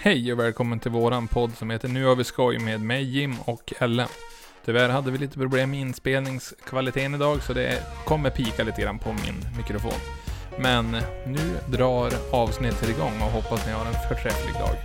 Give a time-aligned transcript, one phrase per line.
[0.00, 3.34] Hej och välkommen till våran podd som heter Nu har vi skoj med mig Jim
[3.44, 4.08] och Ellen.
[4.64, 9.12] Tyvärr hade vi lite problem med inspelningskvaliteten idag så det kommer pika lite grann på
[9.12, 10.00] min mikrofon.
[10.58, 10.90] Men
[11.26, 14.76] nu drar avsnittet igång och hoppas ni har en förträfflig dag.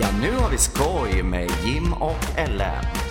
[0.00, 3.01] Ja, nu har vi skoj med Jim och Ellen.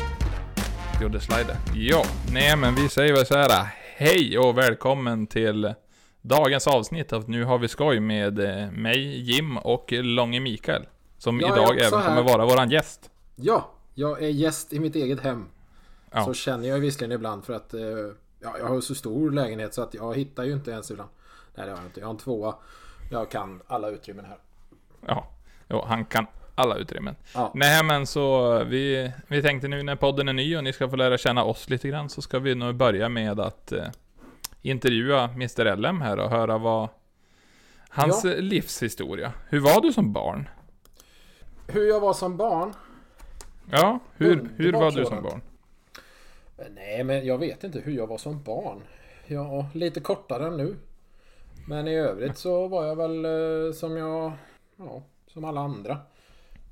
[1.02, 1.56] Gjorde slider.
[1.76, 3.68] Ja, nej men vi säger väl så här.
[3.96, 5.74] Hej och välkommen till
[6.22, 10.88] dagens avsnitt av Nu har vi skoj med eh, mig, Jim och Långe Mikael.
[11.18, 12.08] Som Jag idag även här.
[12.08, 13.10] kommer vara våran gäst.
[13.36, 15.46] Ja, jag är gäst i mitt eget hem.
[16.12, 16.26] Ja.
[16.26, 17.82] Så känner jag visserligen ibland för att eh,
[18.40, 21.10] ja, jag har så stor lägenhet så att jag hittar ju inte ens ibland.
[21.56, 22.00] Nej det har jag inte.
[22.00, 22.56] Jag har en tvåa.
[23.12, 24.38] Jag kan alla utrymmen här.
[25.08, 25.28] Ja,
[25.70, 27.16] jo, han kan alla utrymmen.
[27.34, 27.52] Ja.
[27.56, 30.96] Nej men så vi, vi tänkte nu när podden är ny och ni ska få
[30.96, 33.84] lära känna oss lite grann så ska vi nog börja med att eh,
[34.62, 36.90] intervjua Mr LM här och höra vad
[37.90, 38.32] hans Ja.
[38.34, 39.34] eh, livshistoria.
[39.50, 40.50] Hur var du som barn?
[41.68, 42.74] Hur jag var som barn?
[43.72, 45.42] Ja, hur, Underbart hur var du som barn?
[46.76, 48.82] Nej men jag vet inte hur jag var som barn.
[49.28, 50.76] Ja, lite kortare än nu.
[51.68, 54.32] Men i övrigt så var jag väl eh, som jag...
[54.76, 55.98] Ja, som alla andra.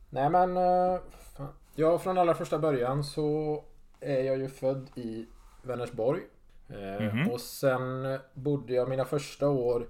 [0.10, 0.58] Nej men...
[0.58, 1.00] Eh,
[1.38, 1.48] fan.
[1.76, 3.64] ja, från allra första början så
[4.00, 5.26] är jag ju född i
[5.64, 6.22] Vänersborg.
[6.70, 7.30] Eh, Mhm.
[7.32, 9.88] Och sen bodde jag mina första år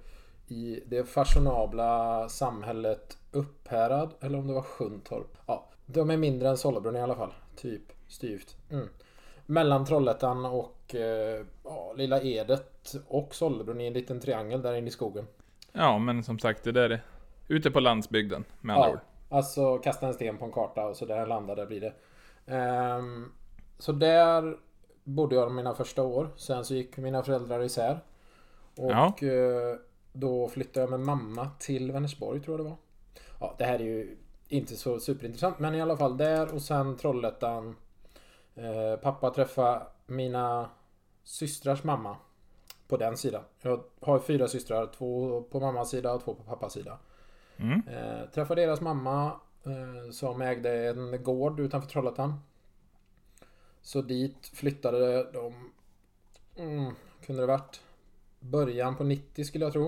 [0.47, 4.13] i det fashionabla samhället Upphärad.
[4.21, 5.37] Eller om det var Sjuntorp.
[5.45, 7.33] Ja, de är mindre än Sollebrunn i alla fall.
[7.55, 8.55] Typ styvt.
[8.71, 8.87] Mm.
[9.45, 14.87] Mellan Trollhättan och eh, ja, Lilla Edet och Sollebrunn i en liten triangel där inne
[14.87, 15.27] i skogen.
[15.71, 17.01] Ja, men som sagt, det där är
[17.47, 18.99] ute på landsbygden med andra Ja, ord.
[19.29, 21.93] Alltså kasta en sten på en karta och så där den landar, där blir det.
[22.55, 23.31] Ehm,
[23.77, 24.57] så där
[25.03, 26.29] bodde jag mina första år.
[26.35, 27.99] Sen så gick mina föräldrar isär.
[28.77, 29.15] Och Ja.
[29.21, 29.77] eh,
[30.13, 32.77] då flyttade jag med mamma till Vänersborg tror jag det var.
[33.39, 36.97] Ja, det här är ju inte så superintressant men i alla fall där och sen
[36.97, 37.75] Trollhättan.
[38.55, 40.69] Eh, pappa träffade mina
[41.23, 42.17] systrars mamma.
[42.87, 43.43] På den sidan.
[43.61, 44.85] Jag har fyra systrar.
[44.97, 46.97] Två på mammas sida och två på pappas sida.
[47.59, 47.81] Mm.
[47.87, 49.25] Eh, träffade deras mamma
[49.65, 52.39] eh, som ägde en gård utanför Trollhättan.
[53.81, 55.71] Så dit flyttade de...
[56.57, 56.93] Mm,
[57.25, 57.81] kunde det varit?
[58.39, 59.85] Början på 90 skulle jag tro.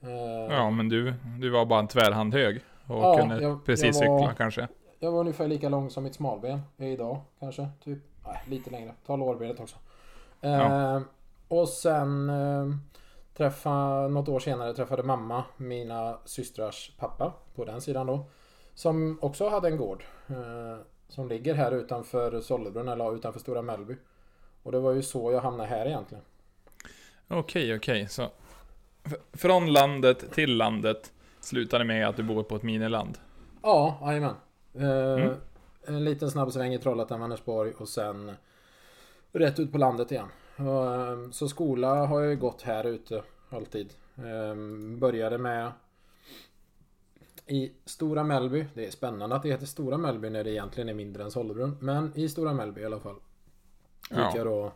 [0.00, 0.10] Eh,
[0.54, 4.10] Ja, men du, du var bara en tvärhand hög och Ja, kunde jag- precis jag
[4.10, 4.68] var- cykla kanske.
[4.98, 7.68] Jag var ungefär lika lång som mitt smalben är idag kanske.
[7.84, 7.98] Typ.
[8.26, 8.94] Nej, lite längre.
[9.06, 9.76] Ta lårbenet också.
[10.40, 11.02] Eh, Ja.
[11.48, 12.66] Och sen eh,
[13.36, 18.24] träffa, något år senare träffade mamma mina systrars pappa på den sidan då.
[18.74, 20.04] Som också hade en gård.
[20.28, 20.76] Eh,
[21.08, 23.96] som ligger här utanför Sollebrunn eller utanför Stora Mellby.
[24.62, 26.24] Och det var ju så jag hamnade här egentligen.
[27.28, 28.22] Okej, okej, så
[29.04, 33.18] f- från landet till landet slutade med att du bor på ett miniland.
[33.62, 34.34] Ja, jajamän.
[34.74, 35.34] Eh, Mm.
[35.86, 38.32] En liten snabb sväng i Trollhättan, Vänersborg och sen
[39.32, 40.28] rätt ut på landet igen.
[40.56, 43.94] Och, eh, Så skola har jag ju gått här ute alltid.
[44.16, 44.54] Eh,
[44.98, 45.72] Började med
[47.46, 48.66] i Stora Mellby.
[48.74, 51.76] Det är spännande att det heter Stora Mellby när det egentligen är mindre än Sollebrunn.
[51.80, 53.14] Men i Stora Mellby i alla fall.
[54.10, 54.32] Gick Ja.
[54.36, 54.72] jag då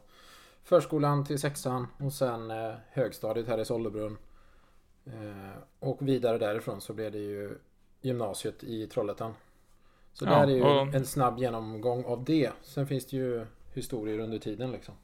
[0.63, 4.17] förskolan till sexan och sen eh, högstadiet här i Sollebrunn.
[5.07, 7.59] Eh, och vidare därifrån så blev det ju
[8.01, 9.35] gymnasiet i Trollhättan.
[10.13, 12.51] Så Ja, där är ju och- en snabb genomgång av det.
[12.63, 14.95] Sen finns det ju historier under tiden liksom.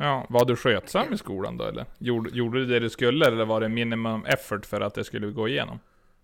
[0.00, 1.84] Ja, var du skötsam i skolan då eller?
[1.98, 5.26] Gjorde, gjorde du det du skulle eller var det minimum effort för att det skulle
[5.30, 5.78] gå igenom?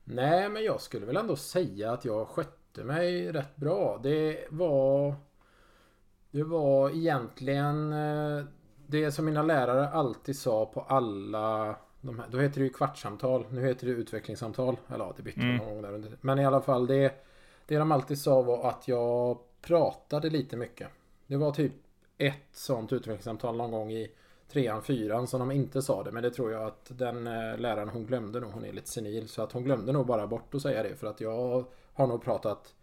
[0.05, 4.01] Nej, men jag skulle väl ändå säga att jag skötte mig rätt bra.
[4.03, 5.15] Det var...
[6.31, 8.45] Det var egentligen eh,
[8.87, 11.77] det som mina lärare alltid sa på alla...
[12.01, 13.45] De här, då heter det ju kvartssamtal.
[13.51, 14.77] Nu heter det utvecklingssamtal.
[14.95, 15.57] Eller ja, det bytte Mm.
[15.57, 16.13] någon gång där under.
[16.21, 17.25] Men i alla fall det...
[17.67, 20.89] Det de alltid sa var att jag pratade lite mycket.
[21.27, 21.73] Det var typ
[22.19, 24.11] ett sånt utvecklingssamtal någon gång i
[24.53, 26.13] trean, fyran som de inte sa det.
[26.13, 28.51] Men det tror jag att den eh, läraren hon glömde nog.
[28.53, 29.29] Hon är lite senil.
[29.29, 30.97] Så att hon glömde nog bara bort att säga det.
[30.97, 32.75] För att jag har nog pratat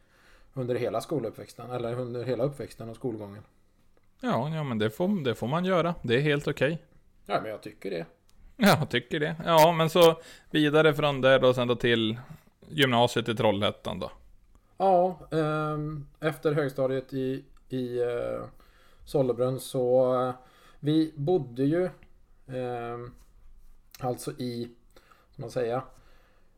[0.54, 1.72] under hela skoluppväxten.
[1.72, 3.44] Eller under hela uppväxten och skolgången.
[4.20, 5.96] Ja, ja men det får, det får man göra.
[6.02, 6.82] Det är helt okej.
[7.26, 8.06] Ja, men jag tycker det.
[8.58, 9.36] Ja, jag tycker det.
[9.46, 10.22] Ja, men så
[10.52, 12.18] vidare från där då sen då till
[12.70, 14.12] gymnasiet i Trollhättan då.
[14.78, 18.46] Ja, ehm, efter högstadiet i, i eh,
[19.06, 20.34] Sollebrunn så eh,
[20.80, 21.90] vi bodde ju
[22.48, 23.14] ehm,
[24.00, 24.70] alltså i,
[25.32, 25.84] ska man säga,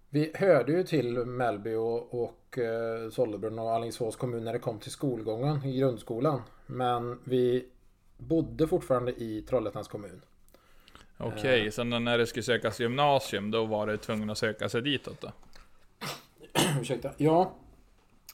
[0.10, 4.80] Vi hörde ju till Mellby och, och eh, Sollebrunn och Alingsås kommun när det kom
[4.80, 6.42] till skolgången i grundskolan.
[6.66, 7.66] Men vi
[8.18, 10.22] bodde fortfarande i Trollhättans kommun.
[11.18, 15.22] Okej, så när det skulle sökas gymnasium, då var det tvungen att söka sig ditåt
[15.22, 15.32] då?
[16.82, 17.12] Ursäkta.
[17.18, 17.54] Ja.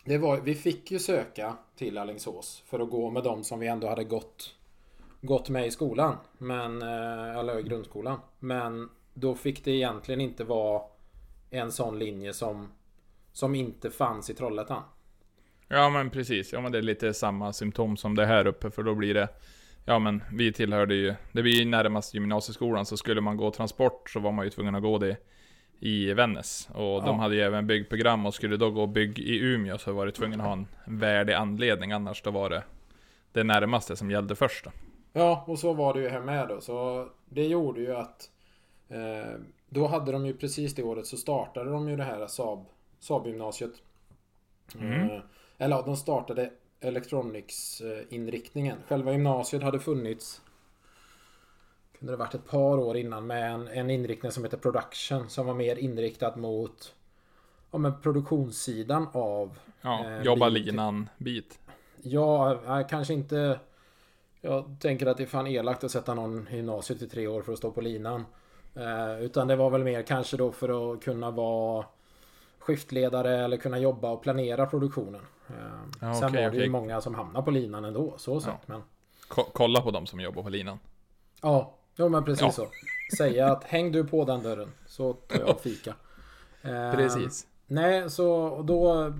[0.06, 3.68] Det var, vi fick ju söka till Alingsås för att gå med dem som vi
[3.68, 4.56] ändå hade gått,
[5.22, 6.16] gått med i skolan.
[6.38, 8.20] Men, eh, eller i grundskolan.
[8.40, 10.82] Men då fick det egentligen inte vara
[11.50, 12.72] en sån linje som,
[13.32, 14.84] som inte fanns i Trollhättan.
[15.68, 18.84] Ja men precis, ja men det är lite samma symptom som det här uppe, för
[18.84, 19.30] då blir det
[19.86, 24.10] Ja men vi tillhörde ju, det blir ju närmast gymnasieskolan, så skulle man gå transport
[24.10, 25.18] så var man ju tvungen att gå det
[25.84, 26.70] i Vännäs.
[26.74, 27.04] Och Ja.
[27.06, 30.12] de hade ju även byggprogram och skulle då gå bygg i Umeå så var det
[30.12, 32.64] tvungen att ha en värdig anledning, annars då var det
[33.32, 34.72] det närmaste som gällde först då.
[35.14, 36.62] Ja, och så var det ju här med då.
[36.62, 38.30] Så det gjorde ju att
[38.90, 39.32] eh,
[39.70, 42.66] då hade de ju precis det året så startade de ju det här Saab,
[43.00, 43.72] Saab-gymnasiet.
[44.80, 45.10] Mm.
[45.10, 45.22] Eh,
[45.58, 46.52] eller ja, de startade
[46.82, 48.78] Electronics-inriktningen.
[48.88, 50.42] Själva gymnasiet hade funnits
[52.02, 55.46] kunde det varit ett par år innan med en, en inriktning som heter Production som
[55.48, 56.94] var mer inriktad mot
[57.72, 61.60] ja, men produktionssidan av Ja, Eh, jobba bil- linan bit.
[62.02, 63.60] Ja, kanske inte...
[64.42, 67.42] Jag tänker att det är fan elakt att sätta någon i gymnasiet i tre år
[67.42, 68.26] för att stå på linan.
[68.76, 71.86] Eh, utan det var väl mer kanske då för att kunna vara
[72.60, 75.22] skiftledare eller kunna jobba och planera produktionen.
[75.48, 75.56] Eh,
[76.02, 76.70] Ja, sen okej, var det ju okej.
[76.70, 78.68] många som hamnade på linan ändå, så sett.
[78.68, 78.82] Men
[79.28, 80.80] Ko- kolla på de som jobbar på linan.
[81.42, 82.52] ja, jo, men precis Ja.
[82.52, 82.68] så.
[83.18, 85.94] Säga att häng du på den dörren så tar jag fika.
[86.64, 87.48] Eh, Precis.
[87.68, 89.14] Nej, så då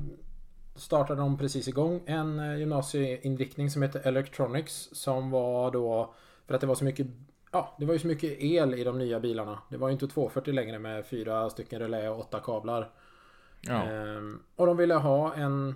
[0.76, 6.14] startade de precis igång en eh, gymnasieinriktning som heter Electronics som var då
[6.48, 7.08] för att det var så mycket
[7.52, 9.60] Ja, det var ju så mycket el i de nya bilarna.
[9.70, 12.92] Det var ju inte 240 längre med fyra stycken relä och åtta kablar.
[13.62, 13.84] Ja.
[13.84, 15.76] Ehm, och de ville ha en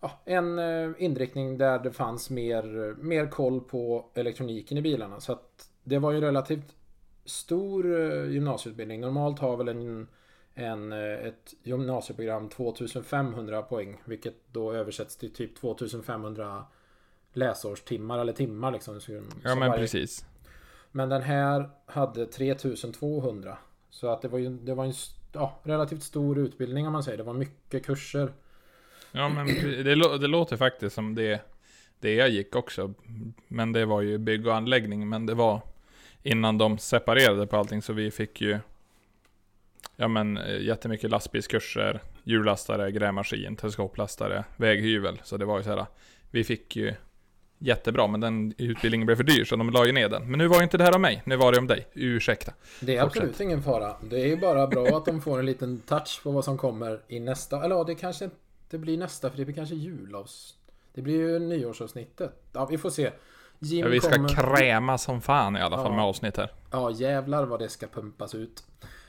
[0.00, 5.20] ja, En eh, inriktning där det fanns mer, mer koll på elektroniken i bilarna.
[5.20, 6.74] Så att det var ju relativt
[7.24, 9.00] stor eh, gymnasieutbildning.
[9.00, 10.08] Normalt har väl en,
[10.54, 13.96] en, eh, ett gymnasieprogram 2500 poäng.
[14.04, 16.64] Vilket då översätts till typ 2500
[17.32, 19.00] läsårstimmar eller timmar liksom.
[19.44, 20.26] Ja men varje- precis.
[20.92, 23.58] men den här hade 3200.
[23.90, 24.92] Så att det var ju det var en
[25.32, 27.18] ja, relativt stor utbildning om man säger.
[27.18, 28.32] Det var mycket kurser.
[29.12, 31.40] Ja men det, det låter faktiskt som det,
[32.00, 32.94] det jag gick också.
[33.48, 35.08] Men det var ju bygg och anläggning.
[35.08, 35.60] Men det var
[36.26, 38.58] innan de separerade på allting så vi fick ju
[39.96, 45.20] Ja men eh, jättemycket lastbilskurser, hjullastare, grävmaskin, teleskoplastare, väghyvel.
[45.24, 45.86] Så det var ju så här.
[46.30, 46.94] Vi fick ju
[47.58, 50.30] jättebra men den utbildningen blev för dyr så de la ju ner den.
[50.30, 51.86] Men nu var ju inte det här om mig, nu var det om dig.
[51.92, 52.52] Ursäkta.
[52.80, 53.22] Det är Fortsätt.
[53.22, 53.96] absolut ingen fara.
[54.02, 57.00] Det är ju bara bra att de får en liten touch på vad som kommer
[57.08, 57.64] i nästa.
[57.64, 60.54] Eller ja, det kanske inte blir nästa för det blir kanske julavs...
[60.94, 62.32] Det blir ju nyårsavsnittet.
[62.52, 63.10] Ja, vi får se.
[63.58, 64.28] Jim Ja, vi ska kommer...
[64.28, 65.96] kräma som fan i alla fall Ja.
[65.96, 66.50] med avsnitt här.
[66.70, 68.64] Ja, jävlar vad det ska pumpas ut.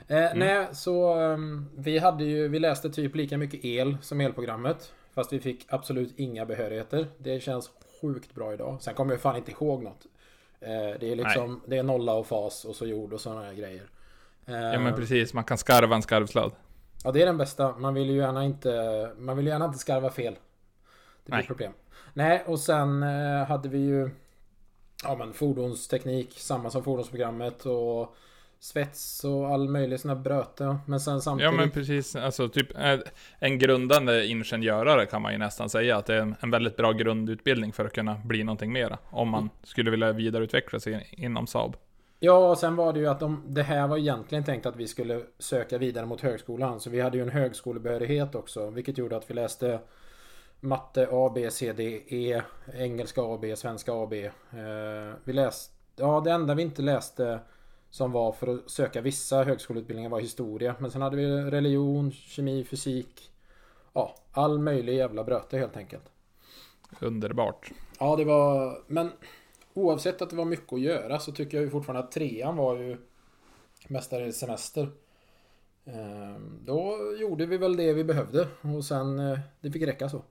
[0.07, 4.93] Eh, Nej, så ehm, vi hade ju, vi läste typ lika mycket el som elprogrammet.
[5.15, 7.07] Fast vi fick absolut inga behörigheter.
[7.17, 7.69] Det känns
[8.01, 8.77] sjukt bra idag.
[8.81, 10.05] Sen kommer jag fan inte ihåg något.
[10.59, 10.69] Eh,
[10.99, 13.83] det är liksom, det är nolla och fas och så jord och sådana grejer.
[14.45, 16.51] Eh, Ja men precis, man kan skarva en skarvsladd.
[17.03, 17.75] Ja, det är den bästa.
[17.77, 20.33] Man vill ju gärna inte, man vill ju gärna inte skarva fel.
[20.33, 21.47] Det blir Nej.
[21.47, 21.71] problem.
[22.13, 24.09] Nej, och sen eh, hade vi ju
[25.03, 28.15] ja, men fordonsteknik, samma som fordonsprogrammet och
[28.59, 30.77] svets och all möjlig sån här bröte.
[30.85, 31.55] Men sen Ja samtidigt...
[31.55, 32.99] men precis, alltså typ eh,
[33.39, 36.91] en grundande ingenjörare kan man ju nästan säga att det är en, en väldigt bra
[36.91, 38.97] grundutbildning för att kunna bli någonting mera.
[39.09, 41.77] Om man skulle vilja vidareutveckla sig inom Saab.
[42.19, 44.87] Ja, och sen var det ju att de, det här var egentligen tänkt att vi
[44.87, 46.79] skulle söka vidare mot högskolan.
[46.79, 49.79] Så vi hade ju en högskolebehörighet också, vilket gjorde att vi läste
[50.59, 52.41] matte A, B, C, D, E,
[52.73, 54.25] engelska A, B, svenska A, B.
[54.25, 57.39] Eh, vi läste, ja det enda vi inte läste
[57.89, 60.75] som var för att söka vissa högskoleutbildningar var historia.
[60.79, 63.31] Men sen hade vi religion, kemi, fysik.
[63.93, 66.03] Ja, all möjlig jävla bröte helt enkelt.
[66.99, 67.71] Underbart.
[67.99, 68.77] Ja, det var...
[68.87, 69.11] Men
[69.73, 72.77] oavsett att det var mycket att göra så tycker jag ju fortfarande att trean var
[72.77, 72.97] ju
[73.87, 74.89] mestadels semester.
[75.85, 80.21] Ehm, Då gjorde vi väl det vi behövde och sen eh, det fick räcka så.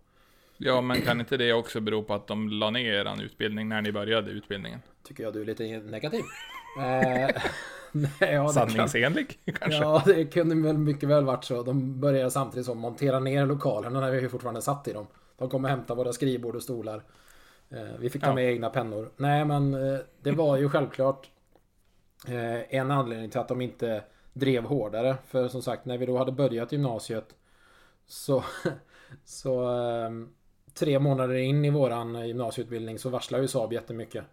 [0.58, 3.82] Ja men kan inte det också bero på att de la ner eran utbildning när
[3.82, 4.80] ni började utbildningen?
[5.02, 6.20] Tycker jag du är lite negativ.
[6.80, 7.42] Eh,
[7.92, 9.78] Nej, ja, det kan, Sanningsenlig kanske?
[9.80, 11.62] ja, det kunde väl mycket väl varit så.
[11.62, 15.06] De började samtidigt som montera ner lokalerna när vi fortfarande satt i dem.
[15.38, 17.02] De kom och hämtade våra skrivbord och stolar.
[17.70, 18.34] Eh, Vi fick ta Ja.
[18.34, 19.10] med egna pennor.
[19.16, 21.30] Nej men eh, det var ju självklart
[22.28, 25.16] eh, en anledning till att de inte drev hårdare.
[25.28, 27.34] För som sagt, när vi då hade börjat gymnasiet
[28.06, 28.44] så,
[29.24, 30.28] så ehm,
[30.78, 34.24] tre månader in i våran gymnasieutbildning så varslade ju Saab jättemycket.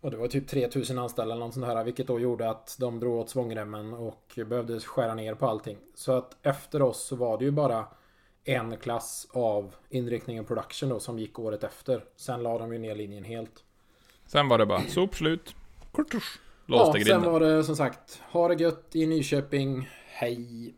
[0.00, 1.84] Och det var typ 3000 anställda eller något sånt här.
[1.84, 5.78] Vilket då gjorde att de drog åt svångremmen och behövde skära ner på allting.
[5.94, 7.86] Så att efter oss så var det ju bara
[8.44, 12.04] en klass av inriktningen production då som gick året efter.
[12.16, 13.64] Sen la de ju ner linjen helt.
[14.26, 15.54] Sen var det bara sop slut.
[15.92, 16.40] Kurtusch.
[16.66, 17.32] Ja, Låste sen grinden.
[17.32, 19.88] var det som sagt Ha det gött i Nyköping.
[20.06, 20.74] Hej.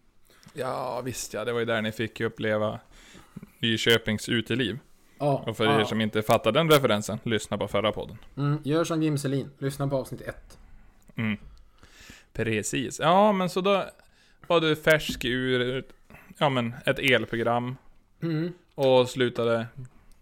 [0.55, 1.45] Ja, visst ja.
[1.45, 2.81] Det var ju där ni fick uppleva
[3.59, 4.79] Nyköpings uteliv.
[5.19, 5.81] Ja, Och för ja.
[5.81, 8.17] er som inte fattar den referensen, lyssna på förra podden.
[8.37, 9.51] Mm, gör som Jim Selin.
[9.59, 10.59] Lyssna på avsnitt ett.
[11.17, 11.37] Mm.
[12.33, 13.01] Precis.
[13.01, 13.85] Ja, men så då
[14.47, 15.85] var du färsk ur
[16.39, 17.77] ja, men ett elprogram
[18.23, 18.53] Mm.
[18.75, 19.67] och slutade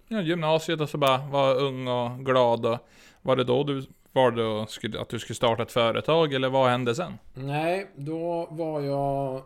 [0.09, 2.67] ja, gymnasiet och så bara var ung och glad.
[2.67, 2.79] Och
[3.23, 3.83] var det då du
[4.69, 7.13] skulle, att du skulle starta ett företag eller vad hände sen?
[7.35, 9.43] Nej, då var jag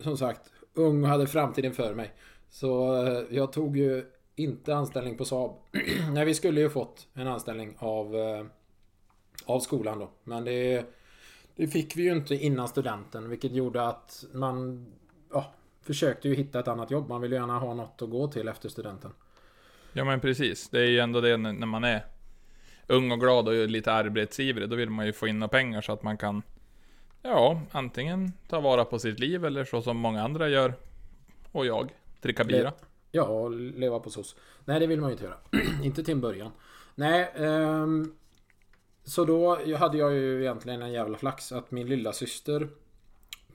[0.00, 0.40] som sagt
[0.74, 2.12] ung och hade framtiden för mig.
[2.52, 4.04] Så eh, jag tog ju
[4.36, 5.56] inte anställning på Saab.
[6.12, 8.44] Nej, vi skulle ju fått en anställning av, eh,
[9.44, 10.10] av skolan då.
[10.24, 10.84] Men det,
[11.56, 13.28] det fick vi ju inte innan studenten.
[13.28, 14.86] Vilket gjorde att man
[15.32, 17.08] ja, försökte ju hitta ett annat jobb.
[17.08, 19.10] Man vill ju gärna ha något att gå till efter studenten.
[19.92, 22.04] Ja men precis, det är ju ändå det när när man är
[22.86, 25.92] ung och glad och lite arbetsivrig, då vill man ju få in några pengar så
[25.92, 26.42] att man kan
[27.22, 30.74] Ja, antingen ta vara på sitt liv eller så som många andra gör
[31.52, 31.90] Och jag,
[32.22, 32.72] dricka bira
[33.10, 34.36] Ja, och leva på SOS.
[34.64, 35.36] Nej, det vill man ju inte göra.
[35.82, 36.52] inte till en början.
[36.94, 38.14] Nej, ehm,
[39.04, 42.68] så då hade jag ju egentligen en jävla flax att min lilla syster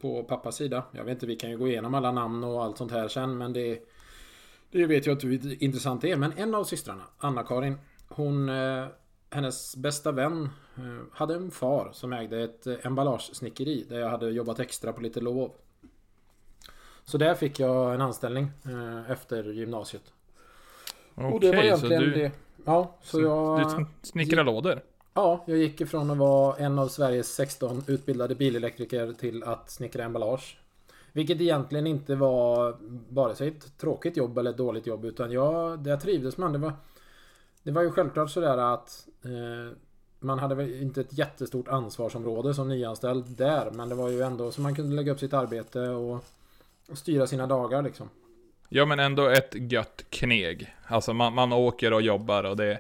[0.01, 0.83] på pappas sida.
[0.91, 3.37] Jag vet inte, vi kan ju gå igenom alla namn och allt sånt här sen,
[3.37, 3.87] men det
[4.71, 6.17] det vet jag inte hur intressant det är.
[6.17, 8.85] Men en av systrarna, Anna-Karin, hon eh,
[9.29, 14.29] hennes bästa vän eh, hade en far som ägde ett eh, emballagesnickeri där jag hade
[14.29, 15.51] jobbat extra på lite lov.
[17.09, 20.03] Så där fick jag en anställning eh, efter gymnasiet.
[21.15, 22.31] Okej, och det var så egentligen du, det.
[22.65, 23.59] Ja, så jag...
[23.59, 24.81] du sn- snickrar lådor?
[25.13, 30.03] Ja, jag gick ifrån att vara en av Sveriges 16 utbildade bilelektriker till att snickra
[30.03, 30.59] emballage.
[31.11, 32.77] Vilket egentligen inte var
[33.09, 36.53] vare sig ett tråkigt jobb eller ett dåligt jobb utan jag, det jag trivdes med.
[36.53, 36.73] Det var,
[37.63, 39.77] det var ju självklart sådär att eh,
[40.19, 43.71] man hade väl inte ett jättestort ansvarsområde som nyanställd där.
[43.71, 46.23] Men det var ju ändå så man kunde lägga upp sitt arbete och,
[46.89, 48.09] och styra sina dagar liksom.
[48.69, 52.79] Ja men ändå ett gött kneg Alltså man, man åker och jobbar och det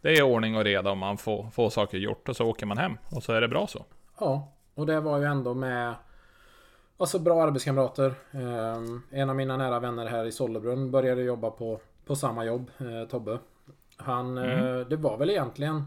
[0.00, 2.78] Det är ordning och reda om man får, får saker gjort och så åker man
[2.78, 3.84] hem och så är det bra så
[4.20, 5.94] Ja, och det var ju ändå med
[7.00, 8.14] Alltså bra arbetskamrater.
[8.30, 12.70] Ehm, en av mina nära vänner här i Sollebrunn började jobba på, på samma jobb,
[12.78, 13.38] eh, Tobbe.
[13.96, 15.84] Han, eh, det var väl egentligen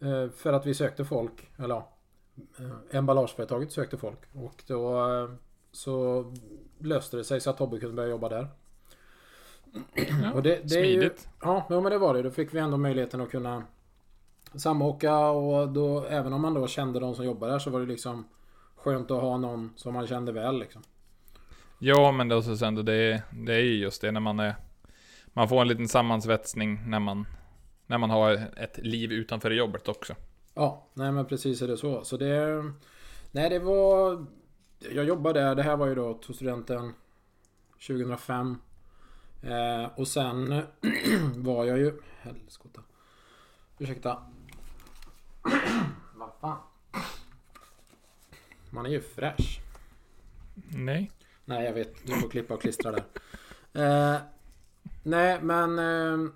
[0.00, 1.88] eh, för att vi sökte folk, eller ja,
[2.58, 4.18] eh, emballageföretaget sökte folk.
[4.34, 5.30] Och då eh,
[5.72, 6.24] så
[6.78, 8.48] löste det sig så att Tobbe kunde börja jobba där.
[10.22, 12.22] ja, Och det, det är ju, Smidigt Ja, men det var det.
[12.22, 13.62] Då fick vi ändå möjligheten att kunna
[14.54, 17.86] samåka och då även om man då kände de som jobbar där så var det
[17.86, 18.24] liksom
[18.76, 20.82] skönt att ha någon som man kände väl liksom.
[21.78, 24.54] Ja, men det, sen, då, det, är- det är ju just det när man är...
[25.26, 27.26] Man får en liten sammansvetsning när man,
[27.86, 30.14] när man har ett liv utanför jobbet också.
[30.54, 32.04] Ja, nej men precis är det så.
[32.04, 32.64] Så det...
[33.30, 34.26] Nej, det var...
[34.78, 35.54] Jag jobbade där.
[35.54, 36.92] Det här var ju då tog studenten
[37.86, 38.58] 2005.
[39.42, 40.62] Eh, och sen
[41.36, 42.00] var jag ju...
[42.20, 42.80] Helskotta.
[43.78, 44.22] Ursäkta.
[46.14, 46.58] Vad fan.
[48.70, 49.60] Man är ju fräsch.
[50.68, 51.10] Nej.
[51.44, 52.06] Nej, jag vet.
[52.06, 53.04] Du får klippa och klistra där.
[53.72, 54.20] Eh,
[55.02, 56.30] nej, men eh,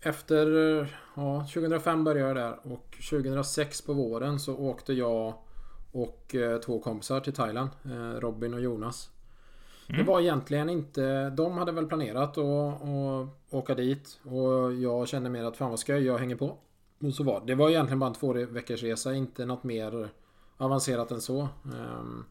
[0.00, 5.34] efter eh, ja, 2005 började jag där och 2006 på våren så åkte jag
[5.94, 7.70] och eh, två kompisar till Thailand.
[7.84, 9.10] Eh, Robin och Jonas.
[9.88, 11.30] Det var egentligen inte...
[11.30, 15.78] De hade väl planerat att att åka dit och jag kände mer att fan vad
[15.78, 16.56] skoj, jag hänger på.
[16.98, 17.46] Och så var det.
[17.46, 20.08] Det var egentligen bara en två veckors resa, inte något mer
[20.56, 21.48] avancerat än så.
[21.64, 22.24] Ehm,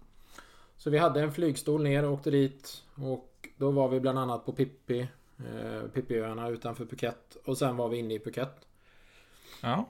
[0.77, 2.83] så vi hade en flygstol ner och åkte dit.
[2.95, 5.07] Och då var vi bland annat på Pippi.
[5.37, 7.37] Eh, Pippiöarna utanför Phuket.
[7.45, 8.67] Och sen var vi inne i Phuket.
[9.61, 9.89] Ja.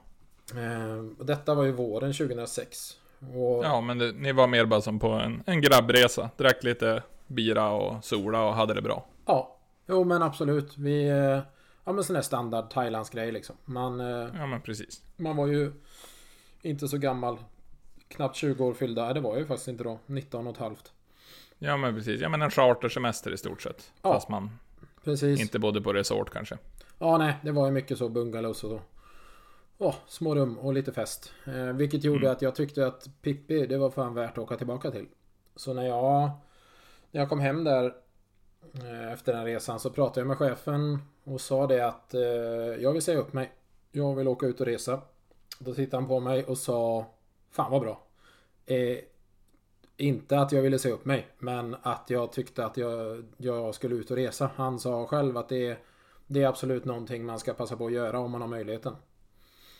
[0.54, 2.98] Eh, och detta var ju våren 2006.
[3.34, 6.30] Och, Ja, men det, ni var mer bara som på en, en grabbresa.
[6.36, 9.06] Drack lite bira och sola och hade det bra.
[9.26, 9.50] ja.
[9.86, 10.78] Jo men absolut.
[10.78, 11.08] Vi...
[11.08, 11.38] Eh,
[11.84, 13.56] ja men sån där standard Thailands grej liksom.
[13.64, 15.02] Man, eh, Ja, men precis.
[15.16, 15.72] man var ju
[16.62, 17.36] inte så gammal.
[18.08, 19.12] Knappt 20 år fyllda.
[19.12, 19.98] Det var ju faktiskt inte då.
[20.06, 20.92] 19 och ett halvt.
[21.58, 22.20] Ja, men precis.
[22.20, 23.92] Ja, men en chartersemester i stort sett.
[24.02, 24.12] Ja.
[24.12, 24.58] Fast man
[25.04, 25.40] Precis.
[25.40, 26.58] inte bodde på resort kanske.
[26.98, 28.80] Ja, nej, det var ju mycket så bungalows och så.
[29.78, 31.32] Åh, små rum och lite fest.
[31.46, 34.90] Eh, vilket gjorde att jag tyckte att Pippi, det var fan värt att åka tillbaka
[34.90, 35.06] till.
[35.56, 36.30] Så när jag,
[37.10, 37.94] när jag kom hem där
[38.74, 42.20] eh, efter den resan så pratade jag med chefen och sa det att eh,
[42.82, 43.52] jag vill säga upp mig.
[43.92, 45.00] Jag vill åka ut och resa.
[45.58, 47.06] Då tittade han på mig och sa
[47.54, 48.02] Fan vad bra.
[48.66, 48.98] Eh,
[49.96, 53.94] inte att jag ville säga upp mig, men att jag tyckte att jag, jag skulle
[53.94, 54.50] ut och resa.
[54.56, 55.78] Han sa själv att det är,
[56.26, 58.96] det är absolut någonting man ska passa på att göra om man har möjligheten.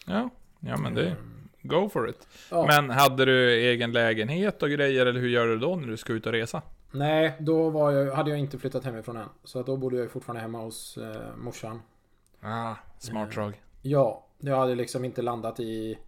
[0.04, 0.30] Ja,
[0.60, 1.16] ja men det...
[1.62, 2.28] Go for it.
[2.50, 2.66] Ja.
[2.66, 6.12] Men hade du egen lägenhet och grejer, eller hur gör du då när du ska
[6.12, 6.62] ut och resa?
[6.90, 9.28] Nej, då jag, hade jag inte flyttat hemifrån än.
[9.44, 11.82] Så att då bodde jag fortfarande hemma hos eh, morsan.
[12.40, 13.62] Ah, smart drag.
[13.82, 15.98] Ja, jag hade liksom inte landat i,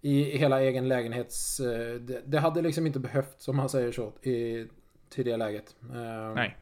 [0.00, 1.60] i hela egen lägenhets...
[1.60, 4.66] Eh, det, det hade liksom inte behövts, om man säger så, i,
[5.08, 5.76] till det läget.
[5.82, 6.56] Eh, Nej.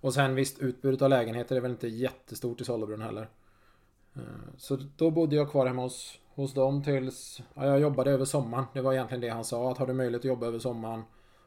[0.00, 3.28] Och sen visst, utbudet av lägenheter är väl inte jättestort i Sollebrunn heller.
[4.18, 4.24] Eh,
[4.56, 7.42] Så då bodde jag kvar hemma hos, hos dem tills...
[7.54, 8.64] Ja, jag jobbade över sommaren.
[8.72, 9.70] Det var egentligen det han sa.
[9.70, 11.02] Att har du möjlighet att jobba över sommaren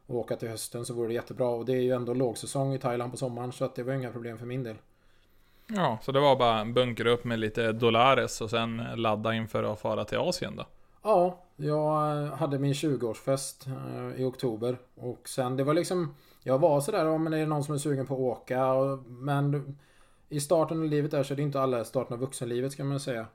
[0.07, 1.49] och åka till hösten så vore det jättebra.
[1.49, 4.11] Och det är ju ändå lågsäsong i Thailand på sommaren så att det var inga
[4.11, 4.75] problem för min del.
[5.67, 9.79] Ja, så det var bara bunkra upp med lite dollares och sen ladda inför att
[9.79, 10.65] fara till Asien då?
[11.03, 14.77] Ja, jag eh, hade min 20-årsfest eh, i oktober.
[14.95, 16.15] Och sen det var liksom...
[16.43, 18.65] Jag var sådär, ja men är det någon som är sugen på att åka?
[19.07, 19.77] Men
[20.31, 22.83] i starten av livet där så är det inte alla i starten av vuxenlivet ska
[22.83, 23.25] man säga.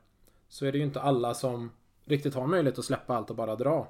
[0.48, 1.70] Så är det ju inte alla som
[2.04, 3.88] riktigt har möjlighet att släppa allt och bara dra.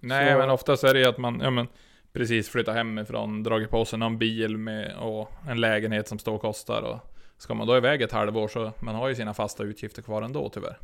[0.00, 1.66] Nej, Så- men oftast är det ju att man, ja men,
[2.12, 6.40] precis flyttat hemifrån, dragit på sig någon bil med, och en lägenhet som står och
[6.40, 6.98] kostar och
[7.36, 10.48] Ska man då iväg ett halvår så, man har ju sina fasta utgifter kvar ändå
[10.48, 10.78] tyvärr.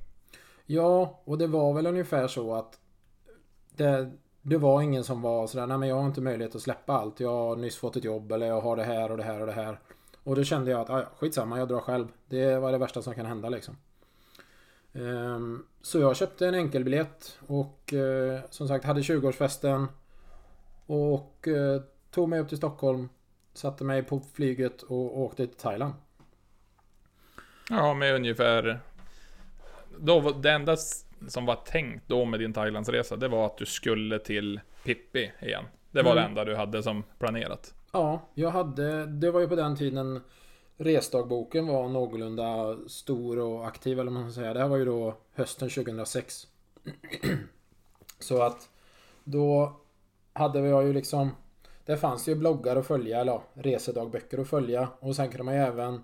[0.67, 2.79] Ja, och det var väl ungefär så att
[3.77, 4.11] det,
[4.43, 7.21] det var ingen som var sådär, nej men jag har inte möjlighet att släppa allt.
[7.21, 9.47] Jag har nyss fått ett jobb eller jag har det här och det här och
[9.47, 9.79] det här.
[10.25, 12.09] Och då kände jag att, "Ah, skitsamma, jag drar själv.
[12.29, 13.77] Det var det värsta som kan hända liksom.
[14.93, 19.87] Ehm, Så jag köpte en enkelbiljett och eh, som sagt hade 20-årsfesten.
[20.87, 23.09] Och eh, tog mig upp till Stockholm.
[23.55, 25.95] Satte mig på flyget och åkte till Thailand.
[27.71, 28.81] Ja, med ungefär...
[29.99, 30.77] Då var, det enda
[31.29, 35.65] som var tänkt då med din Thailandsresa, det var att du skulle till Pippi igen.
[35.91, 36.23] Det var Mm.
[36.23, 37.75] det enda du hade som planerat.
[37.93, 39.07] Ja, jag hade...
[39.07, 40.21] Det var ju på den tiden
[40.77, 44.55] resdagboken var någorlunda stor och aktiv eller vad man ska säga.
[44.55, 46.47] Det här var ju då hösten 2006.
[48.19, 48.69] Så att
[49.25, 49.73] då
[50.33, 51.31] hade jag ju liksom...
[51.85, 54.89] Det fanns ju bloggar att följa, eller ja, resedagböcker att följa.
[55.01, 56.03] Och sen kunde man ju även...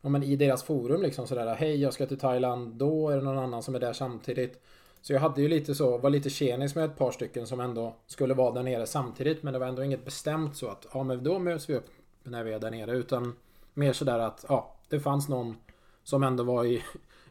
[0.00, 1.54] Ja men i deras forum liksom sådär.
[1.54, 2.74] Hej jag ska till Thailand.
[2.74, 4.62] Då är det någon annan som är där samtidigt.
[5.02, 7.96] Så jag hade ju lite så, var lite tjenis med ett par stycken som ändå
[8.06, 9.42] skulle vara där nere samtidigt.
[9.42, 11.86] Men det var ändå inget bestämt så att ja men då möts vi upp
[12.22, 12.92] när vi är där nere.
[12.92, 13.36] Utan
[13.74, 15.56] mer sådär att ja, det fanns någon
[16.04, 16.82] som ändå var i,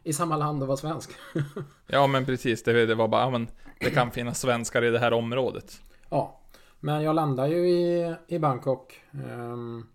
[0.02, 1.10] i samma land och var svensk.
[1.86, 2.62] Ja, men precis.
[2.62, 3.48] Det, det var bara, ja, men
[3.80, 5.80] det kan finnas svenskar i det här området.
[6.10, 6.40] Ja,
[6.80, 9.00] men jag landade ju i, i Bangkok.
[9.12, 9.86] Ehm,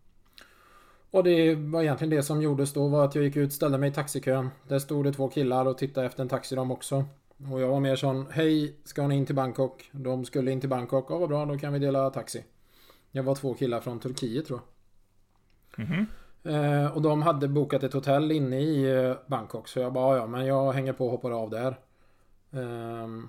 [1.11, 3.89] och det var egentligen det som gjordes då var att jag gick ut, ställde mig
[3.89, 4.49] i taxikön.
[4.67, 7.05] Där stod det två killar och tittade efter en taxi de också.
[7.51, 9.89] Och jag var mer sån, hej, ska ni in till Bangkok?
[9.91, 12.43] De skulle in till Bangkok, ja vad bra, då kan vi dela taxi.
[13.11, 14.59] Jag var två killar från Turkiet tror
[15.75, 15.85] jag.
[15.85, 16.05] Mhm.
[16.43, 19.67] Eh, och de hade bokat ett hotell inne i eh, Bangkok.
[19.67, 21.75] Så jag bara, ja men jag hänger på och hoppar av där.
[22.51, 23.27] Ehm,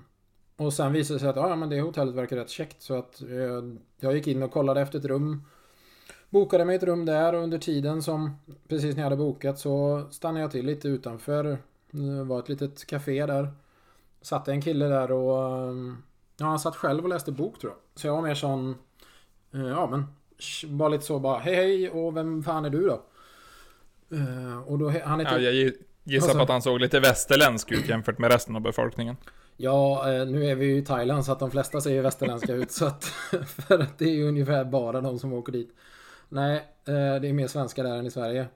[0.57, 2.81] och sen visade det sig att ja, men det hotellet verkar rätt käckt.
[2.81, 3.63] Så att eh,
[3.99, 5.43] jag gick in och kollade efter ett rum.
[6.29, 8.35] Bokade mig ett rum där och under tiden som
[8.67, 11.57] precis när jag hade bokat så stannade jag till lite utanför.
[11.91, 13.51] Det var ett litet café där.
[14.25, 15.97] Satt en kille där och ehm,
[16.37, 17.99] ja, han satt själv och läste bok tror jag.
[18.01, 18.75] Så jag var mer sån
[19.53, 20.05] eh, ja men
[20.77, 23.01] var lite så bara hej hej och vem fan är du då?
[24.15, 26.99] Eh, och då han heter Ja, jag gi- gissar Alltså- på att han såg lite
[26.99, 29.17] västerländsk ut jämfört med resten av befolkningen.
[29.57, 32.53] Ja, eh, nu är vi ju i Thailand så att de flesta ser ju västerländska
[32.53, 32.71] ut.
[32.71, 33.03] Så att,
[33.47, 35.75] för att det är ju ungefär bara de som åker dit.
[36.29, 36.91] Nej, det
[37.27, 38.47] är mer svenskar där än i Sverige.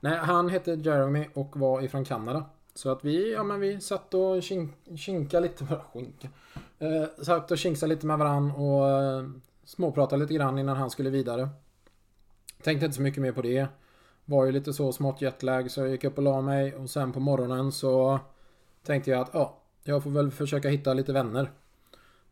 [0.00, 2.44] Nej, han hette Jeremy och var ifrån Kanada.
[2.76, 6.28] Så att vi, ja men vi satt och kink, kinka lite, skinka.
[6.78, 9.24] Eh, satt och kinksa lite med varann och eh,
[9.64, 11.48] småpratade lite grann innan han skulle vidare.
[12.62, 13.66] Tänkte inte så mycket mer på det.
[14.24, 17.12] Var ju lite så smått jetlag så jag gick upp och la mig och sen
[17.12, 18.20] på morgonen så
[18.82, 21.50] tänkte jag att ja, jag får väl försöka hitta lite vänner.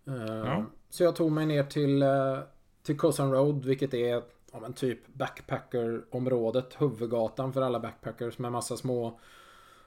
[0.07, 0.64] Eh, Ja.
[0.90, 2.38] Så jag tog mig ner till, eh,
[2.83, 6.74] till Kosan Road, vilket är ja, men typ backpackerområdet.
[6.78, 9.20] Huvudgatan för alla backpackers med massa små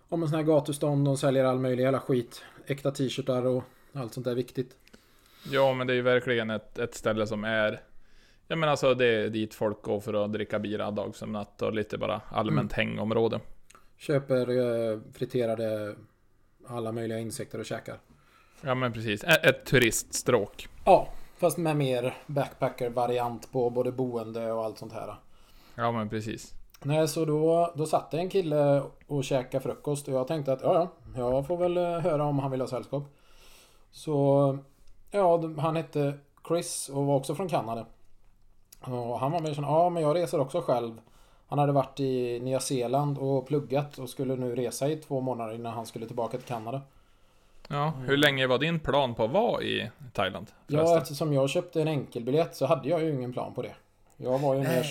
[0.09, 1.05] om en sån här gatustånd.
[1.05, 2.43] De säljer all möjlig jävla skit.
[2.65, 4.75] Äkta t-shirtar och allt sånt där viktigt.
[5.51, 7.81] Ja, men det är ju verkligen ett, ett ställe som är...
[8.47, 11.61] Ja men alltså det är dit folk går för att dricka bira dag som natt
[11.61, 13.39] och lite bara allmänt hängområde.
[13.97, 15.95] Köper eh, friterade
[16.67, 17.97] alla möjliga insekter och käkar.
[18.61, 20.67] Ja men precis, ett, ett turiststråk.
[20.85, 25.15] Ja, Fast med mer backpacker-variant på både boende och allt sånt här.
[25.75, 26.53] Ja, men precis.
[26.81, 30.87] Nej, så då, då satt en kille och käkade frukost och jag tänkte att ja,
[31.15, 33.03] ja, jag får väl eh, höra om han vill ha sällskap.
[33.91, 34.57] Så,
[35.11, 36.13] ja, han hette
[36.47, 37.85] Chris och var också från Kanada.
[38.81, 41.01] Och han var med och ja men jag reser också själv.
[41.47, 45.55] Han hade varit i Nya Zeeland och pluggat och skulle nu resa i två månader
[45.55, 46.81] innan han skulle tillbaka till Kanada.
[47.67, 50.47] Ja, hur länge var din plan på att vara i Thailand?
[50.67, 50.97] Ja, förresten?
[50.97, 53.75] eftersom jag köpte en enkelbiljett så hade jag ju ingen plan på det.
[54.17, 54.83] Jag var ju mer Nej.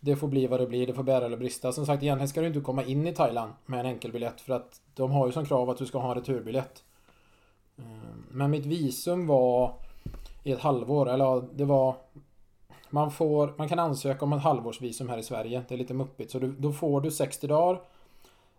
[0.00, 1.72] Det får bli vad det blir, det får bära eller brista.
[1.72, 4.80] Som sagt, egentligen ska du inte komma in i Thailand med en enkelbiljett för att
[4.94, 6.84] de har ju som krav att du ska ha en returbiljett.
[7.78, 9.74] Ehm, men mitt visum var
[10.42, 11.96] i ett halvår, eller ja, det var...
[12.90, 15.62] Man får, man kan ansöka om ett halvårsvisum här i Sverige.
[15.68, 16.30] Det är lite muppigt.
[16.30, 17.80] Så du, då får du 60 dagar.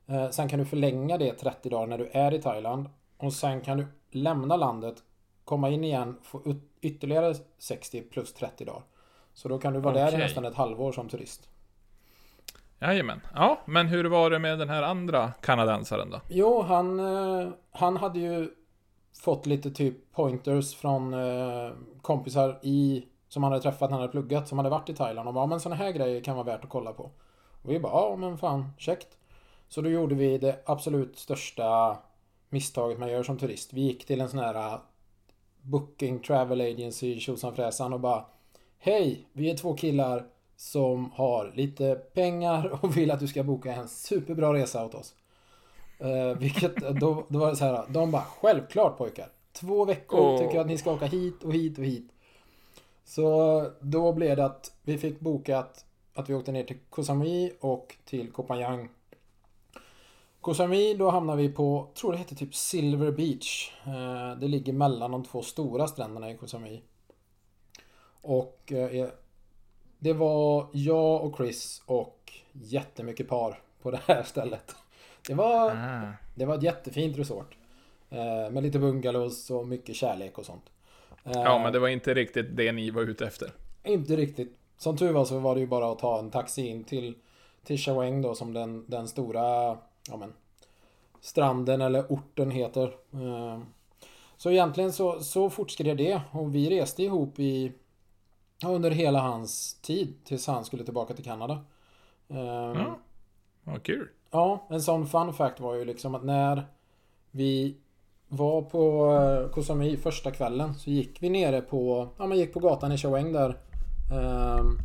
[0.07, 2.89] Eh, sen kan du förlänga det 30 dagar när du är i Thailand.
[3.17, 4.95] Och sen kan du lämna landet,
[5.45, 6.41] komma in igen, få
[6.81, 8.83] ytterligare 60 plus 30 dagar.
[9.33, 11.49] Så då kan du vara där i nästan ett halvår som turist.
[12.79, 13.21] Jajamän.
[13.35, 16.21] Ja, men hur var det med den här andra kanadensaren då?
[16.29, 18.49] Jo, han, eh, han hade ju
[19.21, 24.11] fått lite typ pointers från eh, kompisar i som han hade träffat när han hade
[24.11, 26.45] pluggat som hade varit i Thailand och bara, "Ja, men såna här grejer kan vara
[26.45, 27.03] värt att kolla på.
[27.61, 29.17] Och vi bara, ja men fan, käckt.
[29.67, 31.97] Så då gjorde vi det absolut största
[32.49, 33.73] misstaget man gör som turist.
[33.73, 34.79] Vi gick till en sån här eh,
[35.61, 38.25] Booking Travel Agency tjosan fräsan och bara
[38.83, 43.73] Hej, vi är två killar som har lite pengar och vill att du ska boka
[43.73, 45.13] en superbra resa åt oss.
[45.99, 49.29] Eh, vilket, då, då var det så här, de bara självklart pojkar.
[49.53, 50.39] Två veckor Åh.
[50.39, 52.11] tycker jag att ni ska åka hit och hit och hit.
[53.05, 57.53] Så då blev det att vi fick bokat att vi åkte ner till Koh Samui
[57.59, 58.89] och till Koh Phangan.
[60.41, 63.71] Koh Samui, då hamnade vi på, tror det heter typ Silver Beach.
[63.85, 66.81] Eh, det ligger mellan de två stora stränderna i Koh Samui.
[68.21, 69.07] Och eh,
[69.99, 74.75] det var jag och Chris och jättemycket par på det här stället.
[75.27, 76.11] Det var, Ah.
[76.35, 77.55] det var ett jättefint resort.
[78.09, 80.63] Eh, med lite bungalows och mycket kärlek och sånt.
[81.25, 83.51] Eh, Ja, men det var inte riktigt det ni var ute efter.
[83.83, 84.57] Inte riktigt.
[84.77, 87.15] Som tur var så var det ju bara att ta en taxi in till,
[87.63, 87.83] till
[88.23, 89.77] då som den, den stora
[90.09, 90.33] ja, men,
[91.21, 92.85] stranden eller orten heter.
[93.13, 93.59] Eh,
[94.37, 97.71] Så egentligen så, så fortskred det och vi reste ihop i
[98.69, 101.53] under hela hans tid tills han skulle tillbaka till Kanada.
[102.27, 102.37] Eh,
[102.75, 102.99] Ja.
[103.63, 104.07] Vad kul.
[104.31, 106.63] Ja, en sån fun fact var ju liksom att när
[107.31, 107.77] vi
[108.27, 112.53] var på eh, Koh Samui första kvällen så gick vi nere på, ja man gick
[112.53, 113.57] på gatan i Chaweng där.
[114.13, 114.77] Ehm,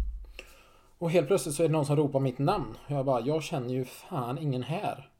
[0.99, 2.77] och helt plötsligt så är det någon som ropar mitt namn.
[2.87, 5.11] Jag bara, jag känner ju fan ingen här.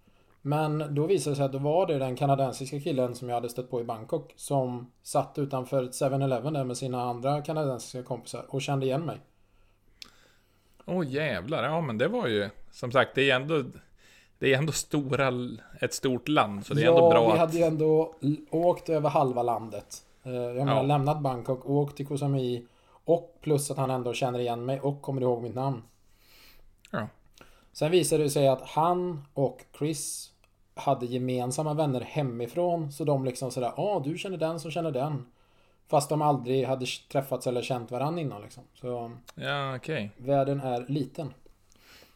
[0.47, 3.49] Men då visade det sig att då var det den kanadensiska killen som jag hade
[3.49, 8.45] stött på i Bangkok som satt utanför ett 7-Eleven där med sina andra kanadensiska kompisar
[8.49, 9.21] och kände igen mig.
[10.85, 13.65] Åh jävlar, ja men det var ju som sagt, det är ändå
[14.39, 15.33] det är ändå stora,
[15.81, 17.39] ett stort land, så det är ändå ja, bra vi att...
[17.39, 18.15] hade ju ändå
[18.51, 20.03] åkt över halva landet.
[20.25, 20.83] Eh, Jag menar, Ja.
[20.83, 22.67] lämnat Bangkok, åkt till Koh Samui
[23.05, 25.83] och plus att han ändå känner igen mig och kommer ihåg mitt namn.
[26.91, 27.09] Ja.
[27.73, 30.33] Sen visade det sig att han och Chris
[30.77, 32.93] hade gemensamma vänner hemifrån.
[32.93, 35.27] Så de liksom sådär, ja ah, du känner den som känner den.
[35.89, 38.63] Fast de aldrig hade träffats eller känt varandra innan liksom.
[38.75, 40.11] Så Ja, okej.
[40.17, 41.35] världen är liten.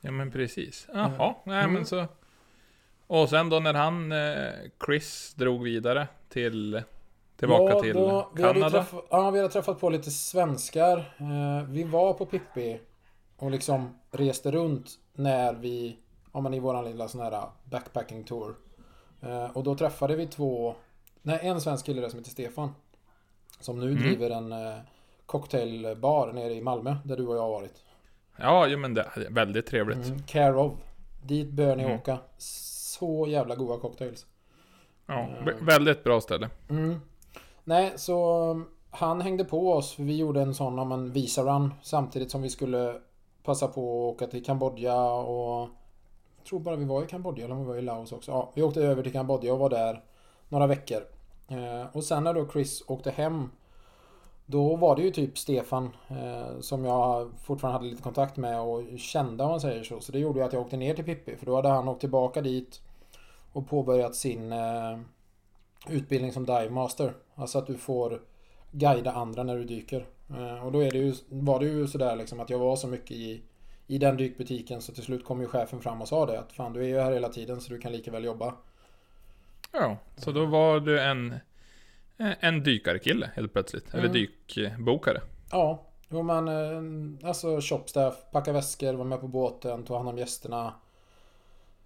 [0.01, 0.89] Ja men precis.
[0.95, 1.75] Jaha, nej Mm.
[1.75, 2.07] men så...
[3.07, 4.53] Och sen då när han, eh,
[4.87, 6.83] Chris, drog vidare till...
[7.37, 8.71] Tillbaka Ja, till då- Kanada.
[8.71, 10.99] träffat, ja, vi hade träffat på lite svenskar.
[11.19, 12.81] Eh, vi var på Pippi
[13.37, 15.97] och liksom reste runt när vi,
[16.33, 18.55] ja men i våran lilla sån här backpacking tour.
[19.23, 20.75] Eh, och då träffade vi två,
[21.23, 22.71] nej en svensk kille där som heter Stefan.
[23.61, 24.03] Som nu Mm.
[24.03, 24.75] driver en eh,
[25.27, 27.85] cocktailbar nere i Malmö där du och jag har varit.
[28.37, 30.07] Ja, jo men det är väldigt trevligt.
[30.09, 30.73] Mm, care of.
[31.23, 31.97] Dit bör ni Mm.
[31.97, 32.19] åka.
[32.39, 34.27] Så jävla goda cocktails.
[35.07, 36.49] Ja, vä- väldigt bra ställe.
[36.71, 37.01] Mm.
[37.65, 41.75] Nej, så um, han hängde på oss för vi gjorde en sån om en visa-run
[41.83, 43.01] samtidigt som vi skulle
[43.43, 45.69] passa på att åka till Kambodja och
[46.45, 48.31] tror bara vi var i Kambodja eller om vi var i Laos också.
[48.31, 50.05] Ja, vi åkte över till Kambodja och var där
[50.49, 51.03] några veckor.
[51.49, 53.49] Eh, och sen när då Chris åkte hem
[54.51, 58.83] då var det ju typ Stefan eh, som jag fortfarande hade lite kontakt med och
[58.99, 60.01] kände om man säger så.
[60.01, 62.01] Så det gjorde ju att jag åkte ner till Pippi för då hade han åkt
[62.01, 62.81] tillbaka dit
[63.53, 64.99] och påbörjat sin eh,
[65.89, 67.13] utbildning som dive master.
[67.35, 68.21] Alltså att du får
[68.73, 70.07] guida andra när du dyker.
[70.31, 72.89] Eh, och då är det ju, var det ju sådär liksom att jag var så
[72.89, 73.43] mycket i,
[73.91, 76.73] i den dykbutiken så till slut kom ju chefen fram och sa det att fan
[76.73, 78.55] du är ju här hela tiden så du kan lika väl jobba.
[79.73, 81.35] Ja, så då var du en,
[82.19, 83.95] en dykarkille helt plötsligt.
[83.95, 84.13] Eller Mm.
[84.13, 85.21] dykbokare.
[85.51, 90.19] Ja, jo men eh, alltså shopstaff, packa väskor, var med på båten, tog hand om
[90.19, 90.75] gästerna.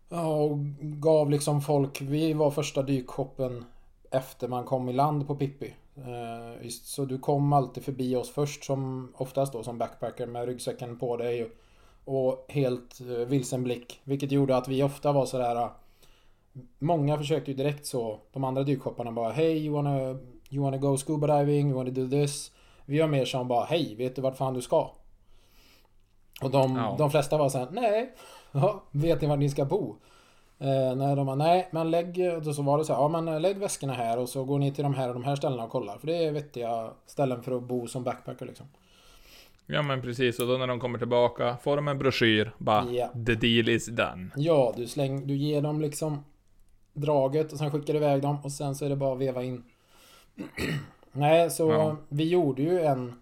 [0.08, 3.64] Ja, och gav liksom folk, vi var första dykshoppen
[4.10, 5.74] efter man kom i land på Pippi.
[5.96, 10.98] Eh, Så du kom alltid förbi oss först som oftast då som backpacker med ryggsäcken
[10.98, 11.50] på dig och
[12.48, 14.00] helt eh, vilsen blick.
[14.04, 15.68] Vilket gjorde att vi ofta var sådär eh,
[16.78, 19.98] Många försökte ju direkt så, de andra dykshopparna bara Hej, you wanna,
[20.50, 22.50] you wanna go scuba diving, you wanna do this?
[22.84, 24.90] Vi var mer som bara Hej, vet du vart fan du ska?
[26.42, 26.94] Och de, Ja.
[26.98, 28.14] de flesta var såhär Nej,
[28.52, 29.96] ja, vet ni var ni ska bo?
[30.58, 32.20] Eh, nej, de bara, nej, men lägg...
[32.36, 34.72] Och så var det så här, ja men lägg väskorna här och så går ni
[34.72, 35.98] till de här och de här ställena och kollar.
[35.98, 38.66] För det är vettiga ställen för att bo som backpacker liksom.
[39.66, 42.52] Ja men precis, och då när de kommer tillbaka får de en broschyr.
[42.58, 43.08] Bara, Ja.
[43.26, 44.30] the deal is done.
[44.36, 46.24] Ja, du släng, du ger dem liksom
[46.92, 49.42] draget och sen skickar du iväg dem och sen så är det bara att veva
[49.42, 49.64] in.
[51.12, 51.96] Nej, så Ja.
[52.08, 53.14] vi gjorde ju en,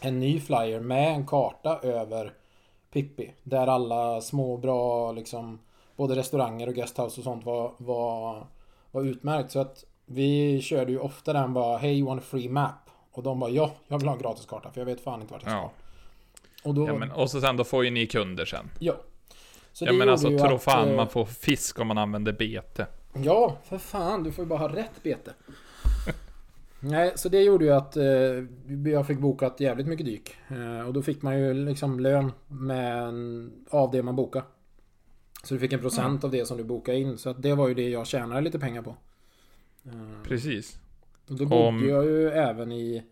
[0.00, 2.32] en ny flyer med en karta över
[2.92, 3.32] Pippi.
[3.42, 5.58] Där alla små bra liksom
[5.96, 8.46] både restauranger och guesthouse och sånt var, var,
[8.90, 9.50] var utmärkt.
[9.52, 12.85] Så att vi körde ju ofta den bara Hey you want a free map?
[13.16, 15.42] Och de bara ja, jag vill ha en gratiskarta för jag vet fan inte vart
[15.42, 15.60] jag ska.
[15.60, 15.72] Ja.
[16.64, 18.70] Och då, ja men, och så sen då får ju ni kunder sen.
[18.78, 18.96] ja.
[19.72, 22.86] Så Ja men alltså tro att, fan eh, man får fisk om man använder bete.
[23.12, 24.22] Ja, för fan.
[24.22, 25.32] Du får ju bara ha rätt bete.
[26.80, 28.04] Nej, så det gjorde ju att eh,
[28.92, 30.36] jag fick bokat jävligt mycket dyk.
[30.48, 33.14] Eh, och då fick man ju liksom lön med
[33.70, 34.44] av det man bokade.
[35.42, 37.18] Så du fick en procent av det som du bokade in.
[37.18, 38.96] Så att det var ju det jag tjänade lite pengar på.
[39.84, 40.78] Eh, Precis.
[41.28, 43.04] Och då bodde Om- jag ju även i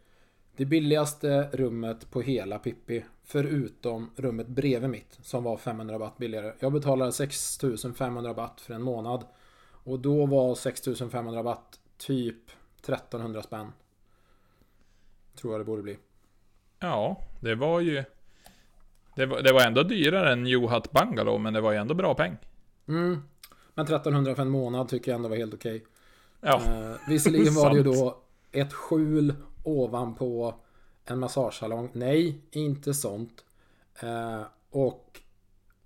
[0.56, 3.04] det billigaste rummet på hela Pippi.
[3.24, 6.52] Förutom rummet bredvid mitt som var 500 baht billigare.
[6.58, 9.24] Jag betalade 6500 baht för en månad.
[9.84, 12.50] Och då var 6500 baht typ
[12.82, 13.72] 1300 spänn.
[15.40, 15.98] Tror jag det borde bli.
[16.78, 18.04] Ja, det var ju...
[19.16, 22.14] Det var, det var ändå dyrare än Johat Bungalow, men det var ju ändå bra
[22.14, 22.36] peng.
[22.88, 23.22] Mm.
[23.74, 25.84] Men 1300 för en månad tycker jag ändå var helt okej.
[26.44, 28.16] Ja, Eh, visserligen var det ju då
[28.52, 30.54] ett skjul ovanpå
[31.04, 31.88] en massagesalong.
[31.92, 33.44] Nej, inte sånt.
[34.00, 35.20] Eh, och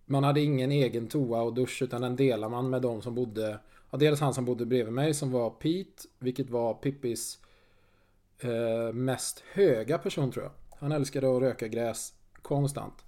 [0.04, 3.58] man hade ingen egen toa och dusch utan den delar man med de som bodde.
[3.90, 7.38] Ja, dels han som bodde bredvid mig som var Pete, vilket var Pippis
[8.40, 10.52] eh, mest höga person tror jag.
[10.78, 13.04] Han älskade att röka gräs konstant.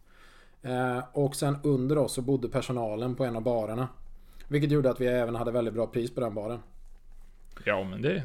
[0.62, 3.88] Eh, och sen under oss så bodde personalen på en av barerna.
[4.48, 6.60] Vilket gjorde att vi även hade väldigt bra pris på den baren.
[7.64, 8.22] Ja men det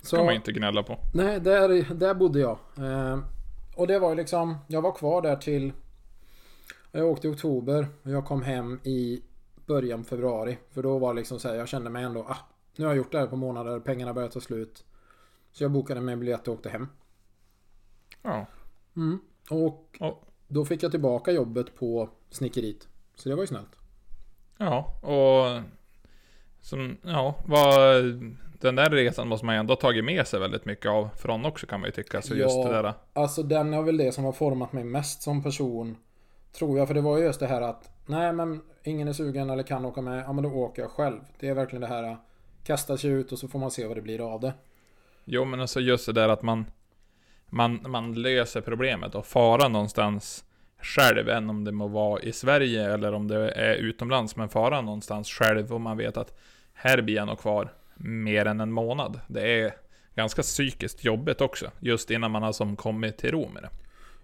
[0.00, 0.98] Så, ska man inte gnälla på.
[1.14, 2.58] Nej, där, där bodde jag.
[2.78, 3.18] Eh,
[3.76, 5.72] och det var ju liksom, jag var kvar där till...
[6.92, 9.22] Jag åkte i oktober och jag kom hem i
[9.66, 10.58] början februari.
[10.70, 12.38] För då var det liksom så här, jag kände mig ändå, ah,
[12.76, 14.84] nu har jag gjort det här på månader, pengarna börjar ta slut.
[15.52, 16.88] Så jag bokade mig en biljett och åkte hem.
[18.22, 18.46] Ja.
[19.50, 22.88] Och Och, då fick jag tillbaka jobbet på snickeriet.
[23.14, 23.76] Så det var ju snällt.
[24.58, 25.62] ja, och...
[26.60, 28.04] Som, ja, vad...
[28.64, 31.66] Den där resan måste man ju ändå tagit med sig väldigt mycket av från också
[31.66, 32.22] kan man ju tycka.
[32.22, 32.68] Så just Ja.
[32.68, 32.94] det där...
[33.12, 35.96] Alltså den är väl det som har format mig mest som person.
[36.52, 36.88] Tror jag.
[36.88, 39.84] För det var ju just det här att Nej men ingen är sugen eller kan
[39.84, 40.24] åka med.
[40.26, 41.20] Ja men då åker jag själv.
[41.40, 42.16] Det är verkligen det här
[42.66, 44.52] Kasta sig ut och så får man se vad det blir av det.
[45.24, 46.64] Jo men alltså just det där att man...
[47.46, 50.44] Man, man löser problemet och fara någonstans
[50.78, 54.80] själv, än om det må vara i Sverige eller om det är utomlands, men fara
[54.80, 56.38] någonstans själv och man vet att
[56.72, 59.20] här blir jag nog kvar mer än en månad.
[59.26, 59.74] Det är
[60.14, 63.70] ganska psykiskt jobbigt också, just innan man har som kommit till ro med det.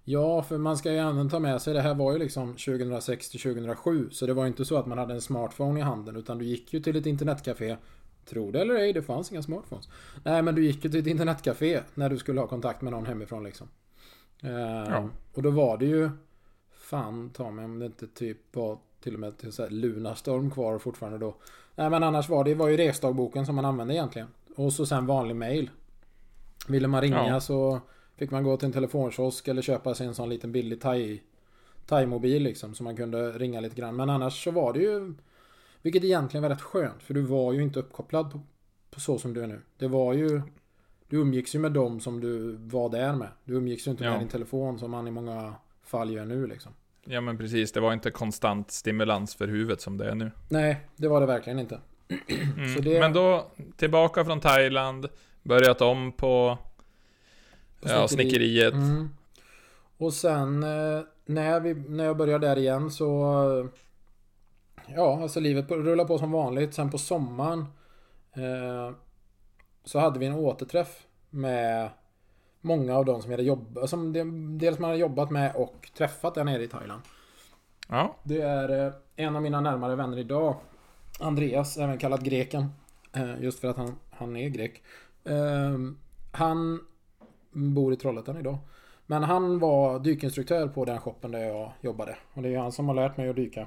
[0.04, 3.30] Ja, för man ska ju även ta med sig, det här var ju liksom 2006
[3.30, 4.08] till 2007.
[4.10, 6.16] Så det var inte så att man hade en smartphone i handen.
[6.16, 7.76] Utan du gick ju till ett internetcafé.
[8.24, 9.88] Tro det eller ej, det fanns inga smartphones.
[10.24, 13.06] Nej, men du gick ju till ett internetcafé när du skulle ha kontakt med någon
[13.06, 13.68] hemifrån liksom.
[14.42, 14.50] Eh,
[14.90, 15.08] Ja.
[15.32, 16.10] Och då var det ju...
[16.72, 20.50] Fan ta mig om det inte typ var till och med till så här Lunarstorm
[20.50, 21.36] kvar fortfarande då.
[21.74, 24.28] Nej men annars var det var ju resdagboken som man använde egentligen.
[24.56, 25.70] Och så sen vanlig mail.
[26.68, 27.40] Ville man ringa Ja.
[27.40, 27.80] så
[28.16, 31.20] fick man gå till en telefonkiosk eller köpa sig en sån liten billig thai
[31.86, 33.96] Thai-mobil liksom så man kunde ringa lite grann.
[33.96, 35.14] Men annars så var det ju
[35.82, 38.40] Vilket egentligen var rätt skönt för du var ju inte uppkopplad på,
[38.90, 39.60] på så som du är nu.
[39.78, 40.42] Det var ju
[41.08, 43.28] Du umgicks ju med dem som du var där med.
[43.44, 44.10] Du umgicks ju inte Ja.
[44.10, 46.72] med din telefon som man i många fall gör nu liksom.
[47.04, 50.30] Ja men precis, det var inte konstant stimulans för huvudet som det är nu.
[50.48, 51.80] Nej, det var det verkligen inte.
[52.28, 52.80] Mm.
[52.82, 55.08] Det- Men då, tillbaka från Thailand,
[55.42, 56.58] börjat om på,
[57.82, 58.28] På ja, snickeri.
[58.30, 58.72] snickeriet.
[58.74, 59.08] Mm.
[59.96, 63.32] Och sen eh, när, vi, när jag började där igen så...
[63.60, 63.66] eh,
[64.96, 66.74] Ja, alltså livet rullar på som vanligt.
[66.74, 67.60] Sen på sommaren
[68.32, 68.94] eh,
[69.84, 71.90] så hade vi en återträff med
[72.60, 74.12] många av de som hade jobbat, som
[74.58, 77.02] dels man hade jobbat med och träffat där nere i Thailand.
[77.88, 78.16] Ja.
[78.22, 80.56] Det är eh, en av mina närmare vänner idag.
[81.20, 82.66] Andreas, även kallad greken.
[83.12, 84.82] Eh, Just för att han, han är grek.
[85.24, 85.78] Eh,
[86.32, 86.80] Han
[87.52, 88.58] bor i Trollhättan idag.
[89.06, 92.16] Men han var dykinstruktör på den shoppen där jag jobbade.
[92.34, 93.66] Och det är han som har lärt mig att dyka.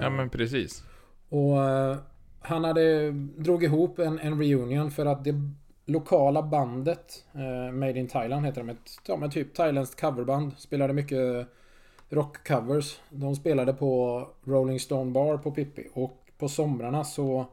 [0.00, 0.84] Ja, men precis.
[1.28, 1.96] och eh,
[2.40, 5.34] han hade drog ihop en, en reunion för att det
[5.84, 8.68] lokala bandet eh, Made in Thailand heter de.
[8.68, 10.52] Ett, ja, men typ thailändskt coverband.
[10.58, 11.46] Spelade mycket
[12.08, 13.00] rockcovers.
[13.10, 15.88] De spelade på Rolling Stone Bar på Pippi.
[15.94, 17.46] Och på somrarna så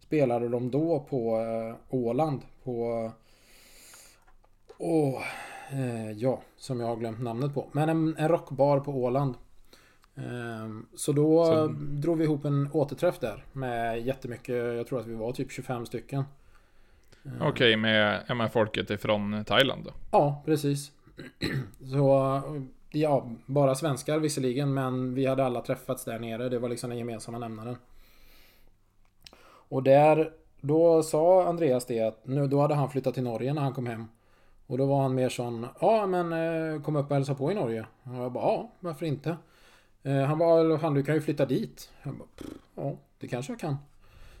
[0.00, 2.40] spelade de då på eh, Åland.
[2.64, 3.10] På...
[4.78, 5.22] Åh...
[5.72, 7.68] eh, ja, som jag har glömt namnet på.
[7.72, 9.34] Men en, en rockbar på Åland.
[10.16, 15.06] Ehm, Så då Så- drog vi ihop en återträff där med jättemycket, jag tror att
[15.06, 16.24] vi var typ 25 stycken.
[17.24, 19.90] Ehm, Okej, med, ja, med folket ifrån Thailand då.
[20.10, 20.92] Ja, precis.
[21.92, 22.40] Så,
[22.90, 26.48] ja, bara svenskar visserligen, men vi hade alla träffats där nere.
[26.48, 27.76] Det var liksom den gemensamma nämnaren.
[29.68, 33.62] Och där, då sa Andreas det att nu, då hade han flyttat till Norge när
[33.62, 34.04] han kom hem.
[34.66, 37.54] Och då var han mer sån, ja men eh, kom upp och hälsa på i
[37.54, 37.86] Norge.
[38.02, 39.36] Och jag bara, ja, varför inte?
[40.02, 41.90] Eh, Han bara, han du kan ju flytta dit.
[42.02, 43.76] Jag bara, "Pff, ja, det kanske jag kan.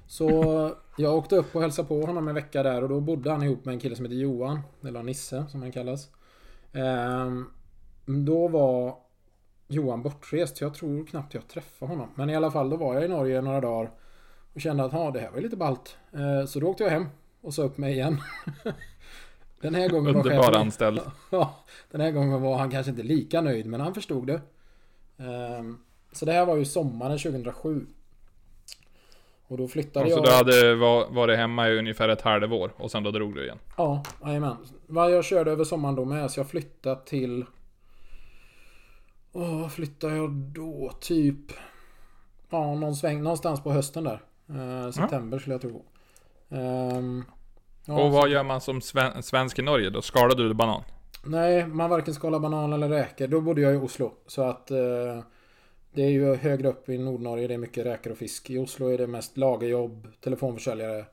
[0.06, 3.42] Så jag åkte upp och hälsade på honom en vecka där och då bodde han
[3.42, 4.60] ihop med en kille som heter Johan.
[4.84, 6.08] Eller Nisse som han kallas.
[6.72, 7.50] Ehm,
[8.06, 8.96] Då var
[9.68, 10.60] Johan bortrest.
[10.60, 12.08] Jag tror knappt jag träffade honom.
[12.14, 13.90] Men i alla fall, då var jag i Norge några dagar.
[14.54, 15.96] Och kände att det här var ju lite ballt.
[16.12, 17.06] Eh, Så då åkte jag hem
[17.40, 18.20] och sa upp mig igen.
[19.60, 21.00] Den här gången var Underbar chefen- anställd.
[21.30, 21.54] Ja,
[21.90, 24.40] den här gången var han kanske inte lika nöjd, men han förstod det.
[25.18, 25.78] Ehm,
[26.12, 27.86] Så det här var ju sommaren 2007.
[29.48, 30.24] Och då flyttade Och så jag...
[30.24, 33.58] du hade va- varit hemma i ungefär ett halvår och sen då drog du igen.
[33.76, 34.56] Ja, jajamän.
[34.86, 37.44] Vad Jag körde över sommaren då med, så jag flyttade till...
[39.32, 40.90] Åh, flyttade jag då?
[41.00, 41.52] Typ...
[42.50, 44.20] Ja, någon sväng, någonstans på hösten där.
[44.48, 45.84] Eh, september skulle jag tro.
[46.50, 47.24] Ehm,
[47.84, 50.02] ja, och så- vad gör man som sven- svensk i Norge då?
[50.02, 50.82] Skalar du banan?
[51.24, 53.26] Nej, man varken skalar banan eller räkor.
[53.26, 54.12] Då bodde jag i Oslo.
[54.26, 54.76] Så att eh,
[55.94, 57.48] det är ju högre upp i Nordnorge.
[57.48, 58.50] Det är mycket räkor och fisk.
[58.50, 61.04] I Oslo är det mest lagerjobb, telefonförsäljare,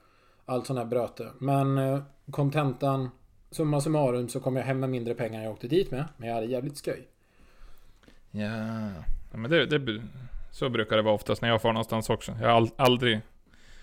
[0.46, 1.28] allt sånt här bröte.
[1.40, 2.00] Men eh,
[2.32, 3.10] kontentan,
[3.52, 6.06] summa summarum så kom jag hem med mindre pengar än jag åkte dit med.
[6.18, 7.08] Men jag hade jävligt skoj.
[8.32, 8.60] Ja.
[9.32, 10.02] men det, det,
[10.52, 12.32] så brukar det vara oftast när jag far någonstans också.
[12.42, 13.22] Jag har aldrig,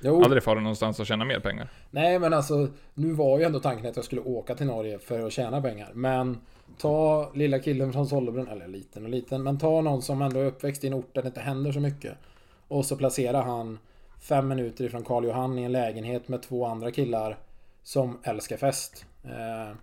[0.00, 1.68] Jo, aldrig farit någonstans och tjäna mer pengar.
[1.90, 5.26] nej men alltså nu var ju ändå tanken att jag skulle åka till Norge för
[5.26, 5.90] att tjäna pengar.
[5.94, 6.38] Men
[6.78, 10.44] ta lilla killen från Sollebrunn, eller liten och liten, men ta någon som ändå är
[10.44, 12.14] uppväxt i en ort där det inte händer så mycket.
[12.68, 13.78] Och så placerar han
[14.20, 17.38] fem minuter ifrån Karl Johan i en lägenhet med två andra killar
[17.82, 19.06] som älskar fest.
[19.24, 19.76] Eh,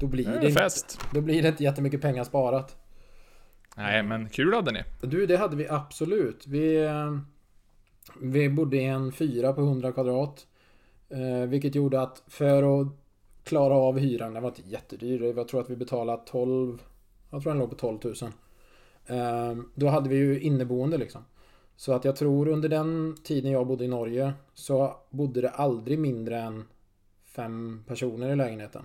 [0.00, 1.00] då, blir Det det är inte, fest.
[1.14, 2.76] då blir det inte jättemycket pengar sparat.
[3.76, 4.82] Nej, men kul hade ni.
[5.02, 6.46] Du, det hade vi absolut.
[6.46, 7.18] Vi, eh,
[8.22, 10.46] vi bodde i en fyra på 100 kvadrat.
[11.10, 12.86] Eh, vilket gjorde att för att
[13.48, 15.22] klara av hyran, den var inte jättedyr.
[15.36, 16.82] Jag tror att vi betalade 12...
[17.30, 18.14] Jag tror den låg på 12 000.
[19.06, 21.24] Eh, då hade vi ju inneboende liksom.
[21.76, 25.98] Så att jag tror under den tiden jag bodde i Norge så bodde det aldrig
[25.98, 26.64] mindre än
[27.24, 28.84] fem personer i lägenheten.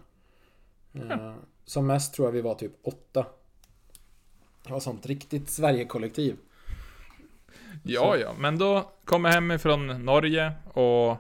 [0.94, 1.34] Eh,
[1.66, 3.26] som mest tror jag vi var typ åtta.
[4.64, 6.38] Det var sånt riktigt Sverigekollektiv.
[7.84, 11.18] Ja, ja, men då kom jag hemifrån Norge och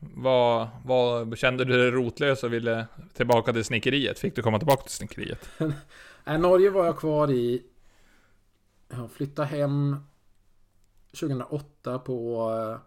[0.00, 4.18] vad, vad kände du dig rotlös och ville tillbaka till snickeriet?
[4.18, 5.48] Fick du komma tillbaka till snickeriet?
[6.24, 7.62] Nej, Norge var jag kvar i...
[8.88, 9.96] Jag flyttade hem
[11.20, 12.78] 2008 på...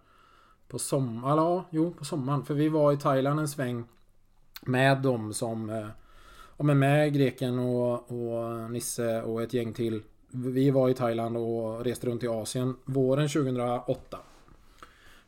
[0.67, 2.45] På sommaren, ja, jo på sommaren.
[2.45, 3.83] För vi var i Thailand en sväng
[4.61, 5.69] med dem som...
[5.69, 5.87] Eh,
[6.55, 10.03] och med, med greken och, och Nisse och ett gäng till.
[10.31, 14.17] Vi var i Thailand och reste runt i Asien våren 2008.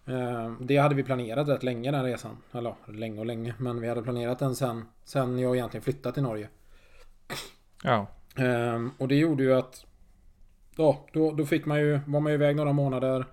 [0.05, 2.37] Eh, Det hade vi planerat rätt länge den resan.
[2.51, 3.55] Eller länge och länge.
[3.57, 6.49] Men vi hade planerat den sen, sen jag egentligen flyttade till Norge.
[7.83, 8.07] Ja.
[8.35, 9.85] Ehm, och det gjorde ju att
[10.77, 13.25] Ja, då, då fick man ju, var man ju iväg några månader.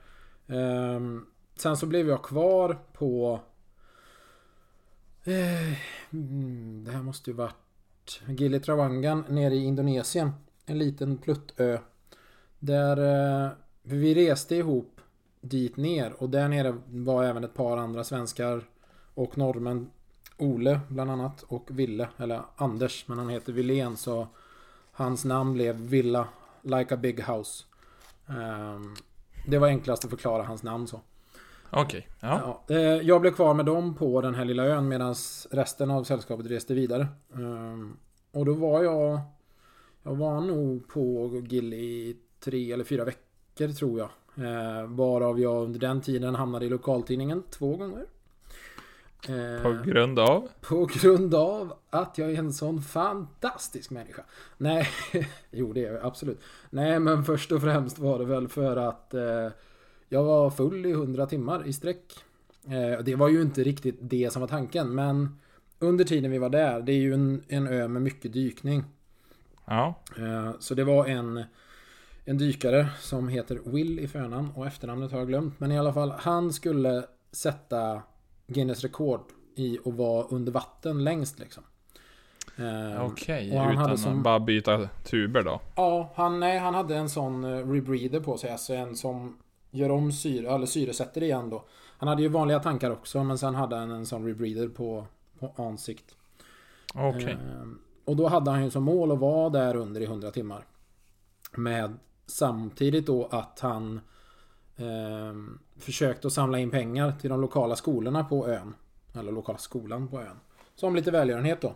[0.47, 1.27] Ehm,
[1.57, 3.41] sen så blev jag kvar på
[5.25, 5.79] eh,
[6.85, 10.33] Det här måste ju varit Gili Trawangan nere i Indonesien.
[10.67, 11.79] En liten pluttö.
[12.59, 12.97] Där
[13.45, 13.51] eh,
[13.83, 15.01] vi reste ihop
[15.43, 18.65] dit ner och där nere var även ett par andra svenskar
[19.15, 19.91] och norrmän.
[20.37, 24.27] Ole bland annat och Ville, eller Anders, men han heter Wilén så
[24.93, 26.29] Hans namn blev Villa
[26.63, 27.65] Like a Big House.
[28.29, 28.95] Ehm,
[29.47, 31.01] det var enklast att förklara hans namn så.
[31.71, 32.09] Okej.
[32.21, 32.63] Ja.
[32.69, 35.15] Ja, eh, jag blev kvar med dem på den här lilla ön medan
[35.51, 37.07] resten av sällskapet reste vidare.
[37.35, 37.97] Ehm,
[38.33, 39.21] Och då var jag...
[40.03, 44.09] Jag var nog på Gill i tre eller fyra veckor tror jag.
[44.37, 48.05] Eh, Varav jag under den tiden hamnade i lokaltidningen två gånger.
[49.29, 50.49] Eh, På grund av?
[50.61, 54.23] på grund av att jag är en sån fantastisk människa.
[54.59, 54.89] Nej,
[55.51, 56.41] jo det är jag absolut.
[56.71, 59.49] Nej, men först och främst var det väl för att eh,
[60.09, 62.25] jag var full i 100 timmar i sträck.
[62.65, 65.39] Eh, det var ju inte riktigt det som var tanken, men
[65.79, 68.85] under tiden vi var där, det är ju en, en ö med mycket dykning.
[69.65, 69.95] Ja.
[70.19, 71.45] Eh, Så det var en,
[72.25, 75.61] en dykare som heter Will i förnamn och efternamnet har jag glömt.
[75.61, 78.03] Men i alla fall, han skulle sätta
[78.47, 79.21] Guinness rekord
[79.57, 81.63] i att vara under vatten längst liksom.
[82.57, 85.61] Eh, Okej, han utan hade som- bara byta tuber då?
[85.77, 88.51] Ja, han, nej, han hade en sån eh, rebreather på sig.
[88.51, 89.39] Alltså en som
[89.71, 91.65] gör om syre, eller syresätter igen då.
[91.99, 95.07] Han hade ju vanliga tankar också, men sen hade han en sån rebreather på,
[95.39, 96.15] på ansikt.
[96.95, 97.33] Okej.
[97.33, 97.67] Eh,
[98.05, 100.65] och då hade han ju som mål att vara där under i 100 timmar.
[101.57, 101.93] Med
[102.33, 104.01] samtidigt då att han
[104.77, 105.35] eh,
[105.77, 108.75] försökte att samla in pengar till de lokala skolorna på ön.
[109.15, 110.41] Eller lokala skolan på ön.
[110.75, 111.75] Som lite välgörenhet då.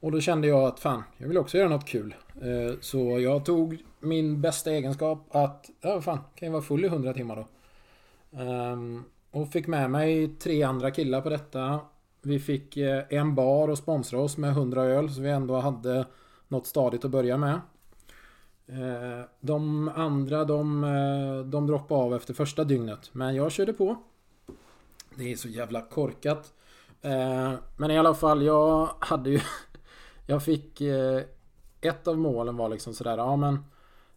[0.00, 2.14] Och då kände jag att fan, jag vill också göra något kul.
[2.34, 6.88] Eh, så jag tog min bästa egenskap att, ja fan, kan ju vara full i
[6.88, 7.46] 100 timmar då.
[8.40, 8.76] Eh,
[9.30, 11.80] och fick med mig tre andra killar på detta.
[12.22, 16.06] Vi fick eh, en bar och sponsra oss med 100 öl så vi ändå hade
[16.48, 17.60] något stadigt att börja med.
[18.68, 23.08] Eh, De andra de, eh, de droppade av efter första dygnet.
[23.12, 23.96] Men jag körde på.
[25.14, 26.52] Det är så jävla korkat.
[27.02, 29.40] Eh, Men i alla fall jag hade ju...
[30.28, 30.80] Jag fick...
[31.80, 33.64] Ett av målen var liksom sådär, ja men...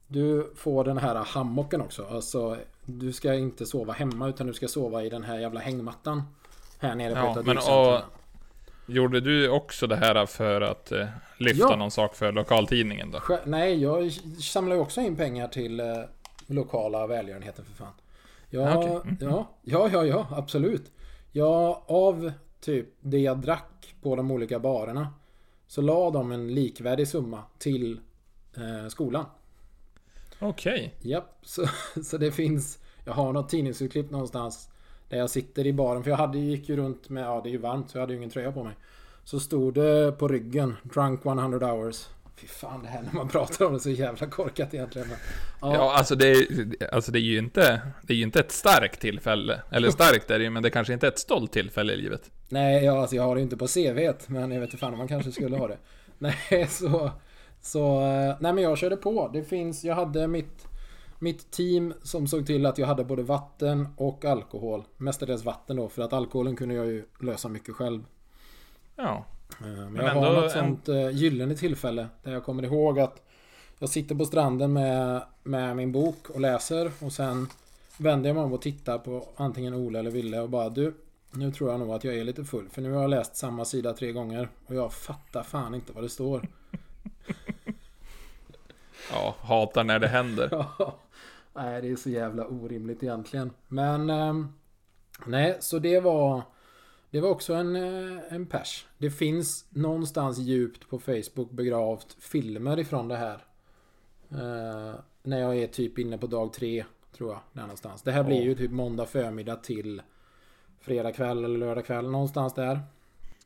[0.07, 2.05] Du får den här hammocken också.
[2.11, 6.23] Alltså du ska inte sova hemma utan du ska sova i den här jävla hängmattan.
[6.79, 8.01] Här nere på Ja, men och-
[8.89, 11.75] Gjorde du också det här för att eh, lyfta Ja.
[11.75, 13.39] någon sak för lokaltidningen då?
[13.45, 14.11] Nej, jag
[14.41, 15.85] samlar ju också in pengar till eh,
[16.47, 17.93] lokala välgörenheten för fan.
[18.49, 18.91] Ja, Ah, okej.
[19.03, 19.17] Mm.
[19.19, 20.91] ja, ja, ja, ja, absolut.
[21.31, 22.31] Ja, av
[22.61, 25.13] typ det jag drack på de olika barerna
[25.67, 27.99] så la de en likvärdig summa till
[28.57, 29.25] eh, skolan.
[30.39, 30.95] Okej.
[31.01, 31.65] Japp, så,
[32.03, 32.79] så det finns...
[33.05, 34.69] Jag har något tidningsutklipp någonstans
[35.09, 37.23] där jag sitter i baren, för jag hade, gick ju runt med...
[37.23, 38.73] Ja, det är ju varmt så jag hade ju ingen tröja på mig.
[39.23, 42.07] Så stod det på ryggen, Drunk 100 hours.
[42.35, 45.07] Fy fan, det här när man pratar om det så jävla korkat egentligen.
[45.07, 45.17] Men,
[45.61, 48.51] ja, Ja, alltså det, är- alltså det är ju inte, det är ju inte ett
[48.51, 49.61] starkt tillfälle.
[49.71, 52.31] Eller starkt är det ju, men det kanske inte är ett stolt tillfälle i livet.
[52.49, 54.97] Nej, ja, alltså jag har det inte på CVt, men jag vet inte fan om
[54.97, 55.77] man kanske skulle ha det.
[56.17, 57.11] Nej, så...
[57.61, 58.01] Så...
[58.01, 59.29] eh, Nej, men jag körde på.
[59.33, 59.83] Det finns...
[59.83, 60.65] Jag hade mitt...
[61.19, 64.83] Mitt team som såg till att jag hade både vatten och alkohol.
[64.97, 68.03] Mestadels vatten då, för att alkoholen kunde jag ju lösa mycket själv.
[68.95, 69.25] Ja.
[69.61, 72.99] Eh, Men Men jag har något en- sånt eh, gyllene tillfälle där jag kommer ihåg
[72.99, 73.21] att
[73.79, 77.47] jag sitter på stranden med, med min bok och läser och sen
[77.97, 80.93] vänder jag mig om och tittar på antingen Ola eller Ville och bara du
[81.31, 83.65] nu tror jag nog att jag är lite full för nu har jag läst samma
[83.65, 86.47] sida tre gånger och jag fattar fan inte vad det står.
[89.11, 90.49] Ja, hatar när det händer.
[90.79, 90.95] Ja,
[91.59, 93.51] Nej, det är så jävla orimligt egentligen.
[93.67, 94.47] Men ehm,
[95.25, 96.41] nej, så det var
[97.11, 98.85] det var också en, eh, en pers.
[98.97, 103.43] Det finns någonstans djupt på Facebook begravt filmer ifrån det här.
[104.31, 106.85] Eh, när jag är typ inne på dag tre,
[107.17, 107.39] tror jag.
[107.53, 108.01] Där någonstans.
[108.01, 110.01] Det här blir ju typ måndag förmiddag till
[110.81, 112.09] fredag kväll eller lördag kväll.
[112.09, 112.79] Någonstans där.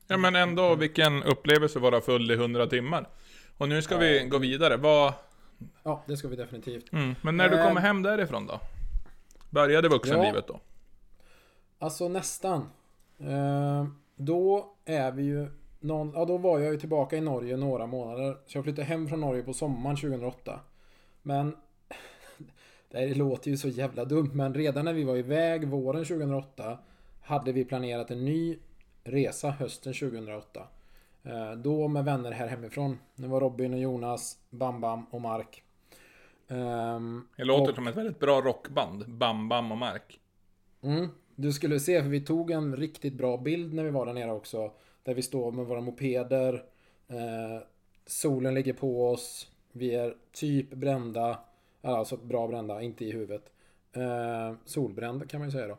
[0.07, 3.07] Ja, men ändå vilken upplevelse att vara full i 100 timmar.
[3.57, 4.77] Och nu ska vi gå vidare.
[4.77, 5.13] Vad...
[5.83, 6.93] Ja, det ska vi definitivt.
[6.93, 7.15] Mm.
[7.21, 7.67] Men när du Eh.
[7.67, 8.59] kommer hem därifrån då?
[9.49, 10.59] Började vuxenlivet då?
[11.79, 12.69] Alltså nästan.
[13.19, 13.85] Eh,
[14.15, 15.47] då är vi ju
[15.79, 18.37] någon, ja då var jag ju tillbaka i Norge några månader.
[18.45, 20.59] Så jag flyttade hem från Norge på sommaren 2008.
[21.21, 21.55] Men
[22.91, 26.77] det här låter ju så jävla dumt men redan när vi var iväg våren 2008
[27.21, 28.57] hade vi planerat en ny
[29.03, 30.67] resa hösten 2008.
[31.23, 32.99] Eh, Då med vänner här hemifrån.
[33.15, 35.63] Det var Robin och Jonas, Bam Bam och Mark.
[36.47, 39.09] Ehm, Det låter och- som ett väldigt bra rockband.
[39.09, 40.19] Bam Bam och Mark.
[40.81, 41.07] Mm.
[41.35, 44.31] Du skulle se, för vi tog en riktigt bra bild när vi var där nere
[44.31, 44.71] också.
[45.03, 46.53] Där vi står med våra mopeder.
[47.07, 47.63] Eh,
[48.05, 49.51] solen ligger på oss.
[49.71, 51.39] Vi är typ brända.
[51.81, 53.51] Alltså bra brända, inte i huvudet.
[53.93, 55.77] Eh, solbränd kan man ju säga då.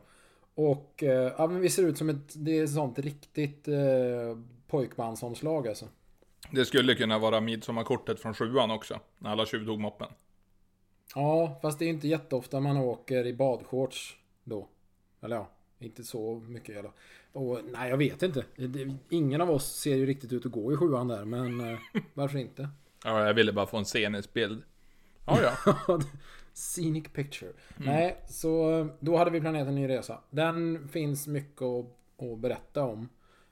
[0.55, 4.37] Och eh, ja, men vi ser ut som ett, det är sånt riktigt eh,
[4.67, 5.85] pojkbandsomslag alltså.
[6.51, 8.99] Det skulle kunna vara midsommarkortet från sjuan också.
[9.17, 10.07] När alla tjuvtog moppen.
[11.15, 14.67] Ja, fast det är inte jätteofta man åker i badshorts då.
[15.21, 15.49] Eller ja,
[15.79, 16.91] Inte så mycket eller.
[17.33, 18.45] Och nej, jag vet inte.
[18.55, 21.79] Det, ingen av oss ser ju riktigt ut att gå i sjuan där, men eh,
[22.13, 22.69] varför inte?
[23.03, 24.63] Ja, jag ville bara få en scenisk bild.
[25.25, 25.99] Ja, ja.
[26.55, 27.51] Scenic picture.
[27.77, 30.19] Nej, så då hade vi planerat en ny resa.
[30.29, 31.85] Den finns mycket att,
[32.21, 33.09] att berätta om.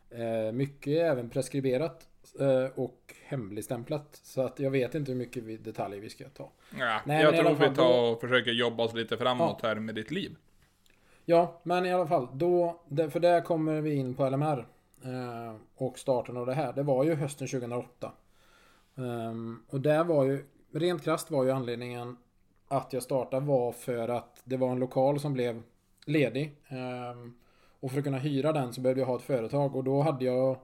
[0.10, 2.08] Eh, mycket är även preskriberat
[2.40, 4.20] eh, och hemligstämplat.
[4.24, 6.52] Så att jag vet inte hur mycket vi, detaljer vi ska ta.
[6.80, 10.12] ja Nej, jag tror vi tar och försöker jobba oss lite framåt här med ditt
[10.12, 10.36] liv.
[11.26, 12.28] Ja, men i alla fall.
[12.34, 12.82] Då,
[13.12, 14.68] för där kommer vi in på LMR.
[15.04, 16.74] Eh, och starten av det här.
[16.74, 18.12] Det var ju hösten 2008.
[18.96, 22.18] Ehm, och där var ju, rent krasst var ju anledningen
[22.68, 25.62] att jag startade var för att det var en lokal som blev
[26.06, 26.52] ledig.
[26.68, 27.34] Ehm,
[27.80, 30.26] och för att kunna hyra den så behövde jag ha ett företag och då hade
[30.26, 30.58] jag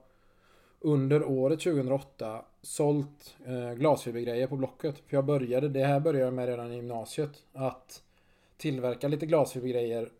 [0.80, 4.98] under året 2008 sålt eh, glasfibergrejer på Blocket.
[4.98, 7.30] För jag började, det här började jag med redan i gymnasiet.
[7.52, 8.02] Att
[8.56, 10.10] tillverka lite glasfibergrejer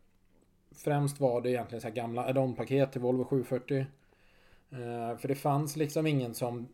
[0.72, 3.86] Främst var det egentligen så här gamla add-on-paket till Volvo 740.
[4.70, 6.68] Eh, för det fanns liksom ingen som...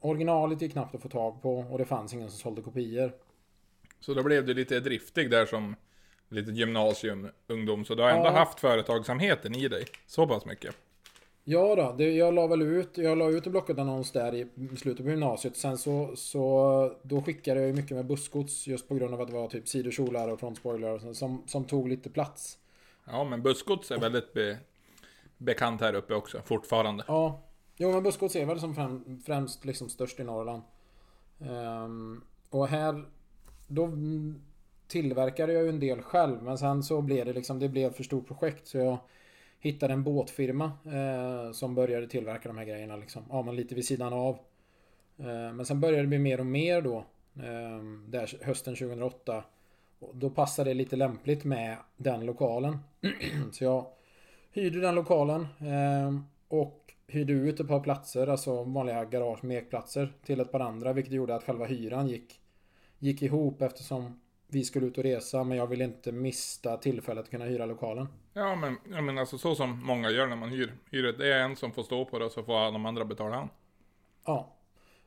[0.00, 3.12] Originalet gick knappt att få tag på och det fanns ingen som sålde kopior.
[4.02, 5.76] Så då blev du lite driftig där som
[6.28, 7.84] lite gymnasiumungdom.
[7.84, 8.30] Så du har ändå Ja.
[8.30, 9.84] haft företagsamheten i dig.
[10.06, 10.74] Så pass mycket.
[11.44, 14.46] Ja då, det, jag la väl ut, jag la ut en Blocket-annons där i
[14.76, 15.56] slutet på gymnasiet.
[15.56, 19.34] Sen så, så då skickade jag mycket med bussgods just på grund av att det
[19.34, 22.58] var typ sidokjolar och frontspoiler som, som tog lite plats.
[23.04, 24.58] Ja, men bussgods är väldigt be,
[25.38, 27.04] bekant här uppe också, fortfarande.
[27.08, 27.40] Ja,
[27.76, 30.62] jo men bussgods är väl som främ, främst liksom störst i Norrland.
[31.40, 33.04] Ehm, och här,
[33.74, 33.90] då
[34.88, 38.02] tillverkade jag ju en del själv men sen så blev det liksom, det blev för
[38.02, 38.98] stort projekt så jag
[39.60, 43.22] hittade en båtfirma eh, som började tillverka de här grejerna liksom.
[43.30, 44.38] Ja men lite vid sidan av.
[45.18, 46.96] Eh, men sen började det bli mer och mer då.
[47.36, 49.44] Eh, där hösten 2008.
[49.98, 52.78] Och då passade det lite lämpligt med den lokalen.
[53.52, 53.86] så jag
[54.52, 55.40] hyrde den lokalen.
[55.42, 60.92] Eh, och hyrde ut ett par platser, alltså vanliga garage mekplatser till ett par andra,
[60.92, 62.40] vilket gjorde att själva hyran gick,
[63.02, 67.30] gick ihop eftersom vi skulle ut och resa, men jag ville inte mista tillfället att
[67.30, 68.06] kunna hyra lokalen.
[68.32, 70.72] Ja, men, ja, men alltså så som många gör när man hyr.
[70.90, 73.04] hyr ett- det är en som får stå på det och så får de andra
[73.04, 73.48] betala han.
[74.24, 74.52] Ja.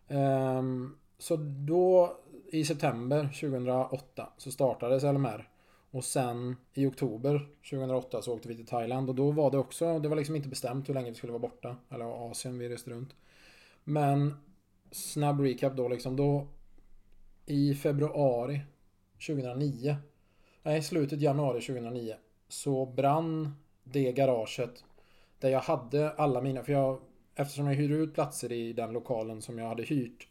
[0.07, 1.35] Ehm, så
[1.67, 2.17] då
[2.51, 5.49] i september 2008 så startades LMR.
[5.91, 9.99] Och sen i oktober 2008 så åkte vi till Thailand och då var det också,
[9.99, 11.75] det var liksom inte bestämt hur länge vi skulle vara borta.
[11.89, 13.15] Eller Asien, vi reste runt.
[13.83, 14.33] Men
[14.91, 16.15] snabb recap då liksom.
[16.15, 16.47] Då
[17.45, 18.61] i februari
[19.27, 19.95] 2009.
[20.63, 22.15] Nej, slutet januari 2009.
[22.47, 24.83] Så brann det garaget
[25.39, 26.99] där jag hade alla mina, för jag
[27.35, 30.27] Eftersom jag hyrde ut platser i den lokalen som jag hade hyrt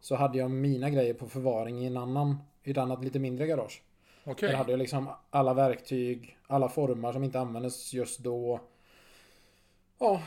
[0.00, 3.46] Så hade jag mina grejer på förvaring i en annan I ett annat lite mindre
[3.46, 3.82] garage
[4.24, 4.48] Okej.
[4.48, 8.60] Där hade jag liksom alla verktyg Alla formar som inte användes just då
[9.98, 10.22] Ja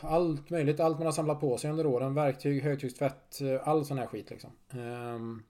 [0.00, 3.98] Allt möjligt, allt man har samlat på sig under åren Verktyg, högtryckstvätt, eh, all sån
[3.98, 5.42] här skit liksom Ehm,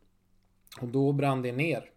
[0.80, 1.90] och då brann det ner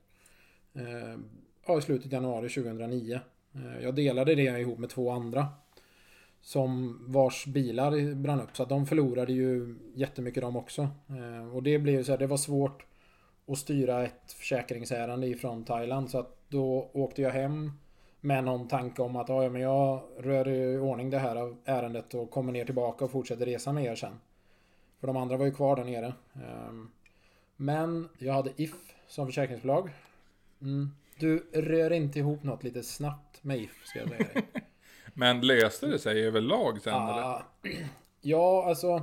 [0.73, 1.19] eh,
[1.65, 3.19] Ja i slutet januari 2009
[3.53, 5.47] eh, Jag delade det ihop med två andra
[6.41, 8.57] som vars bilar brann upp.
[8.57, 10.81] Så att de förlorade ju jättemycket de också.
[11.09, 12.85] Eh, och det blev ju så här, det var svårt
[13.47, 16.09] att styra ett försäkringsärende ifrån Thailand.
[16.09, 17.71] Så att då åkte jag hem
[18.21, 22.31] med någon tanke om att ja, men jag rör i ordning det här ärendet och
[22.31, 24.13] kommer ner tillbaka och fortsätter resa med er sen.
[24.99, 26.13] För de andra var ju kvar där nere.
[26.33, 26.91] Ehm,
[27.61, 28.73] men jag hade If
[29.07, 29.89] som försäkringsbolag.
[30.61, 30.91] Mm.
[31.19, 34.43] Du rör inte ihop något lite snabbt med If ska jag säga dig.
[35.13, 37.43] Men löste det sig överlag sen eller?
[38.21, 39.01] Ja, alltså.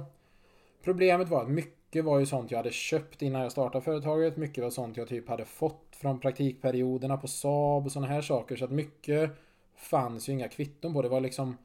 [0.85, 4.37] Problemet var att mycket var ju sånt jag hade köpt innan jag startade företaget.
[4.37, 8.57] Mycket var sånt jag typ hade fått från praktikperioderna på Saab och såna här saker.
[8.57, 9.31] Så att mycket
[9.77, 11.03] fanns ju inga kvitton på.
[11.03, 11.57] Det var liksom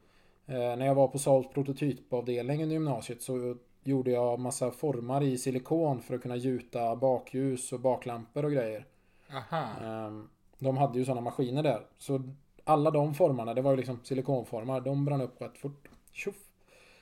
[0.46, 5.38] eh, när jag var på Saabs prototypavdelningen i gymnasiet så gjorde jag massa formar i
[5.38, 8.86] silikon för att kunna gjuta bakljus och baklampor och grejer.
[9.30, 9.66] Aha.
[9.82, 10.28] Ehm,
[10.58, 11.86] De hade ju sådana maskiner där.
[11.98, 12.22] Så
[12.64, 15.88] alla de formarna, det var ju liksom silikonformar, de brann upp rätt fort.
[16.12, 16.36] Tjoff!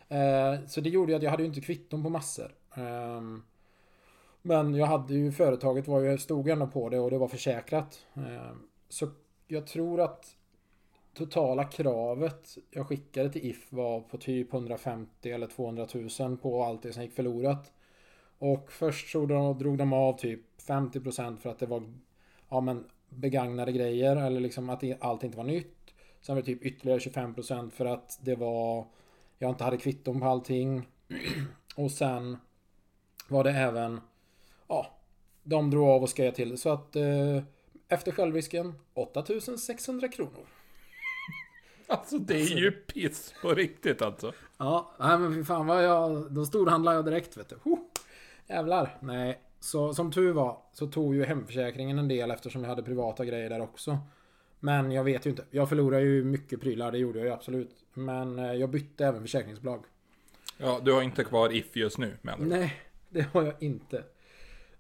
[0.09, 2.55] Eh, Så det gjorde ju att jag hade ju inte kvitton på massor.
[2.77, 3.43] Ehm,
[4.43, 8.07] Men jag hade ju, företaget var ju, stod ändå på det och det var försäkrat.
[8.15, 9.09] Ehm, Så
[9.49, 10.37] jag tror att
[11.15, 15.87] totala kravet jag skickade till If var på typ 150 eller 200
[16.19, 17.73] 000 på allt det som gick förlorat.
[18.39, 21.93] Och först så då drog de av typ 50% för att det var
[22.49, 25.95] ja, men begagnade grejer eller liksom att allt inte var nytt.
[26.21, 28.87] Sen var det typ ytterligare 25% för att det var
[29.39, 30.89] jag inte hade kvitton på allting.
[31.77, 32.37] Och sen
[33.29, 34.01] var det även
[34.69, 34.87] ja,
[35.43, 37.43] de drog av och skrev till så att eh,
[37.89, 40.47] efter självrisken 8600 kronor.
[41.93, 44.33] Alltså det är ju piss på riktigt alltså.
[44.59, 46.33] Ja, nej men fy fan vad jag...
[46.33, 47.57] Då storhandlade jag direkt vet du.
[47.63, 47.79] Ho!
[48.49, 48.99] Jävlar.
[49.01, 49.41] Nej.
[49.61, 53.51] Så som tur var så tog ju hemförsäkringen en del eftersom jag hade privata grejer
[53.51, 53.99] där också.
[54.61, 55.45] Men jag vet ju inte.
[55.51, 57.85] Jag förlorade ju mycket prylar, det gjorde jag ju absolut.
[57.95, 59.85] Men eh, jag bytte även försäkringsbolag.
[60.59, 62.35] Ja, du har inte kvar If just nu ord.
[62.39, 62.75] Nej,
[63.09, 64.05] det har jag inte.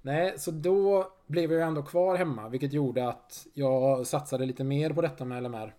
[0.02, 4.90] Nej, så då blev jag ändå kvar hemma, vilket gjorde att jag satsade lite mer
[4.90, 5.74] på detta med LMR.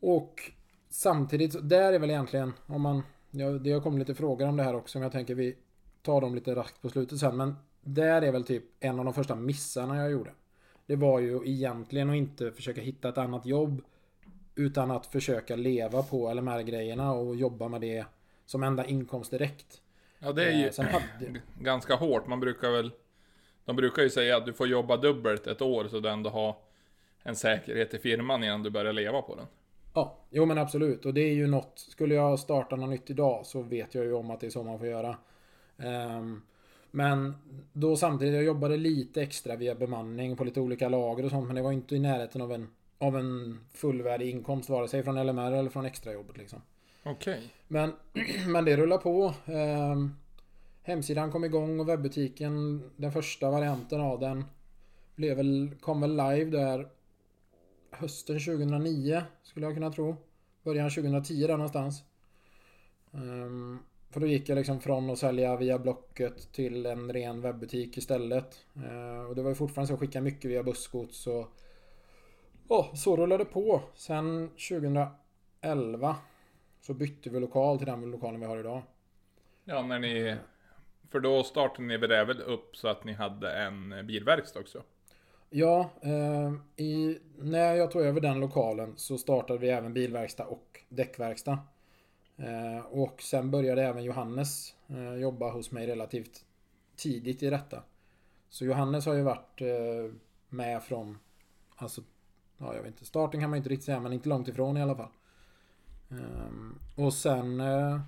[0.00, 0.52] Och
[0.88, 3.02] samtidigt, där är väl egentligen, om man...
[3.30, 5.56] Ja, det har kommit lite frågor om det här också, men jag tänker vi
[6.02, 7.36] tar dem lite raskt på slutet sen.
[7.36, 10.30] Men där är väl typ en av de första missarna jag gjorde.
[10.86, 13.82] Det var ju egentligen att inte försöka hitta ett annat jobb.
[14.54, 18.04] Utan att försöka leva på LMR-grejerna och jobba med det
[18.46, 19.80] som enda inkomst direkt.
[20.18, 21.40] Ja, det är ju Eh, hade...
[21.60, 22.26] ganska hårt.
[22.26, 22.90] Man brukar väl...
[23.64, 26.56] De brukar ju säga att du får jobba dubbelt ett år så du ändå har
[27.22, 29.46] en säkerhet i firman innan du börjar leva på den.
[29.96, 31.06] Ja, jo men absolut.
[31.06, 31.78] Och det är ju något.
[31.78, 34.62] Skulle jag starta något nytt idag så vet jag ju om att det är så
[34.62, 35.16] man får göra.
[35.78, 36.42] Ehm,
[36.90, 37.34] men
[37.72, 41.46] då samtidigt, jag jobbade lite extra via bemanning på lite olika lager och sånt.
[41.46, 42.68] Men det var inte i närheten av en,
[42.98, 46.62] av en fullvärdig inkomst vare sig från LMR eller från extrajobbet liksom.
[47.02, 47.40] Okej.
[47.68, 47.92] Men,
[48.46, 49.34] men det rullar på.
[49.46, 50.14] Ehm,
[50.82, 54.44] hemsidan kom igång och webbutiken, den första varianten av den,
[55.14, 56.95] blev väl, kom väl live där
[57.98, 60.16] hösten 2009 skulle jag kunna tro.
[60.62, 62.04] Början 2010 där någonstans.
[63.10, 63.78] Um,
[64.10, 68.64] för då gick jag liksom från att sälja via Blocket till en ren webbutik istället.
[68.76, 71.48] Uh, och det var ju fortfarande så att skicka mycket via bussgods och...
[72.68, 73.82] oh, så rullade det på.
[73.94, 76.16] Sen 2011
[76.80, 78.82] så bytte vi lokal till den lokalen vi har idag.
[79.64, 80.36] Ja, när ni...
[81.10, 84.82] För då startade ni väl upp så att ni hade en bilverkstad också?
[85.50, 90.80] Ja, eh, i, när jag tog över den lokalen så startade vi även bilverkstad och
[90.88, 91.58] däckverkstad.
[92.36, 96.44] Eh, och sen började även Johannes eh, jobba hos mig relativt
[96.96, 97.82] tidigt i detta.
[98.48, 100.14] Så Johannes har ju varit eh,
[100.48, 101.18] med från,
[101.76, 102.02] alltså,
[102.58, 104.82] ja jag vet inte, starten kan man inte riktigt säga men inte långt ifrån i
[104.82, 105.12] alla fall.
[106.10, 108.00] Ehm, och sen, eh,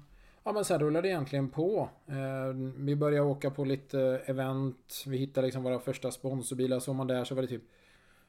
[0.49, 1.89] ja men sen rullade det egentligen på.
[2.07, 5.05] Eh, vi började åka på lite event.
[5.07, 6.81] Vi hittade liksom våra första sponsorbilar.
[6.81, 7.63] Såg man där så var det typ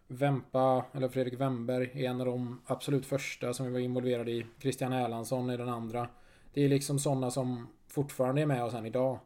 [0.07, 4.45] Vempa, eller Fredrik Wemberg, en av de absolut första som vi var involverade i.
[4.61, 6.07] Christian Erlandsson är den andra.
[6.53, 9.19] Det är liksom sådana som fortfarande är med oss än idag.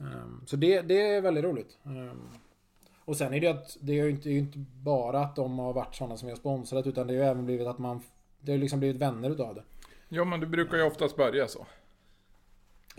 [0.00, 1.78] Ehm, så det, det är väldigt roligt.
[1.84, 2.28] Ehm,
[3.04, 5.36] och sen är det att det är ju inte, det är ju inte bara att
[5.36, 7.78] de har varit sådana som vi har sponsrat utan det har ju även blivit att
[7.78, 8.00] man
[8.40, 9.62] Det har liksom blivit vänner utav det.
[10.08, 11.66] Ja, men det brukar ju oftast börja så.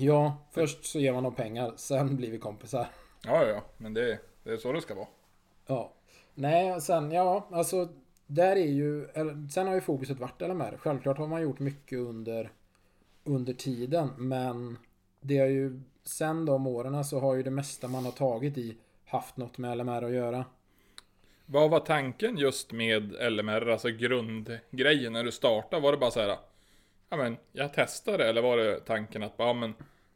[0.01, 2.87] Ja, först så ger man dem pengar, sen blir vi kompisar.
[3.25, 5.07] Ja, ja, men det, det är så det ska vara.
[5.67, 5.93] Ja.
[6.33, 7.89] Nej, sen ja, alltså
[8.27, 9.07] där är ju,
[9.51, 10.77] sen har ju fokuset varit LMR.
[10.77, 12.51] Självklart har man gjort mycket under,
[13.23, 14.77] under tiden, men
[15.21, 18.77] det har ju, sen de åren så har ju det mesta man har tagit i
[19.05, 20.45] haft något med LMR att göra.
[21.45, 25.81] Vad var tanken just med LMR, alltså grundgrejen när du startade?
[25.81, 26.37] Var det bara så här,
[27.09, 29.73] ja men jag testar det, eller var det tanken att, ja men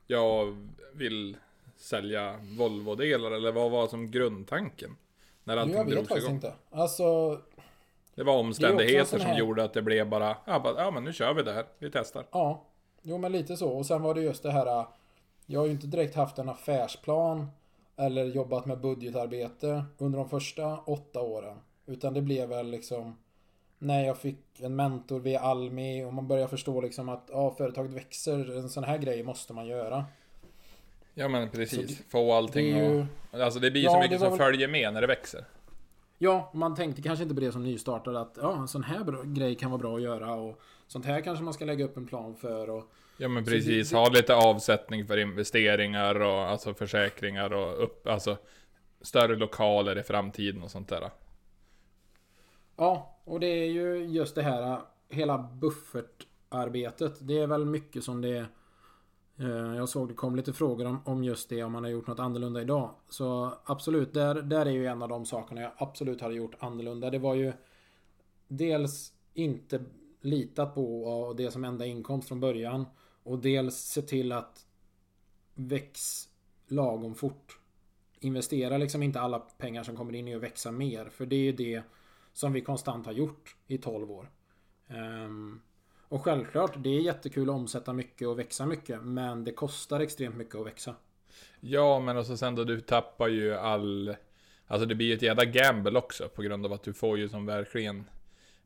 [0.07, 0.57] jag
[0.93, 1.37] vill
[1.77, 4.95] sälja Volvo-delar, eller vad var som grundtanken?
[5.43, 6.35] När allting jag vet drogs faktiskt igång?
[6.35, 6.53] inte.
[6.71, 7.29] Alltså,
[8.15, 11.03] Det var Det omständigheter sån som gjorde att det blev bara, ja, bara, ja men
[11.03, 12.25] nu kör vi det här, vi testar.
[12.31, 12.63] Ja,
[13.01, 13.69] jo men lite så.
[13.69, 14.85] Och sen var det just det här.
[15.45, 17.47] Jag har ju inte direkt haft en affärsplan
[17.95, 21.57] eller jobbat med budgetarbete under de första åtta åren.
[21.85, 23.17] Utan det blev väl liksom
[23.83, 27.93] när jag fick en mentor via Almi och man börjar förstå liksom att ja, företaget
[27.93, 28.57] växer.
[28.57, 30.05] En sån här grej måste man göra.
[31.13, 33.39] Ja men precis, få allting det ju- och...
[33.39, 35.45] Alltså det blir Ja, så mycket som väl- följer med när det växer.
[36.17, 39.21] Ja, man tänkte kanske inte på det som nystartad att ja, en sån här bra,
[39.23, 42.07] grej kan vara bra att göra och sånt här kanske man ska lägga upp en
[42.07, 42.83] plan för och
[43.17, 48.37] Ja men precis, det- ha lite avsättning för investeringar och alltså försäkringar och upp, alltså
[49.01, 51.09] större lokaler i framtiden och sånt där.
[52.77, 57.27] Ja, och det är ju just det här hela buffertarbetet.
[57.27, 58.47] Det är väl mycket som det är.
[59.37, 62.07] Eh, jag såg det kom lite frågor om, om just det om man har gjort
[62.07, 62.89] något annorlunda idag.
[63.09, 67.09] Så absolut, där, där är ju en av de sakerna jag absolut hade gjort annorlunda.
[67.09, 67.53] Det var ju
[68.57, 69.83] Dels inte
[70.21, 72.85] litat på det som enda inkomst från början.
[73.23, 74.65] Och dels se till att
[75.53, 76.29] väx
[76.67, 77.59] lagom fort.
[78.19, 81.05] Investera liksom inte alla pengar som kommer in i att växa mer.
[81.05, 81.83] För det är ju det
[82.33, 84.29] som vi konstant har gjort i 12 år.
[84.87, 85.61] Ehm,
[86.01, 89.03] och självklart, det är jättekul att omsätta mycket och växa mycket.
[89.03, 90.95] Men det kostar extremt mycket att växa.
[91.59, 94.15] Ja men och så sen då du tappar ju all...
[94.67, 97.29] Alltså det blir ju ett jävla gamble också på grund av att du får ju
[97.29, 98.03] som verkligen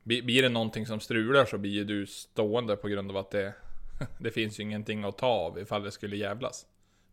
[0.02, 3.54] blir det någonting som strular så blir ju du stående på grund av att det...
[4.20, 6.66] Det finns ju ingenting att ta av ifall det skulle jävlas.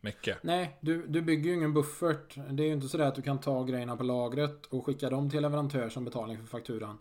[0.06, 0.44] Mycket.
[0.44, 2.36] Nej, du, du bygger ju ingen buffert.
[2.50, 5.30] Det är ju inte sådär att du kan ta grejerna på lagret och skicka dem
[5.30, 6.98] till leverantör som betalning för fakturan.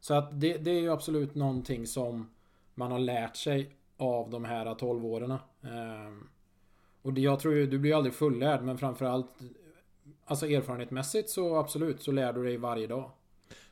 [0.00, 2.30] Så att det, det är ju absolut någonting som
[2.74, 5.30] man har lärt sig av de här 12 åren.
[5.62, 6.28] Ehm,
[7.02, 9.30] och det, jag tror ju, du blir ju aldrig fullärd men framförallt
[10.26, 13.10] Alltså erfarenhetsmässigt så absolut så lär du dig varje dag.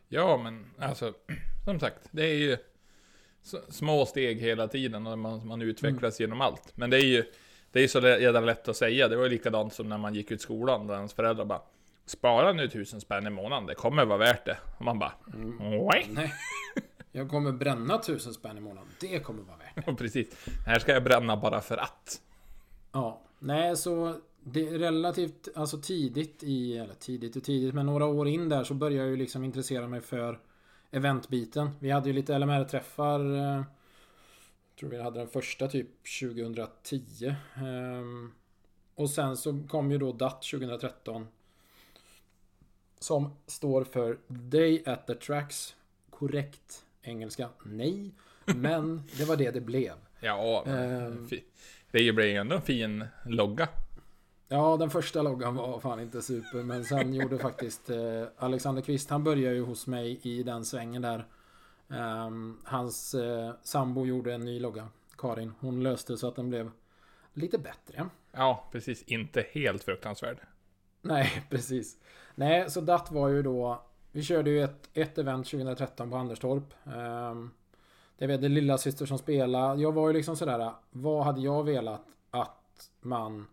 [0.09, 1.15] Ja, men alltså,
[1.65, 2.57] som sagt, det är ju
[3.69, 6.77] små steg hela tiden och man, man utvecklas genom allt.
[6.77, 7.25] Men det är ju,
[7.73, 9.09] det är ju så jävla lätt att säga.
[9.09, 11.61] Det var ju likadant som när man gick ut skolan, där ens föräldrar bara
[12.07, 14.57] Spara nu tusen spänn i månaden, det kommer vara värt det.
[14.79, 15.13] Och man bara,
[15.59, 16.07] nej.
[16.11, 16.33] Nej.
[17.13, 18.89] Jag kommer bränna tusen spänn i månaden.
[19.01, 19.89] Det kommer vara värt.
[19.89, 22.21] Och precis, här ska jag bränna bara för att.
[22.93, 24.15] Ja, nej så
[24.45, 28.65] det är relativt alltså tidigt i, eller tidigt och tidigt, men några år in där
[28.65, 30.39] så började jag ju liksom intressera mig för
[30.91, 31.71] eventbiten.
[31.79, 33.65] Vi hade ju lite LMR-träffar.
[34.83, 35.89] Tror vi hade den första typ
[36.21, 37.35] 2010.
[37.57, 38.33] ehm,
[38.95, 41.27] Och sen så kom ju då DAT 2013.
[42.99, 45.75] Som står för Day at the Tracks.
[46.11, 47.49] Korrekt engelska?
[47.65, 48.11] Nej.
[48.45, 49.93] Men det var det det blev.
[50.21, 51.29] Ja, Ehm.
[51.91, 53.69] det blir ju ändå en fin logga.
[54.49, 56.63] Ja, den första loggan var fan inte super.
[56.63, 61.03] Men sen gjorde faktiskt eh, Alexander Kvist, han började ju hos mig i den svängen
[61.03, 61.27] där.
[61.93, 64.89] Ehm, hans eh, sambo gjorde en ny logga.
[65.19, 65.53] Karin.
[65.61, 66.71] Hon löste så att den blev
[67.33, 68.09] lite bättre.
[68.33, 69.03] Ja, precis.
[69.03, 70.39] Inte helt fruktansvärd.
[71.03, 71.97] Nej, precis.
[72.35, 73.83] Nej, så DAT var ju då...
[74.13, 76.75] Vi körde ju ett, ett event 2013 på Anderstorp.
[76.85, 77.51] Um,
[78.19, 79.83] där vi hade lilla syster som spelade.
[79.83, 83.47] Jag var ju liksom sådär, vad hade jag velat att man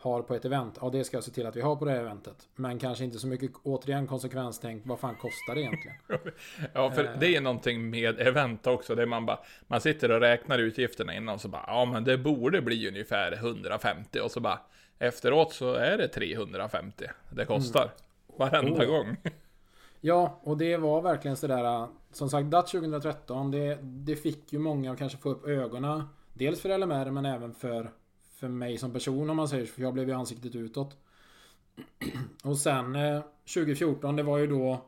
[0.00, 0.78] har på ett event?
[0.80, 2.48] Ja, det ska jag se till att vi har på det här eventet.
[2.54, 4.82] Men kanske inte så mycket, återigen, konsekvenstänk.
[4.86, 5.96] Vad fan kostar det egentligen?
[6.72, 10.58] Ja, för det är någonting med event också, där man bara, man sitter och räknar
[10.58, 14.60] utgifterna innan så bara, ja men det borde bli ungefär 150 och så bara,
[14.98, 17.90] efteråt så är det 350 det kostar.
[18.38, 18.86] Varenda Oh.
[18.86, 19.16] gång.
[20.02, 21.86] Ja, och det var verkligen sådär.
[22.12, 26.02] Som sagt, DAT 2013, det, det fick ju många att kanske få upp ögonen.
[26.34, 27.90] Dels för LMR, men även för,
[28.40, 29.72] för mig som person om man säger så.
[29.72, 30.96] För jag blev ju ansiktet utåt.
[32.44, 33.22] Och sen eh,
[33.54, 34.84] 2014, det var ju då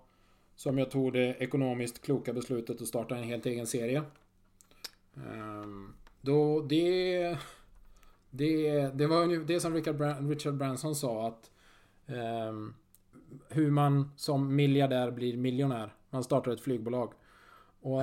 [0.56, 4.02] som jag tog det ekonomiskt kloka beslutet att starta en helt egen serie.
[5.16, 7.36] Ehm, då det...
[8.34, 11.50] Det, det var ju det som Richard, Bran- Richard Branson sa att
[12.06, 12.74] ehm,
[13.48, 15.94] hur man som miljardär blir miljonär.
[16.10, 17.12] Man startar ett flygbolag.
[17.80, 18.02] Och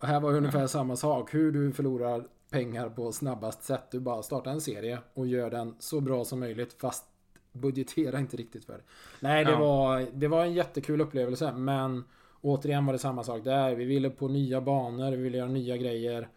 [0.00, 1.34] här var ungefär samma sak.
[1.34, 3.90] Hur du förlorar pengar på snabbast sätt.
[3.90, 7.04] Du bara startar en serie och gör den så bra som möjligt fast
[7.52, 8.82] budgetera inte riktigt för det.
[9.20, 9.58] Nej, det, Ja.
[9.58, 12.04] var, det var en jättekul upplevelse men
[12.40, 13.74] återigen var det samma sak där.
[13.74, 16.28] Vi ville på nya banor, vi ville göra nya grejer.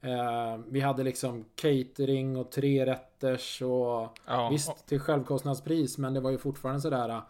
[0.00, 6.20] Eh, vi hade liksom catering och tre rätters och Ja, Visst, till självkostnadspris, men det
[6.20, 7.20] var ju fortfarande sådär.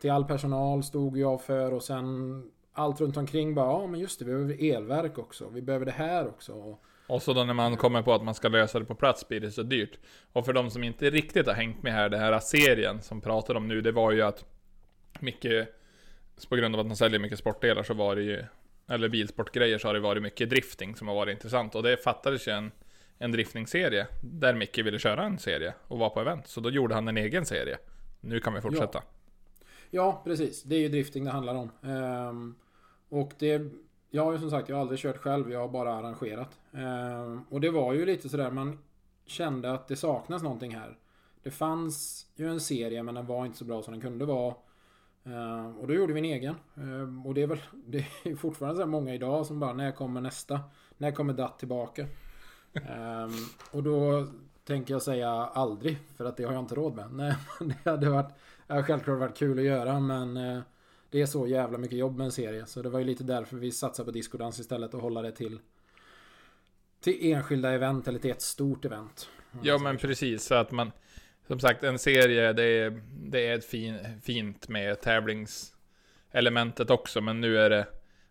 [0.00, 4.18] Till all personal stod jag för och sen allt runt omkring bara, ja men just
[4.18, 5.48] det, vi behöver elverk också.
[5.48, 6.52] Vi behöver det här också.
[6.52, 9.28] Och, Och så då när man kommer på att man ska lösa det på plats
[9.28, 9.98] blir det så dyrt.
[10.32, 13.54] Och för de som inte riktigt har hängt med här, den här serien som pratar
[13.54, 14.44] om nu, det var ju att
[15.20, 15.68] mycket,
[16.48, 18.44] på grund av att man säljer mycket sportdelar så var det ju,
[18.88, 21.74] eller bilsportgrejer så har det varit mycket drifting som har varit intressant.
[21.74, 22.72] Och det fattades ju en,
[23.18, 26.46] en driftingserie, där Micke ville köra en serie och vara på event.
[26.46, 27.78] Så då gjorde han en egen serie.
[28.20, 29.02] Nu kan vi fortsätta.
[29.90, 30.62] ja, precis.
[30.62, 31.70] Det är ju drifting det handlar om.
[31.82, 32.54] Ehm,
[33.08, 33.70] och det...
[34.14, 35.52] Jag har ju som sagt, jag har aldrig kört själv.
[35.52, 36.58] Jag har bara arrangerat.
[36.72, 38.78] Ehm, och det var ju lite sådär, man
[39.26, 40.98] kände att det saknas någonting här.
[41.42, 44.54] Det fanns ju en serie, men den var inte så bra som den kunde vara.
[45.24, 46.54] Ehm, och då gjorde vi en egen.
[46.76, 49.92] Ehm, och det är väl det är fortfarande så här många idag som bara, när
[49.92, 50.60] kommer nästa?
[50.98, 52.06] När kommer DAT tillbaka?
[53.70, 54.26] Och då
[54.64, 57.12] tänker jag säga aldrig, för att det har jag inte råd med.
[57.12, 58.34] Nej, men det hade varit,
[58.66, 60.60] det hade självklart varit kul att göra, men eh,
[61.12, 62.66] det är så jävla mycket jobb med en serie.
[62.66, 65.58] Så det var ju lite därför vi satsade på discodans istället och hålla det till
[67.00, 69.28] till enskilda event eller till ett stort event.
[69.62, 70.92] Ja men precis, så att man
[71.46, 77.40] Som sagt, en serie det är, det är ett fin, fint med tävlingselementet också, men
[77.40, 77.86] nu är det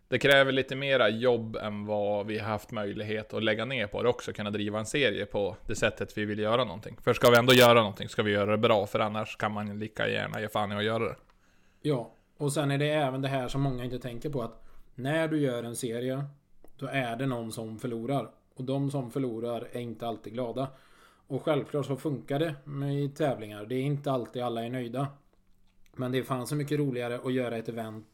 [0.08, 4.02] Det kräver lite mera jobb än vad vi har haft möjlighet att lägga ner på
[4.02, 6.96] det också, kunna driva en serie på det sättet vi vill göra någonting.
[7.02, 9.78] För ska vi ändå göra någonting ska vi göra det bra, för annars kan man
[9.78, 11.16] lika gärna ge fan i att göra det.
[11.82, 12.12] Ja,
[12.42, 14.62] och sen är det även det här som många inte tänker på att
[14.94, 16.24] när du gör en serie
[16.76, 18.30] då är det någon som förlorar.
[18.54, 20.68] Och de som förlorar är inte alltid glada.
[21.26, 23.66] Och självklart så funkar det med tävlingar.
[23.66, 25.08] Det är inte alltid alla är nöjda.
[25.92, 28.06] Men det är fan så mycket roligare att göra ett event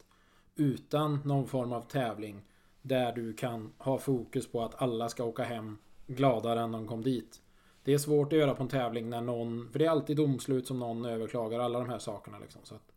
[0.55, 2.41] utan någon form av tävling.
[2.81, 5.77] Där du kan ha fokus på att alla ska åka hem
[6.07, 7.41] gladare än de kom dit.
[7.83, 9.69] Det är svårt att göra på en tävling när någon...
[9.71, 11.59] För det är alltid domslut som någon överklagar.
[11.59, 12.61] Alla de här sakerna liksom.
[12.63, 12.91] Så att,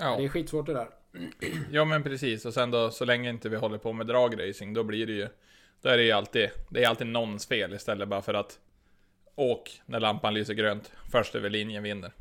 [0.00, 0.16] Ja.
[0.16, 0.88] Det är skitsvårt det där.
[1.72, 4.84] Ja men precis, och sen då så länge inte vi håller på med dragracing, då
[4.84, 5.28] blir det ju...
[5.82, 8.58] Då är det ju alltid, det är alltid någons fel istället bara för att
[9.34, 12.12] åk när lampan lyser grönt, först över linjen vinner.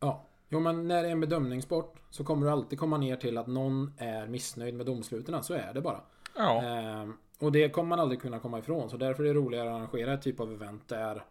[0.00, 0.26] Ja.
[0.48, 3.46] Jo men när det är en bedömningssport så kommer du alltid komma ner till att
[3.46, 5.42] någon är missnöjd med domsluten.
[5.42, 6.00] Så är det bara.
[6.36, 8.90] Ja, Ehm, och det kommer man aldrig kunna komma ifrån.
[8.90, 11.24] Så därför är det roligare att arrangera ett typ av event där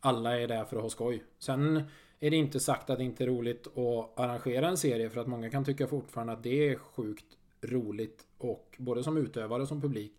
[0.00, 1.24] alla är där för att ha skoj.
[1.38, 1.82] Sen
[2.20, 5.26] är det inte sagt att det inte är roligt att arrangera en serie för att
[5.26, 7.26] många kan tycka fortfarande att det är sjukt
[7.62, 10.12] roligt och både som utövare och som publik.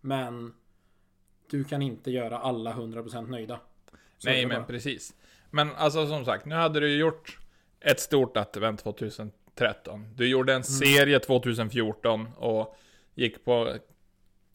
[0.00, 0.54] Men
[1.50, 3.60] du kan inte göra alla 100% nöjda.
[4.18, 5.14] Så nej men precis.
[5.50, 7.38] Men alltså som sagt, nu hade du gjort
[7.80, 10.06] ett stort event 2013.
[10.14, 12.76] Du gjorde en serie 2014 och
[13.14, 13.76] gick på,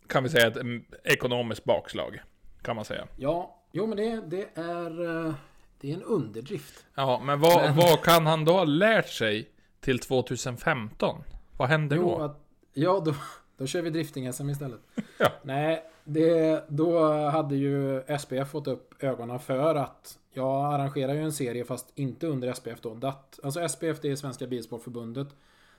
[0.07, 2.21] kan vi säga, ett mm, ekonomiskt bakslag.
[2.61, 3.07] Kan man säga.
[3.15, 5.33] Ja, jo men det, det är...
[5.81, 6.85] Det är en underdrift.
[6.95, 9.49] Ja, men vad, Men- vad kan han då ha lärt sig
[9.79, 11.23] till 2015?
[11.57, 12.23] Vad hände Jo, då?
[12.23, 12.39] att,
[12.73, 13.15] ja, då,
[13.57, 14.79] då kör vi drifting-SM istället.
[15.19, 15.29] Ja.
[15.43, 21.31] Nej, det, då hade ju SPF fått upp ögonen för att jag arrangerar ju en
[21.33, 22.93] serie fast inte under SPF då.
[22.93, 25.27] DAT, alltså SPF det är Svenska Bilsportförbundet.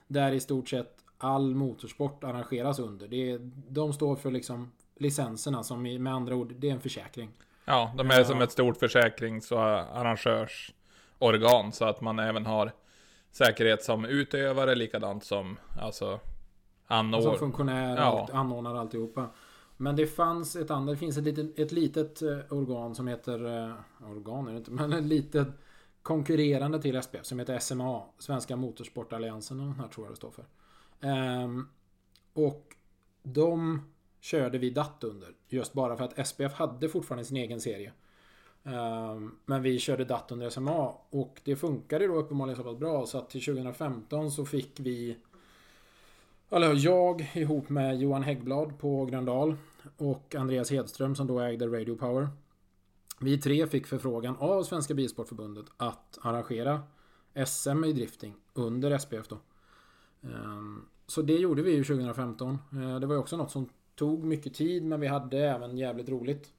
[0.07, 3.07] Där i stort sett all motorsport arrangeras under.
[3.07, 3.37] Det
[3.69, 7.29] de står för liksom licenserna som med andra ord, det är en försäkring.
[7.69, 8.25] Ja, de är Ja.
[8.25, 12.71] som ett stort försäkrings och arrangörsorgan så att man även har
[13.31, 16.19] säkerhet som utövare likadant som alltså
[16.87, 17.21] anor.
[17.21, 18.29] Som funktionär och Ja.
[18.33, 19.25] anordnar alltihopa.
[19.77, 23.65] Men det fanns ett annat, det finns ett litet, ett litet eh, organ som heter,
[23.67, 23.73] eh,
[24.11, 25.47] organ är det inte, men ett litet
[26.01, 30.45] konkurrerande till SPF som heter SMA, Svenska Motorsportalliansen, och här tror jag det står för.
[31.07, 31.67] Ehm,
[32.33, 32.75] och
[33.23, 33.81] de
[34.19, 37.93] körde vi DAT under, just bara för att SPF hade fortfarande sin egen serie.
[38.63, 43.05] Ehm, men vi körde DAT under SMA och det funkade då uppenbarligen så pass bra
[43.05, 45.17] så att till 2015 så fick vi
[46.51, 49.55] eller jag ihop med Johan Häggblad på Gröndal
[49.97, 52.27] och Andreas Hedström som då ägde Radio Power.
[53.19, 56.81] Vi tre fick förfrågan av Svenska Bilsportförbundet att arrangera
[57.45, 59.37] SM i drifting under SPF då.
[60.23, 62.57] Ehm, så det gjorde vi ju 2015.
[62.71, 66.09] Ehm, det var ju också något som tog mycket tid men vi hade även jävligt
[66.09, 66.53] roligt.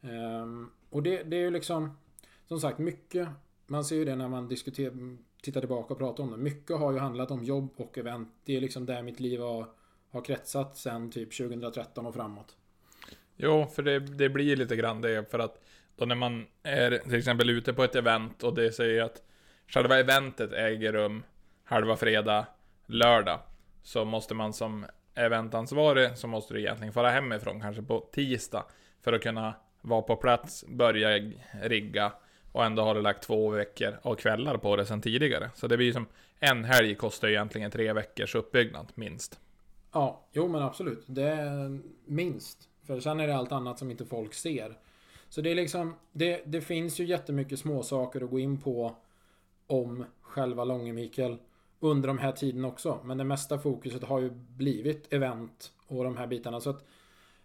[0.00, 1.98] Ehm, och det, det är ju liksom
[2.46, 3.28] Som sagt mycket
[3.66, 6.36] Man ser ju det när man diskuterar Tittar tillbaka och pratar om det.
[6.36, 8.28] Mycket har ju handlat om jobb och event.
[8.44, 9.66] Det är liksom där mitt liv har,
[10.10, 12.56] har kretsat sen typ 2013 och framåt.
[13.36, 15.64] Jo, för det, det blir lite grann det för att
[15.96, 19.22] då när man är till exempel ute på ett event och det säger att
[19.66, 21.22] själva eventet äger rum
[21.64, 22.46] halva fredag,
[22.86, 23.40] lördag.
[23.82, 24.86] Så måste man som
[25.18, 28.64] eventansvarig så måste du egentligen fara hemifrån kanske på tisdag.
[29.02, 32.12] För att kunna vara på plats, börja rigga
[32.52, 35.50] och ändå har du lagt två veckor och kvällar på det sen tidigare.
[35.54, 36.06] Så det blir som
[36.38, 39.40] en helg kostar egentligen tre veckors uppbyggnad minst.
[39.92, 41.04] Ja, jo men absolut.
[41.06, 42.68] Det är minst.
[42.86, 44.78] För sen är det allt annat som inte folk ser.
[45.28, 48.96] Så det är liksom, det, det finns ju jättemycket småsaker att gå in på
[49.66, 51.36] om själva Långe Mikael
[51.80, 53.00] under de här tiden också.
[53.04, 56.60] Men det mesta fokuset har ju blivit event och de här bitarna.
[56.60, 56.84] Så att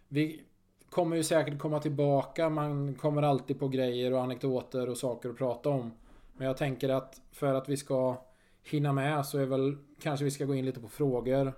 [0.08, 0.42] vi
[0.90, 2.48] kommer ju säkert komma tillbaka.
[2.48, 5.92] Man kommer alltid på grejer och anekdoter och saker att prata om.
[6.36, 8.24] Men jag tänker att för att vi ska
[8.62, 11.52] hinna med så är väl kanske vi ska gå in lite på frågor.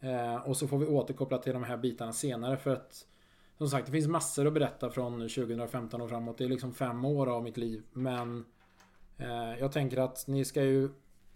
[0.00, 3.06] Eh, och så får vi återkoppla till de här bitarna senare för att
[3.58, 6.38] som sagt, det finns massor att berätta från 2015 och framåt.
[6.38, 7.82] Det är liksom fem år av mitt liv.
[7.92, 8.44] Men
[9.18, 10.88] eh, jag tänker att ni ska ju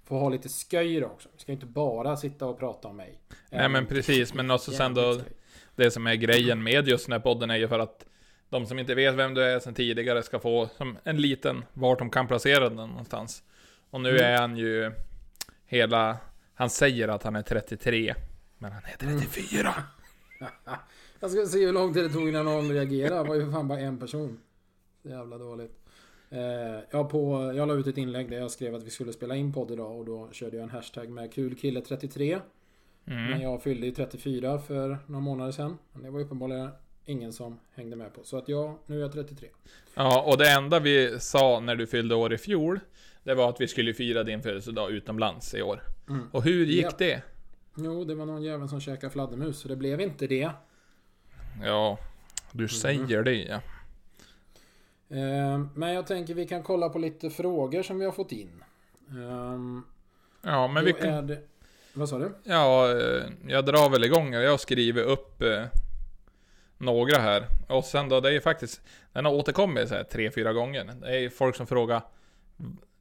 [0.06, 1.28] få ha lite sköj också.
[1.32, 3.20] Vi ska inte bara sitta och prata om mig.
[3.50, 5.20] Nej men precis, men också sen då
[5.76, 8.06] det som är grejen med just den här podden är ju för att
[8.48, 10.68] de som inte vet vem du är sedan tidigare ska få
[11.04, 13.42] en liten vart de kan placera den någonstans.
[13.90, 14.22] Och nu Mm.
[14.24, 14.92] är han ju
[15.66, 16.16] hela,
[16.54, 18.14] han säger att han är 33,
[18.58, 19.74] men han är 34.
[21.20, 23.22] Jag ska se hur lång tid det tog innan någon reagerade.
[23.22, 24.40] Det var ju fan bara en person.
[25.02, 25.85] Så jävla dåligt.
[26.30, 29.36] Eh, jag, på, jag la ut ett inlägg där jag skrev att vi skulle spela
[29.36, 32.40] in podd idag och då körde jag en hashtag med kulkille33.
[33.04, 33.40] Men Mm.
[33.40, 35.78] jag fyllde ju 34 för några månader sedan.
[35.92, 36.68] Men det var uppenbarligen
[37.04, 38.20] ingen som hängde med på.
[38.24, 39.48] Så att ja, nu är jag 33.
[39.94, 42.80] Ja, och det enda vi sa när du fyllde år i fjol,
[43.22, 45.80] det var att vi skulle fira din födelsedag utomlands i år.
[46.08, 46.28] Mm.
[46.32, 46.98] Och hur gick Japp.
[46.98, 47.22] det?
[47.76, 49.58] Jo, det var någon jävel som käkade fladdermus.
[49.58, 50.50] Så det blev inte det.
[51.64, 51.98] Ja,
[52.52, 52.68] du Mm.
[52.68, 53.60] säger det ja.
[55.10, 58.64] Eh, men jag tänker vi kan kolla på lite frågor som vi har fått in.
[59.10, 59.82] Ehm,
[60.42, 61.26] Ja, men vi kan...
[61.26, 61.38] det,
[61.92, 62.30] Vad sa du?
[62.44, 64.32] Ja, eh, jag drar väl igång.
[64.32, 65.64] Jag har skrivit upp eh,
[66.78, 67.46] några här.
[67.68, 68.80] Och sen då, det är ju faktiskt,
[69.12, 70.90] den har återkommit så här tre, fyra gånger.
[71.00, 72.02] Det är ju folk som frågar,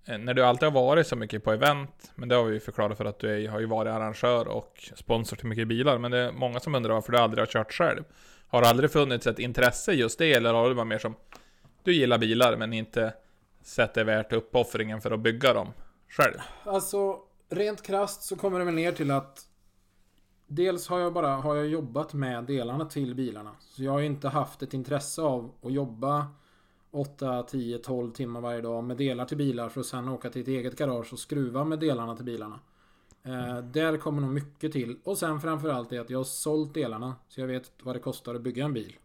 [0.08, 2.60] eh, när du alltid har varit så mycket på event, men det har vi ju
[2.60, 6.12] förklarat för att du är, har ju varit arrangör och sponsor till mycket bilar, men
[6.12, 8.04] det är många som undrar varför du aldrig har kört själv.
[8.48, 11.16] Har det aldrig funnits ett intresse just det, eller har det varit mer som,
[11.86, 13.14] du gillar bilar men inte
[13.62, 15.68] sett det värt uppoffringen för att bygga dem
[16.10, 16.38] själv?
[16.64, 17.20] Alltså,
[17.50, 19.48] rent krasst så kommer det väl ner till att
[20.48, 23.52] Dels har jag bara har jag jobbat med delarna till bilarna.
[23.60, 26.28] Så jag har inte haft ett intresse av att jobba
[26.92, 30.42] 8, 10, 12 timmar varje dag med delar till bilar för att sen åka till
[30.42, 32.60] ett eget garage och skruva med delarna till bilarna.
[33.24, 34.98] Eh, där kommer nog mycket till.
[35.04, 37.16] Och sen framförallt är att jag har sålt delarna.
[37.28, 38.96] Så jag vet vad det kostar att bygga en bil.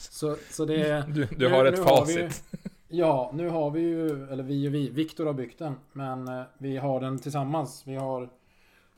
[0.00, 2.44] Så, så det Du, du har ett har vi facit.
[2.88, 5.74] Ja, nu har vi ju, eller vi och vi, Viktor har byggt den.
[5.92, 7.82] Men eh, vi har den tillsammans.
[7.86, 8.22] Vi har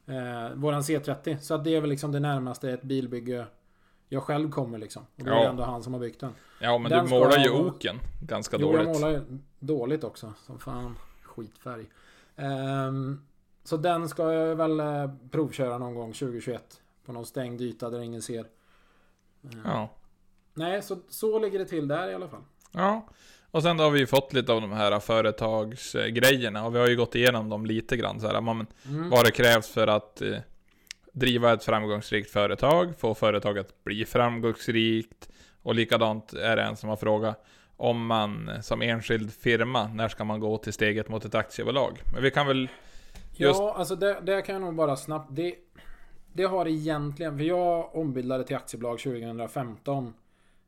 [0.07, 1.39] eh, våran C30.
[1.39, 3.47] Så att det är väl liksom det närmaste ett bilbygge
[4.09, 5.03] jag själv kommer liksom.
[5.19, 5.43] Och då är Ja.
[5.43, 6.33] det ändå han som har byggt den.
[6.61, 7.97] Ja, men Den du målar ju ha- oken
[8.27, 9.01] ganska Jo, jag dåligt.
[9.01, 9.21] målar ju
[9.59, 10.33] dåligt också.
[10.47, 10.97] Som fan.
[11.23, 11.87] Skitfärg.
[12.37, 13.21] Ehm,
[13.65, 16.81] så den ska jag väl eh, provköra någon gång 2021.
[17.07, 18.45] På någon stängd yta där ingen ser.
[19.53, 19.91] Ehm, Ja.
[20.55, 22.43] Nej, så, så ligger det till där i alla fall.
[22.73, 23.09] Ja.
[23.51, 26.89] Och sen då har vi ju fått lite av de här företagsgrejerna och vi har
[26.89, 29.11] ju gått igenom dem lite grann så här, men Mm.
[29.11, 30.37] vad det krävs för att eh,
[31.13, 35.29] driva ett framgångsrikt företag, få företaget att bli framgångsrikt
[35.63, 37.45] och likadant är det en som har frågat
[37.77, 41.99] om man som enskild firma, när ska man gå till steget mot ett aktiebolag?
[42.13, 42.69] Men vi kan väl
[43.37, 45.29] Just- Ja, alltså det, det kan jag nog bara snabbt...
[45.37, 45.55] Det,
[46.33, 47.39] det har egentligen...
[47.39, 50.15] För jag ombildade till aktiebolag 2015.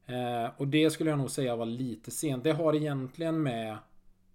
[0.06, 2.44] Eh, och det skulle jag nog säga var lite sent.
[2.44, 3.76] Det har egentligen med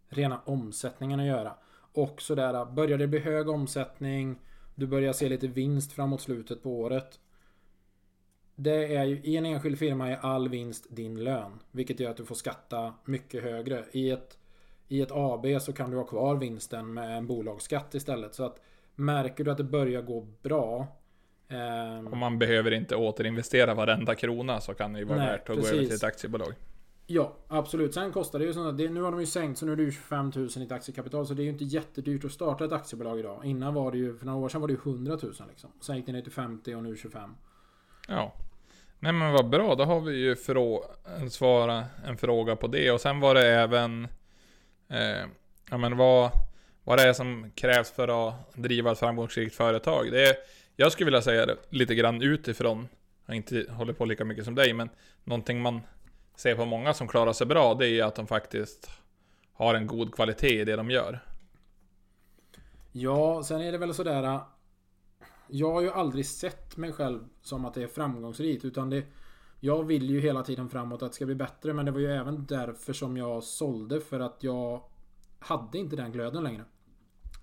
[0.09, 1.53] rena omsättningen att göra.
[1.93, 4.39] Och sådär, börjar det bli hög omsättning,
[4.75, 7.19] du börjar se lite vinst framåt slutet på året.
[8.55, 11.59] Det är ju, i en enskild firma är all vinst din lön.
[11.71, 13.85] Vilket gör att du får skatta mycket högre.
[13.91, 14.39] I ett
[14.89, 18.35] i ett AB så kan du ha kvar vinsten med en bolagsskatt istället.
[18.35, 18.61] Så att
[18.95, 20.87] märker du att det börjar gå bra
[21.49, 25.49] ehm, om man behöver inte återinvestera varenda krona så kan det ju vara Nej, värt
[25.49, 25.71] att gå precis.
[25.71, 26.53] över till ett aktiebolag.
[27.07, 27.93] ja, absolut.
[27.93, 28.71] Sen kostar det ju sådär.
[28.71, 30.71] Det, nu har de ju sänkt så nu är det ju 25 000 i ett
[30.71, 31.27] aktiekapital.
[31.27, 33.45] Så det är ju inte jättedyrt att starta ett aktiebolag idag.
[33.45, 35.69] Innan var det ju, för några år sedan var det ju 100 000 liksom.
[35.81, 37.35] Sen gick det ner till 50 och nu 25.
[38.07, 38.33] Ja.
[38.99, 40.85] Nej men vad bra, då har vi ju frå
[41.29, 42.91] svara en fråga på det.
[42.91, 44.07] Och sen var det även...
[44.89, 45.25] Eh,
[45.69, 46.31] ja men vad,
[46.83, 50.11] vad det är som krävs för att driva ett framgångsrikt företag.
[50.11, 50.35] Det är,
[50.79, 52.87] jag skulle vilja säga det lite grann utifrån.
[53.25, 54.89] Jag har inte håller på lika mycket som dig, men
[55.23, 55.81] någonting man
[56.35, 58.91] ser på många som klarar sig bra, det är ju att de faktiskt
[59.53, 61.19] har en god kvalitet i det de gör.
[62.91, 64.23] Ja, sen är det väl sådär.
[64.23, 64.41] Äh,
[65.47, 68.65] jag har ju aldrig sett mig själv som att det är framgångsrikt.
[68.65, 69.03] Utan det...
[69.59, 71.73] Jag vill ju hela tiden framåt att det ska bli bättre.
[71.73, 74.01] Men det var ju även därför som jag sålde.
[74.01, 74.83] För att jag
[75.39, 76.63] hade inte den glöden längre.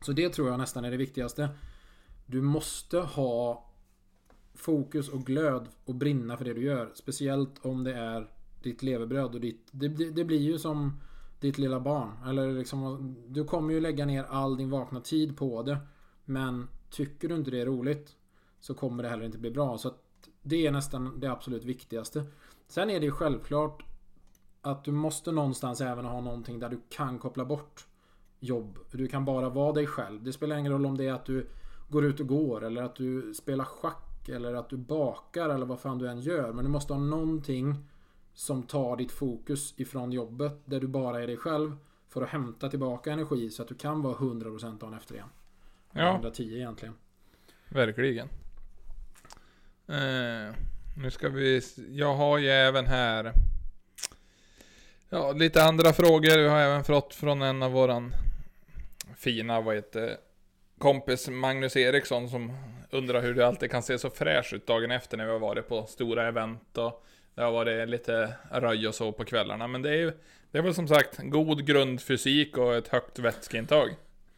[0.01, 1.49] Så det tror jag nästan är det viktigaste.
[2.27, 3.67] Du måste ha
[4.55, 6.91] fokus och glöd och brinna för det du gör.
[6.95, 8.31] Speciellt om det är
[8.63, 9.69] ditt levebröd och ditt...
[9.71, 11.01] Det, det, det blir ju som
[11.41, 12.11] ditt lilla barn.
[12.27, 15.79] Eller liksom, du kommer ju lägga ner all din vakna tid på det.
[16.25, 18.17] Men tycker du inte det är roligt
[18.61, 19.79] så kommer det heller inte bli bra.
[19.79, 20.03] Så att
[20.43, 22.25] det är nästan det absolut viktigaste.
[22.69, 23.85] Sen är det ju självklart
[24.61, 27.87] att du måste någonstans även ha någonting där du kan koppla bort
[28.39, 28.79] jobb.
[28.91, 30.23] Du kan bara vara dig själv.
[30.23, 31.47] Det spelar ingen roll om det är att du
[31.89, 35.81] går ut och går eller att du spelar schack eller att du bakar eller vad
[35.81, 36.53] fan du än gör.
[36.53, 37.75] Men du måste ha någonting
[38.35, 41.77] som tar ditt fokus ifrån jobbet där du bara är dig själv
[42.09, 45.29] för att hämta tillbaka energi så att du kan vara 100% dagen efter igen.
[45.93, 46.11] Ja.
[46.11, 46.95] 110 egentligen.
[47.69, 48.29] Verkligen.
[49.87, 50.55] Eh,
[50.99, 51.61] nu ska vi...
[51.91, 53.33] Jag har ju även här...
[55.09, 56.39] Ja, lite andra frågor.
[56.39, 58.13] Vi har även fått från en av våran
[59.17, 60.17] fina, vad heter
[60.79, 62.53] kompis Magnus Eriksson som
[62.91, 65.69] undrar hur du alltid kan se så fräsch ut dagen efter när vi har varit
[65.69, 67.05] på stora event och
[67.35, 69.67] det har varit lite röj och så på kvällarna.
[69.67, 70.13] Men det är ju,
[70.51, 73.89] det är väl som sagt god grundfysik och ett högt vätskeintag.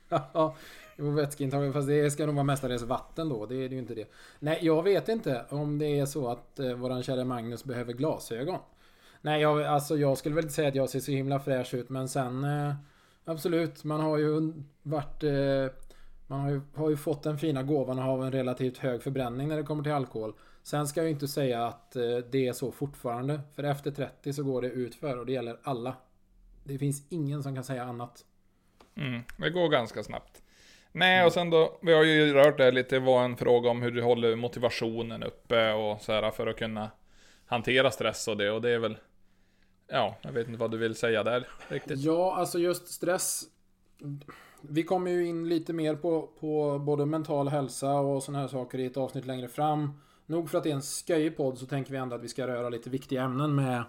[0.08, 0.56] Ja,
[0.96, 1.72] jo, vätskeintag.
[1.72, 3.46] Fast det ska nog vara mestadels vatten då.
[3.46, 4.10] Det är ju inte det.
[4.38, 8.58] Nej, jag vet inte om det är så att eh, våran kära Magnus behöver glasögon.
[9.20, 11.88] Nej, jag, alltså jag skulle väl inte säga att jag ser så himla fräsch ut.
[11.88, 12.74] Men sen eh,
[13.24, 15.22] absolut, man har ju varit...
[15.22, 15.66] Eh,
[16.28, 19.48] man har ju, har ju fått den fina gåvan att ha en relativt hög förbränning
[19.48, 20.34] när det kommer till alkohol.
[20.62, 23.40] Sen ska jag ju inte säga att eh, det är så fortfarande.
[23.54, 25.96] För efter 30 så går det utför och det gäller alla.
[26.64, 28.24] Det finns ingen som kan säga annat.
[28.96, 30.42] Mm, det går ganska snabbt.
[30.92, 33.82] Nej, och sen då, vi har ju rört det lite, det var en fråga om
[33.82, 36.90] hur du håller motivationen uppe och så här för att kunna
[37.46, 38.98] hantera stress och det, och det är väl,
[39.86, 41.98] ja, jag vet inte vad du vill säga där riktigt.
[41.98, 43.44] Ja, alltså just stress.
[44.62, 48.78] Vi kommer ju in lite mer på, på både mental hälsa och sådana här saker
[48.78, 50.00] i ett avsnitt längre fram.
[50.26, 52.46] Nog för att det är en sköjig podd så tänker vi ändå att vi ska
[52.46, 53.84] röra lite viktiga ämnen med,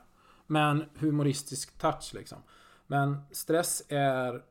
[0.47, 2.37] med en humoristisk touch liksom.
[2.87, 4.43] Men stress är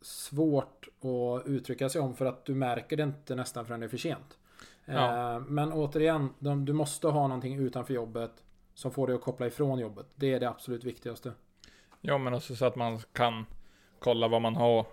[0.00, 3.88] svårt att uttrycka sig om för att du märker det inte nästan förrän det är
[3.88, 4.38] för sent.
[4.84, 5.34] Ja.
[5.34, 8.32] Eh, Men återigen, du måste ha någonting utanför jobbet
[8.74, 10.06] som får dig att koppla ifrån jobbet.
[10.14, 11.32] Det är det absolut viktigaste.
[12.00, 13.46] Ja, men också så att man kan
[13.98, 14.86] kolla vad man har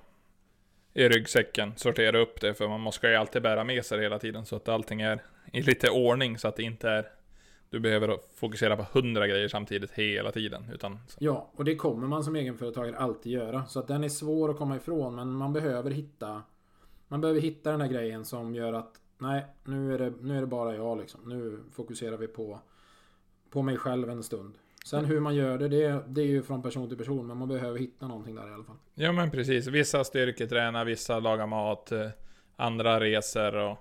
[0.94, 4.20] i ryggsäcken, sortera upp det, för man måste ju alltid bära med sig det hela
[4.20, 5.24] tiden, så att allting är
[5.54, 7.10] i lite ordning, så att det inte är
[7.70, 12.24] du behöver fokusera på hundra grejer samtidigt hela tiden, utan Ja, och det kommer man
[12.24, 13.66] som egenföretagare alltid göra.
[13.66, 16.44] Så att den är svår att komma ifrån, men man behöver hitta
[17.08, 20.42] Man behöver hitta den där grejen som gör att Nej, nu är det, nu är
[20.42, 21.22] det bara jag liksom.
[21.26, 22.60] Nu fokuserar vi på
[23.50, 24.58] På mig själv en stund.
[24.84, 27.48] Sen hur man gör det, det, det är ju från person till person, men man
[27.48, 28.76] behöver hitta någonting där i alla fall.
[28.94, 32.10] Ja men precis, vissa styrketränar, vissa lagar mat, eh,
[32.56, 33.78] andra reser och...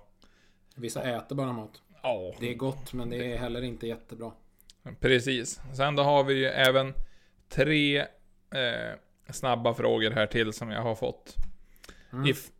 [0.75, 1.81] Vissa äter bara mat.
[2.03, 4.31] Ja, Det är gott, men det är heller inte jättebra.
[4.99, 5.61] precis.
[5.77, 6.93] Sen då har vi ju även
[7.49, 8.05] tre eh,
[9.29, 11.35] snabba frågor här till som jag har fått.
[12.13, 12.25] Mm.
[12.27, 12.51] If,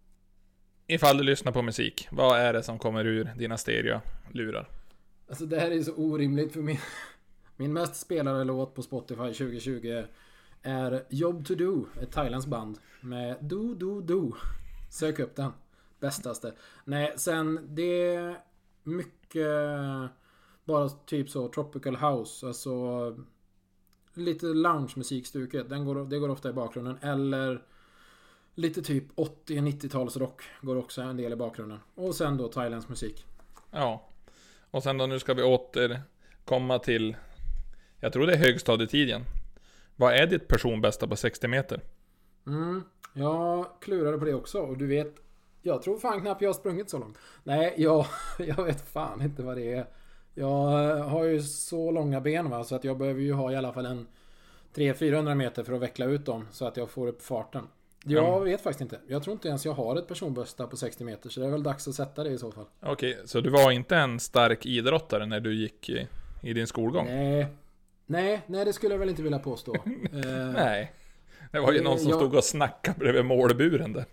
[0.87, 4.69] ifall du lyssnar på musik, vad är det som kommer ur dina stereolurar?
[5.29, 6.77] Alltså det här är så orimligt för min,
[7.55, 10.03] min mest spelade låt på Spotify 2020
[10.61, 14.35] är Job to Do, ett thailändskt band med Do Do Do.
[14.89, 15.51] Sök upp den.
[15.99, 16.53] Bästaste.
[16.85, 18.37] Nej, sen det är
[18.83, 19.47] mycket
[20.65, 23.15] bara typ så tropical house, alltså
[24.13, 25.69] lite lounge-musikstuket.
[25.69, 26.97] Den går, det går ofta i bakgrunden.
[27.01, 27.61] Eller
[28.55, 31.79] lite typ 80-90-talsrock går också en del i bakgrunden.
[31.95, 33.25] Och sen då thailändsk musik.
[33.71, 34.09] Ja.
[34.71, 37.15] Och sen då nu ska vi återkomma till,
[38.03, 39.21] jag tror det är högstadietiden.
[39.95, 41.81] Vad är ditt personbästa på 60 meter?
[42.47, 42.83] Mm,
[43.13, 45.13] jag klurade på det också och du vet
[45.61, 48.05] Jag tror fan knappt jag har sprungit så långt Nej, jag,
[48.39, 49.85] jag vet fan inte vad det är
[50.33, 53.73] Jag har ju så långa ben va så att jag behöver ju ha i alla
[53.73, 54.07] fall en
[54.75, 57.67] 300-400 meter för att veckla ut dem så att jag får upp farten
[58.03, 58.39] Jag Ja.
[58.39, 61.39] vet faktiskt inte Jag tror inte ens jag har ett personbästa på 60 meter så
[61.39, 63.95] det är väl dags att sätta det i så fall Okej, så du var inte
[63.95, 66.07] en stark idrottare när du gick i,
[66.41, 67.05] i din skolgång?
[67.05, 67.47] Nej
[68.13, 69.75] Nej, nej det skulle jag väl inte vilja påstå
[70.13, 70.91] eh, Nej.
[71.51, 74.05] Det var ju någon som Jag- stod och snackade bredvid målburen där.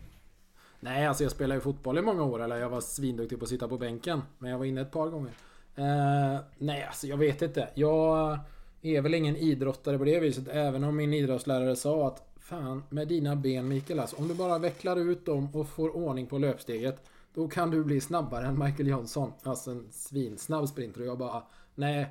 [0.81, 2.43] Nej, alltså jag spelade ju fotboll i många år.
[2.43, 4.23] Eller jag var svinduktig på att sitta på bänken.
[4.39, 5.31] Men jag var inne ett par gånger.
[5.77, 7.69] Eh, nej, alltså jag vet inte.
[7.75, 8.39] Jag
[8.83, 10.49] är väl ingen idrottare på det viset.
[10.49, 14.17] Även om min idrottslärare sa att Fan, med dina ben Mikael alltså.
[14.17, 17.03] Om du bara vecklar ut dem och får ordning på löpsteget.
[17.35, 19.33] Då kan du bli snabbare än Michael Johnson.
[19.43, 21.01] Alltså en svinsnabb sprinter.
[21.01, 21.43] Och jag bara
[21.75, 22.07] Nej,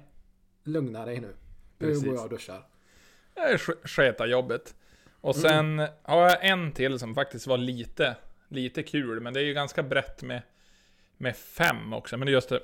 [0.63, 1.33] lugna dig nu.
[1.79, 2.03] Nu Precis.
[2.03, 2.63] går jag och duschar.
[3.83, 4.75] Sketa jobbet.
[5.21, 8.15] Och sen har jag en till som faktiskt var lite,
[8.47, 9.19] lite kul.
[9.19, 10.41] Men det är ju ganska brett med,
[11.17, 12.17] med fem också.
[12.17, 12.59] Men det är just det.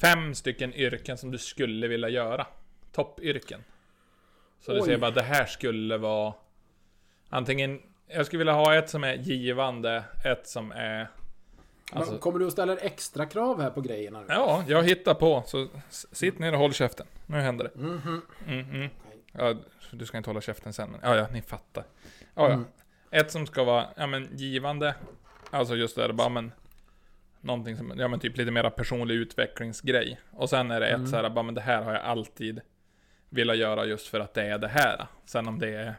[0.00, 2.46] Fem stycken yrken som du skulle vilja göra.
[2.92, 3.64] Toppyrken.
[4.60, 6.34] Så du säger bara det här skulle vara
[7.28, 11.08] antingen jag skulle vilja ha ett som är givande, ett som är...
[11.92, 14.26] Alltså, Men Kommer du att ställa extra krav här på grejerna nu?
[14.28, 15.42] ja, jag hittar på.
[15.46, 17.06] Så sitt ner och håll käften.
[17.26, 17.80] Nu händer det.
[17.80, 18.88] Mm, mm.
[19.32, 19.54] Ja,
[19.90, 20.90] du ska inte hålla käften sen.
[20.90, 21.84] men- Ja, ja, ni fattar.
[22.34, 22.52] Ja, ja.
[22.52, 22.64] Mm.
[23.10, 24.94] Ett som ska vara, ja men givande.
[25.50, 26.52] Alltså just det, bara men...
[27.40, 30.20] Någonting som, ja men typ lite mera personlig utvecklingsgrej.
[30.32, 31.06] Och sen är det ett Mm.
[31.06, 32.60] så här, bara men det här har jag alltid
[33.28, 35.06] velat göra just för att det är det här.
[35.24, 35.94] Sen om det är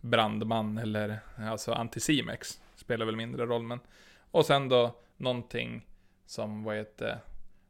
[0.00, 3.80] brandman eller alltså antisimex spelar väl mindre roll men.
[4.30, 5.86] Och sen då någonting
[6.26, 7.18] som, vad heter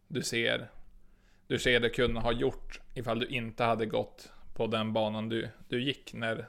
[0.09, 0.71] du ser,
[1.47, 5.49] du ser det kunna ha gjort ifall du inte hade gått på den banan du,
[5.69, 6.49] du gick när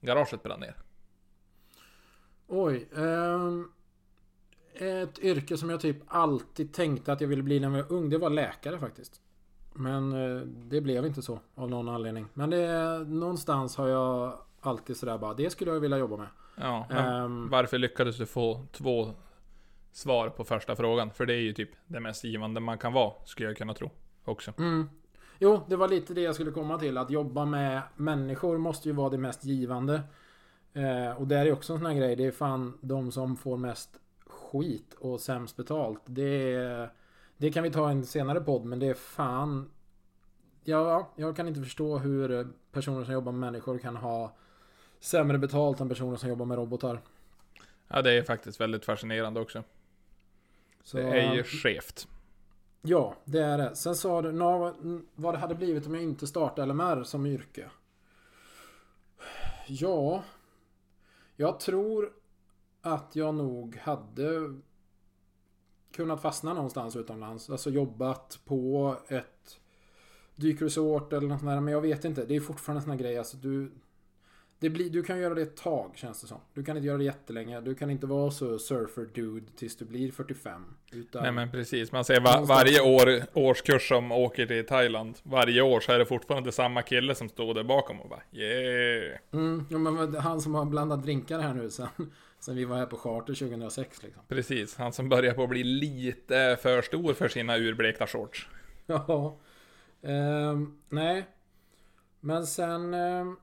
[0.00, 0.74] garaget brann ner.
[2.46, 2.88] Oj.
[2.96, 3.70] ehm,
[4.74, 8.10] ett yrke som jag typ alltid tänkte att jag ville bli när jag var ung,
[8.10, 9.20] det var läkare faktiskt.
[9.74, 12.26] Men eh, det blev inte så av någon anledning.
[12.34, 16.26] Men det, någonstans har jag alltid sådär bara, det skulle jag vilja jobba med.
[16.56, 19.14] Ja, Ehm, varför lyckades du få två
[19.92, 21.10] svar på första frågan?
[21.10, 23.90] För det är ju typ det mest givande man kan vara, skulle jag kunna tro.
[24.24, 24.52] Också.
[24.58, 24.88] Mm.
[25.38, 26.98] Jo, det var lite det jag skulle komma till.
[26.98, 30.02] Att jobba med människor måste ju vara det mest givande.
[30.72, 32.16] Eh, och det är också en sån här grej.
[32.16, 36.00] Det är fan de som får mest skit och sämst betalt.
[36.06, 36.90] Det, är,
[37.36, 39.70] det kan vi ta i en senare podd, men det är fan...
[40.64, 44.36] Ja, jag kan inte förstå hur personer som jobbar med människor kan ha
[45.00, 47.00] sämre betalt än personer som jobbar med robotar.
[47.88, 49.62] Ja, det är faktiskt väldigt fascinerande också.
[50.88, 52.08] Så, Det är ju skevt.
[52.82, 53.76] Ja, det är det.
[53.76, 54.32] Sen sa du
[55.14, 57.70] vad det hade blivit om jag inte startade LMR som yrke.
[59.66, 60.24] Ja,
[61.36, 62.12] jag tror
[62.80, 64.54] att jag nog hade
[65.92, 67.50] kunnat fastna någonstans utomlands.
[67.50, 69.60] Alltså jobbat på ett
[70.36, 71.60] dykresort eller något sånt där.
[71.60, 72.24] Men jag vet inte.
[72.24, 73.18] Det är fortfarande en sån här grej.
[73.18, 73.72] Alltså du,
[74.58, 76.40] det blir, du kan göra det ett tag känns det som.
[76.54, 77.60] Du kan inte göra det jättelänge.
[77.60, 80.64] Du kan inte vara så surfer dude tills du blir 45.
[80.92, 85.18] Utan, Nej men precis, man ser va varje år, årskurs som åker till Thailand.
[85.22, 89.18] Varje år så är det fortfarande samma kille som står där bakom och bara yeah.
[89.32, 91.88] Mm, ja, men han som har blandat drinkar här nu sen,
[92.40, 94.22] sen vi var här på charter 2006 liksom.
[94.28, 98.48] Precis, han som börjar på att bli lite för stor för sina urblekta shorts.
[98.86, 99.36] Ja.
[100.02, 101.24] Ehm, nej.
[102.20, 102.94] Men sen...
[102.94, 103.36] ehm,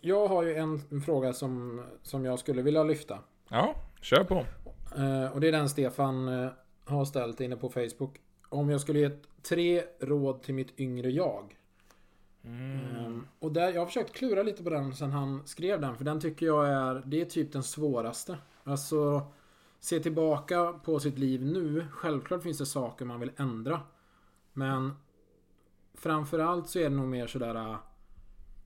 [0.00, 3.18] jag har ju en, en fråga som, som jag skulle vilja lyfta.
[3.48, 4.44] Ja, kör på.
[4.96, 6.50] Eh, och det är den Stefan eh,
[6.84, 8.20] har ställt inne på Facebook.
[8.48, 9.10] Om jag skulle ge
[9.42, 11.56] tre råd till mitt yngre jag.
[12.44, 15.96] Ehm, och där, jag har försökt klura lite på den sen han skrev den.
[15.96, 18.38] För den tycker jag är, det är typ den svåraste.
[18.64, 19.22] Alltså,
[19.80, 21.86] se tillbaka på sitt liv nu.
[21.92, 23.80] Självklart finns det saker man vill ändra.
[24.52, 24.92] Men
[25.94, 27.54] framförallt så är det nog mer sådär...
[27.54, 27.76] äh,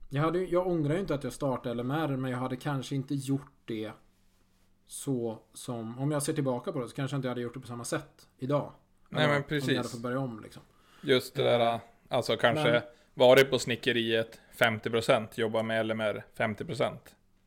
[0.09, 3.15] Jag, hade, jag ångrar ju inte att jag startade LMR, men jag hade kanske inte
[3.15, 3.91] gjort det
[4.87, 5.99] så som...
[5.99, 7.83] Om jag ser tillbaka på det så kanske jag inte hade gjort det på samma
[7.85, 8.61] sätt idag.
[8.63, 8.71] Nej,
[9.09, 9.91] men Om jag hade precis.
[9.91, 10.61] fått börja om liksom.
[11.01, 11.79] Just det där,
[12.09, 12.81] alltså kanske Men-
[13.13, 16.97] varit på snickeriet 50%, jobba med LMR 50%.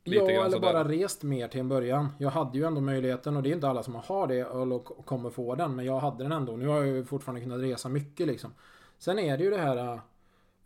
[0.04, 0.72] Lite ja, eller sådär.
[0.72, 2.08] bara rest mer till en början.
[2.18, 4.44] Jag hade ju ändå möjligheten och det är inte alla som har det
[4.84, 5.76] k- kommer få den.
[5.76, 6.56] Men jag hade den ändå.
[6.56, 8.54] Nu har jag ju fortfarande kunnat resa mycket liksom.
[8.98, 10.00] Sen är det ju det här äh,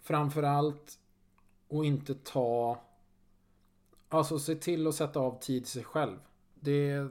[0.02, 0.98] framförallt
[1.70, 2.80] att inte ta...
[4.08, 6.16] Alltså se till att sätta av tid till sig själv.
[6.60, 7.08] Det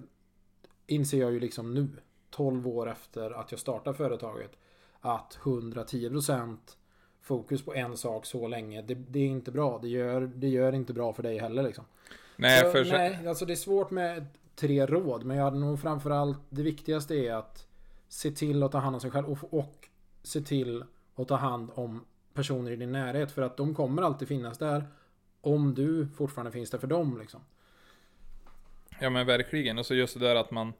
[0.87, 1.87] inser jag ju liksom nu.
[2.29, 4.51] 12 år efter att jag startade företaget.
[4.99, 6.57] Att 110%
[7.21, 8.81] fokus på en sak så länge.
[8.81, 9.79] Det, det är inte bra.
[9.81, 11.85] Det gör, det gör inte bra för dig heller liksom.
[12.35, 15.23] Nej, Så, för nej, alltså det är svårt med tre råd.
[15.23, 17.67] Men jag hade nog framförallt det viktigaste är att
[18.07, 19.87] se till att ta hand om sig själv och, och
[20.23, 20.83] se till
[21.15, 23.31] att ta hand om personer i din närhet.
[23.31, 24.87] För att de kommer alltid finnas där.
[25.41, 27.41] Om du fortfarande finns där för dem liksom.
[29.01, 30.73] Ja men verkligen, och så just det där att man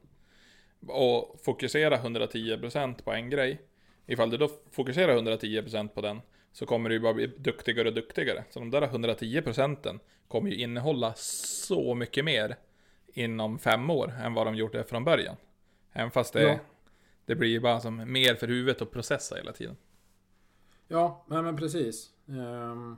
[0.86, 3.60] och fokusera 110% på en grej.
[4.06, 6.20] Ifall du då fokuserar 110% på den
[6.52, 8.44] så kommer du ju bara bli duktigare och duktigare.
[8.50, 9.98] Så de där 110%
[10.28, 12.56] kommer ju innehålla så mycket mer
[13.06, 15.36] inom fem år än vad de gjort det från början.
[15.92, 16.58] Även fast det, Ja.
[17.26, 19.76] det blir ju bara som mer för huvudet att processa hela tiden.
[20.88, 22.10] Ja, nej, men precis.
[22.28, 22.96] Ehm,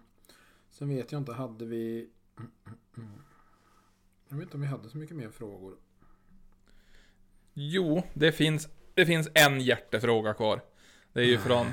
[0.71, 2.09] sen vet jag inte, hade vi...
[4.33, 5.75] Jag vet inte om vi hade så mycket mer frågor.
[7.55, 10.61] Jo, det finns, det finns en hjärtefråga kvar.
[11.13, 11.67] Det är ju från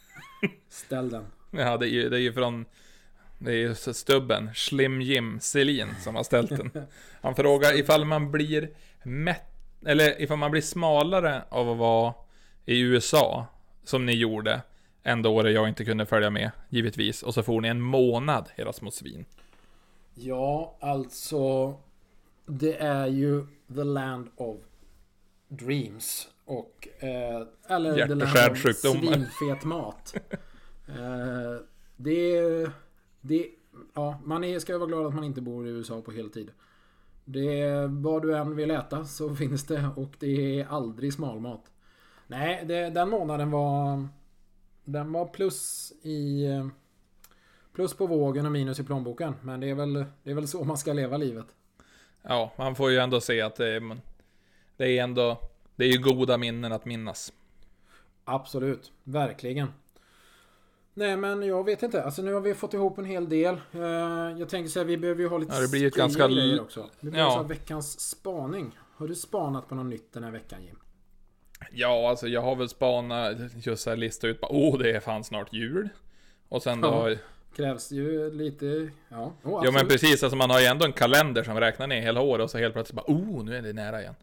[0.68, 1.26] Ställ den.
[1.50, 2.64] Ja, det är ju, det är ju från...
[3.38, 6.86] Det är ju stubben, Slim Jim Selin, som har ställt den.
[7.20, 8.70] Han frågar ifall man blir
[9.02, 9.46] mätt...
[9.86, 12.14] Eller ifall man blir smalare av att vara
[12.64, 13.46] i USA,
[13.84, 14.62] som ni gjorde,
[15.02, 17.22] en då året jag inte kunde följa med, givetvis.
[17.22, 19.24] Och så får ni en månad, era små svin.
[20.14, 21.76] Ja, alltså...
[22.50, 24.56] Det är ju the land of
[25.48, 26.28] dreams.
[26.44, 26.88] Och...
[26.98, 30.14] Eh, eller the land of svinfet mat.
[30.88, 31.64] eh,
[31.96, 32.70] det är...
[33.20, 33.46] Det
[33.94, 36.50] Ja, man är, ska vara glad att man inte bor i USA på heltid.
[37.24, 41.70] Det är, vad du än vill äta så finns det och det är aldrig smalmat.
[42.26, 44.08] Nej, det, den månaden var...
[44.84, 46.46] Den var plus i...
[47.72, 49.34] Plus på vågen och minus i plånboken.
[49.42, 51.46] Men det är väl, det är väl så man ska leva livet.
[52.22, 53.98] Ja, man får ju ändå se att det är...
[54.76, 55.38] Det är ändå...
[55.76, 57.32] Det är ju goda minnen att minnas.
[58.24, 59.72] Absolut, verkligen.
[60.94, 63.54] Nej men jag vet inte, alltså nu har vi fått ihop en hel del.
[63.72, 63.80] Eh,
[64.38, 66.60] jag tänker här, vi behöver ju ha lite Ja, det blir ju ett ganska grejer
[66.60, 66.90] också.
[67.00, 67.36] Vi behöver Ja.
[67.36, 68.78] ha veckans spaning.
[68.96, 70.78] Har du spanat på något nytt den här veckan Jim?
[71.72, 75.00] Ja, alltså jag har väl spanat, just så här lista ut bara, oh det är
[75.00, 75.88] fan snart jul.
[76.48, 77.14] Och sen då...
[77.50, 77.56] Ja.
[77.56, 79.32] Krävs ju lite, ja.
[79.42, 79.74] Oh, absolut.
[79.74, 82.50] men precis, alltså man har ju ändå en kalender som räknar ner hela året och
[82.50, 84.14] så helt plötsligt bara oh, nu är det nära igen.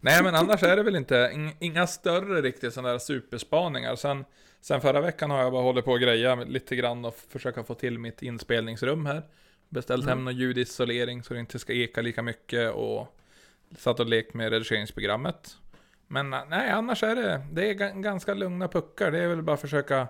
[0.00, 3.96] Nej men annars är det väl inte, ing- inga större riktigt sådana där superspaningar.
[3.96, 4.24] Sen,
[4.60, 7.74] sen förra veckan har jag bara hållit på och greja lite grann och försöka få
[7.74, 9.22] till mitt inspelningsrum här.
[9.68, 13.16] Beställt hem någon ljudisolering så det inte ska eka lika mycket och
[13.78, 15.56] satt och lekt med redigeringsprogrammet.
[16.06, 19.10] Men nej, annars är det, det är ga- ganska lugna puckar.
[19.10, 20.08] Det är väl bara försöka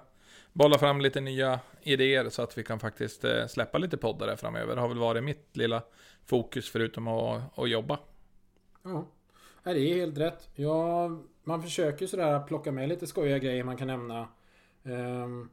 [0.55, 4.37] bolla fram lite nya idéer så att vi kan faktiskt eh, släppa lite poddar där
[4.37, 4.75] framöver.
[4.75, 5.83] Det har väl varit mitt lilla
[6.25, 7.99] fokus förutom att, att jobba.
[8.83, 9.07] Ja.
[9.65, 10.49] Det är helt rätt.
[10.55, 11.11] Ja,
[11.45, 14.29] man försöker sådär plocka med lite skojiga grejer man kan nämna.
[14.85, 15.49] Ehm,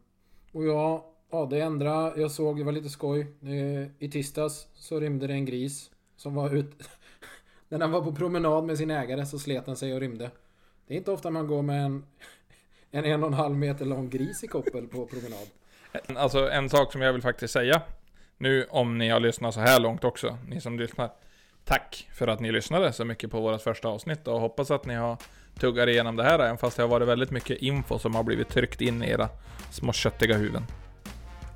[0.51, 3.27] och ja, ja, det enda jag såg, det var lite skoj.
[3.99, 6.89] I tisdags så rymde det en gris som var ut...
[7.69, 10.31] När den var på promenad med sin ägare så slet den sig och rymde.
[10.87, 12.05] Det är inte ofta man går med en
[12.91, 15.47] en en och en halv meter lång gris i koppel på promenad.
[16.15, 17.81] Alltså en sak som jag vill faktiskt säga.
[18.37, 21.09] Nu om ni har lyssnat så här långt också, ni som lyssnar.
[21.65, 24.95] Tack för att ni lyssnade så mycket på vårt första avsnitt och hoppas att ni
[24.95, 25.17] har
[25.59, 28.49] tuggat igenom det här även fast det har varit väldigt mycket info som har blivit
[28.49, 29.29] tryckt in i era
[29.71, 30.65] små köttiga huvuden.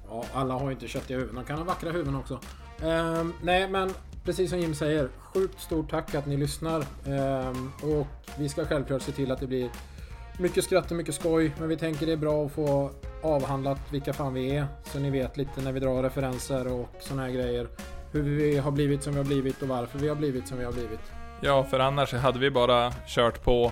[0.09, 1.35] Ja, alla har ju inte köttiga huvuden.
[1.35, 2.39] De kan ha vackra huvuden också.
[2.83, 3.93] Ehm, nej, men
[4.23, 5.09] precis som Jim säger.
[5.19, 6.85] Sjukt stort tack att ni lyssnar.
[7.07, 8.07] Ehm, och
[8.37, 9.69] vi ska självklart se till att det blir
[10.37, 11.51] mycket skratt och mycket skoj.
[11.59, 12.91] Men vi tänker det är bra att få
[13.21, 14.67] avhandlat vilka fan vi är.
[14.83, 17.67] Så ni vet lite när vi drar referenser och såna här grejer.
[18.11, 20.65] Hur vi har blivit som vi har blivit och varför vi har blivit som vi
[20.65, 20.99] har blivit.
[21.41, 23.71] Ja, för annars hade vi bara kört på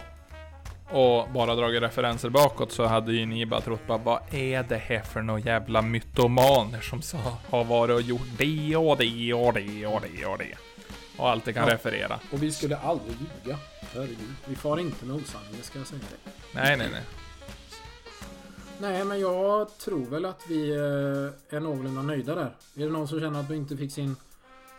[0.91, 4.77] och bara dragit referenser bakåt så hade ju ni bara trott bara vad är det
[4.77, 7.17] här för några jävla mytomaner som så
[7.49, 10.72] har varit och gjort det och det och det och det och det.
[11.17, 11.73] Och alltid kan Ja.
[11.73, 12.19] referera.
[12.31, 13.57] Och vi skulle aldrig ljuga.
[13.93, 14.33] Herregud.
[14.45, 16.31] Vi far inte med osanning, ska jag säga det.
[16.53, 17.01] Nej, nej, nej.
[18.79, 22.55] Nej, men jag tror väl att vi eh, är någorlunda nöjda där.
[22.75, 24.15] Är det någon som känner att du inte fick sin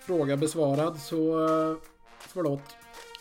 [0.07, 1.77] fråga besvarad så eh,
[2.19, 2.63] förlåt.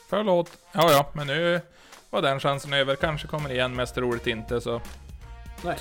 [0.10, 0.52] Förlåt.
[0.72, 1.62] Ja, ja, men nu
[2.10, 2.96] var den chansen över.
[2.96, 4.82] Kanske kommer igen, mest roligt inte så.
[5.62, 5.78] Nej,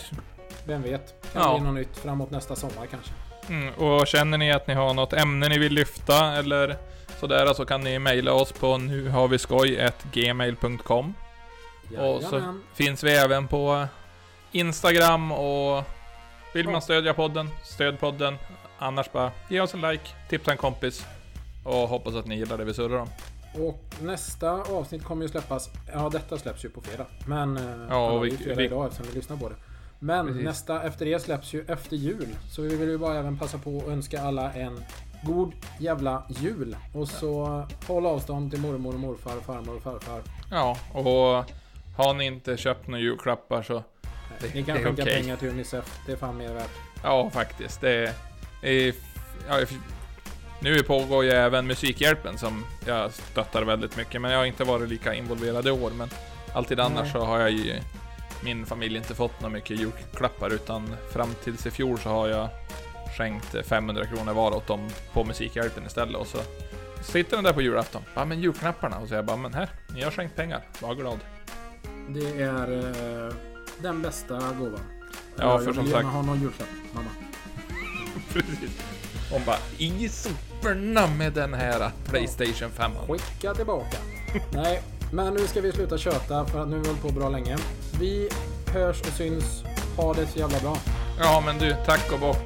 [0.66, 1.32] vem vet.
[1.32, 1.54] Kan Ja.
[1.58, 3.12] bli något nytt framåt nästa sommar kanske.
[3.48, 6.76] Mm, och känner ni att ni har något ämne ni vill lyfta eller
[7.22, 11.14] sådär så kan ni mejla oss på nuharviskoj.gmail.com
[11.98, 13.86] Och så finns vi även på
[14.52, 15.84] Instagram och
[16.54, 18.36] vill man stödja podden, stöd podden.
[18.78, 21.06] Annars bara ge oss en like, tipsa en kompis
[21.64, 23.08] och hoppas att ni gillar det vi surrar om.
[23.66, 25.70] Och nästa avsnitt kommer ju släppas.
[25.92, 27.06] Ja, detta släpps ju på fredag.
[27.26, 27.56] Men...
[27.56, 29.54] eh, Ja, och vi- ju fredag vi- idag eftersom vi lyssnar på det.
[29.98, 30.44] Men Precis.
[30.44, 32.28] nästa efter det släpps ju efter jul.
[32.50, 34.84] Så vi vill ju bara även passa på att önska alla en
[35.22, 36.76] god jävla jul.
[36.94, 40.22] Och så håll avstånd till mormor och morfar, farmor och farfar.
[40.50, 41.44] Ja, och
[41.96, 43.82] har ni inte köpt några julklappar så
[44.40, 45.14] Det- Ni kan det skänka okej.
[45.22, 45.98] pengar till Unicef.
[46.06, 46.70] Det är fan mer värt.
[47.02, 47.80] Ja, faktiskt.
[47.80, 48.12] Det är...
[48.62, 48.94] är
[49.48, 49.60] ja,
[50.60, 54.88] nu pågår ju även Musikhjälpen som jag stöttar väldigt mycket, men jag har inte varit
[54.88, 55.90] lika involverad i år.
[55.96, 56.08] Men
[56.54, 56.86] alltid Nej.
[56.86, 57.74] annars så har jag ju
[58.44, 62.48] min familj inte fått några mycket julklappar, utan fram tills i fjol så har jag
[63.16, 66.16] skänkt 500 kronor var åt dem på Musikhjälpen istället.
[66.16, 66.38] Och så
[67.02, 68.02] sitter de där på julafton.
[68.14, 68.98] Ja, men julknapparna.
[68.98, 70.62] Och så jag bara, men här, ni har skänkt pengar.
[70.80, 71.18] Var glad.
[72.08, 72.72] Det är
[73.28, 73.34] eh,
[73.82, 74.80] den bästa gåvan.
[75.36, 77.10] Ja, jag för vill som gärna sagt- ha någon julklapp, mamma.
[78.32, 78.82] Precis.
[79.32, 82.92] Hon bara, i soporna med den här Playstation 5.
[83.08, 83.96] Skicka tillbaka.
[84.52, 84.82] Nej,
[85.12, 87.56] men nu ska vi sluta köta för att nu har vi hållit på bra länge.
[88.00, 88.28] Vi
[88.72, 89.64] hörs och syns.
[89.96, 90.76] Ha det så jävla bra.
[91.20, 92.36] Ja, men du, tack och bock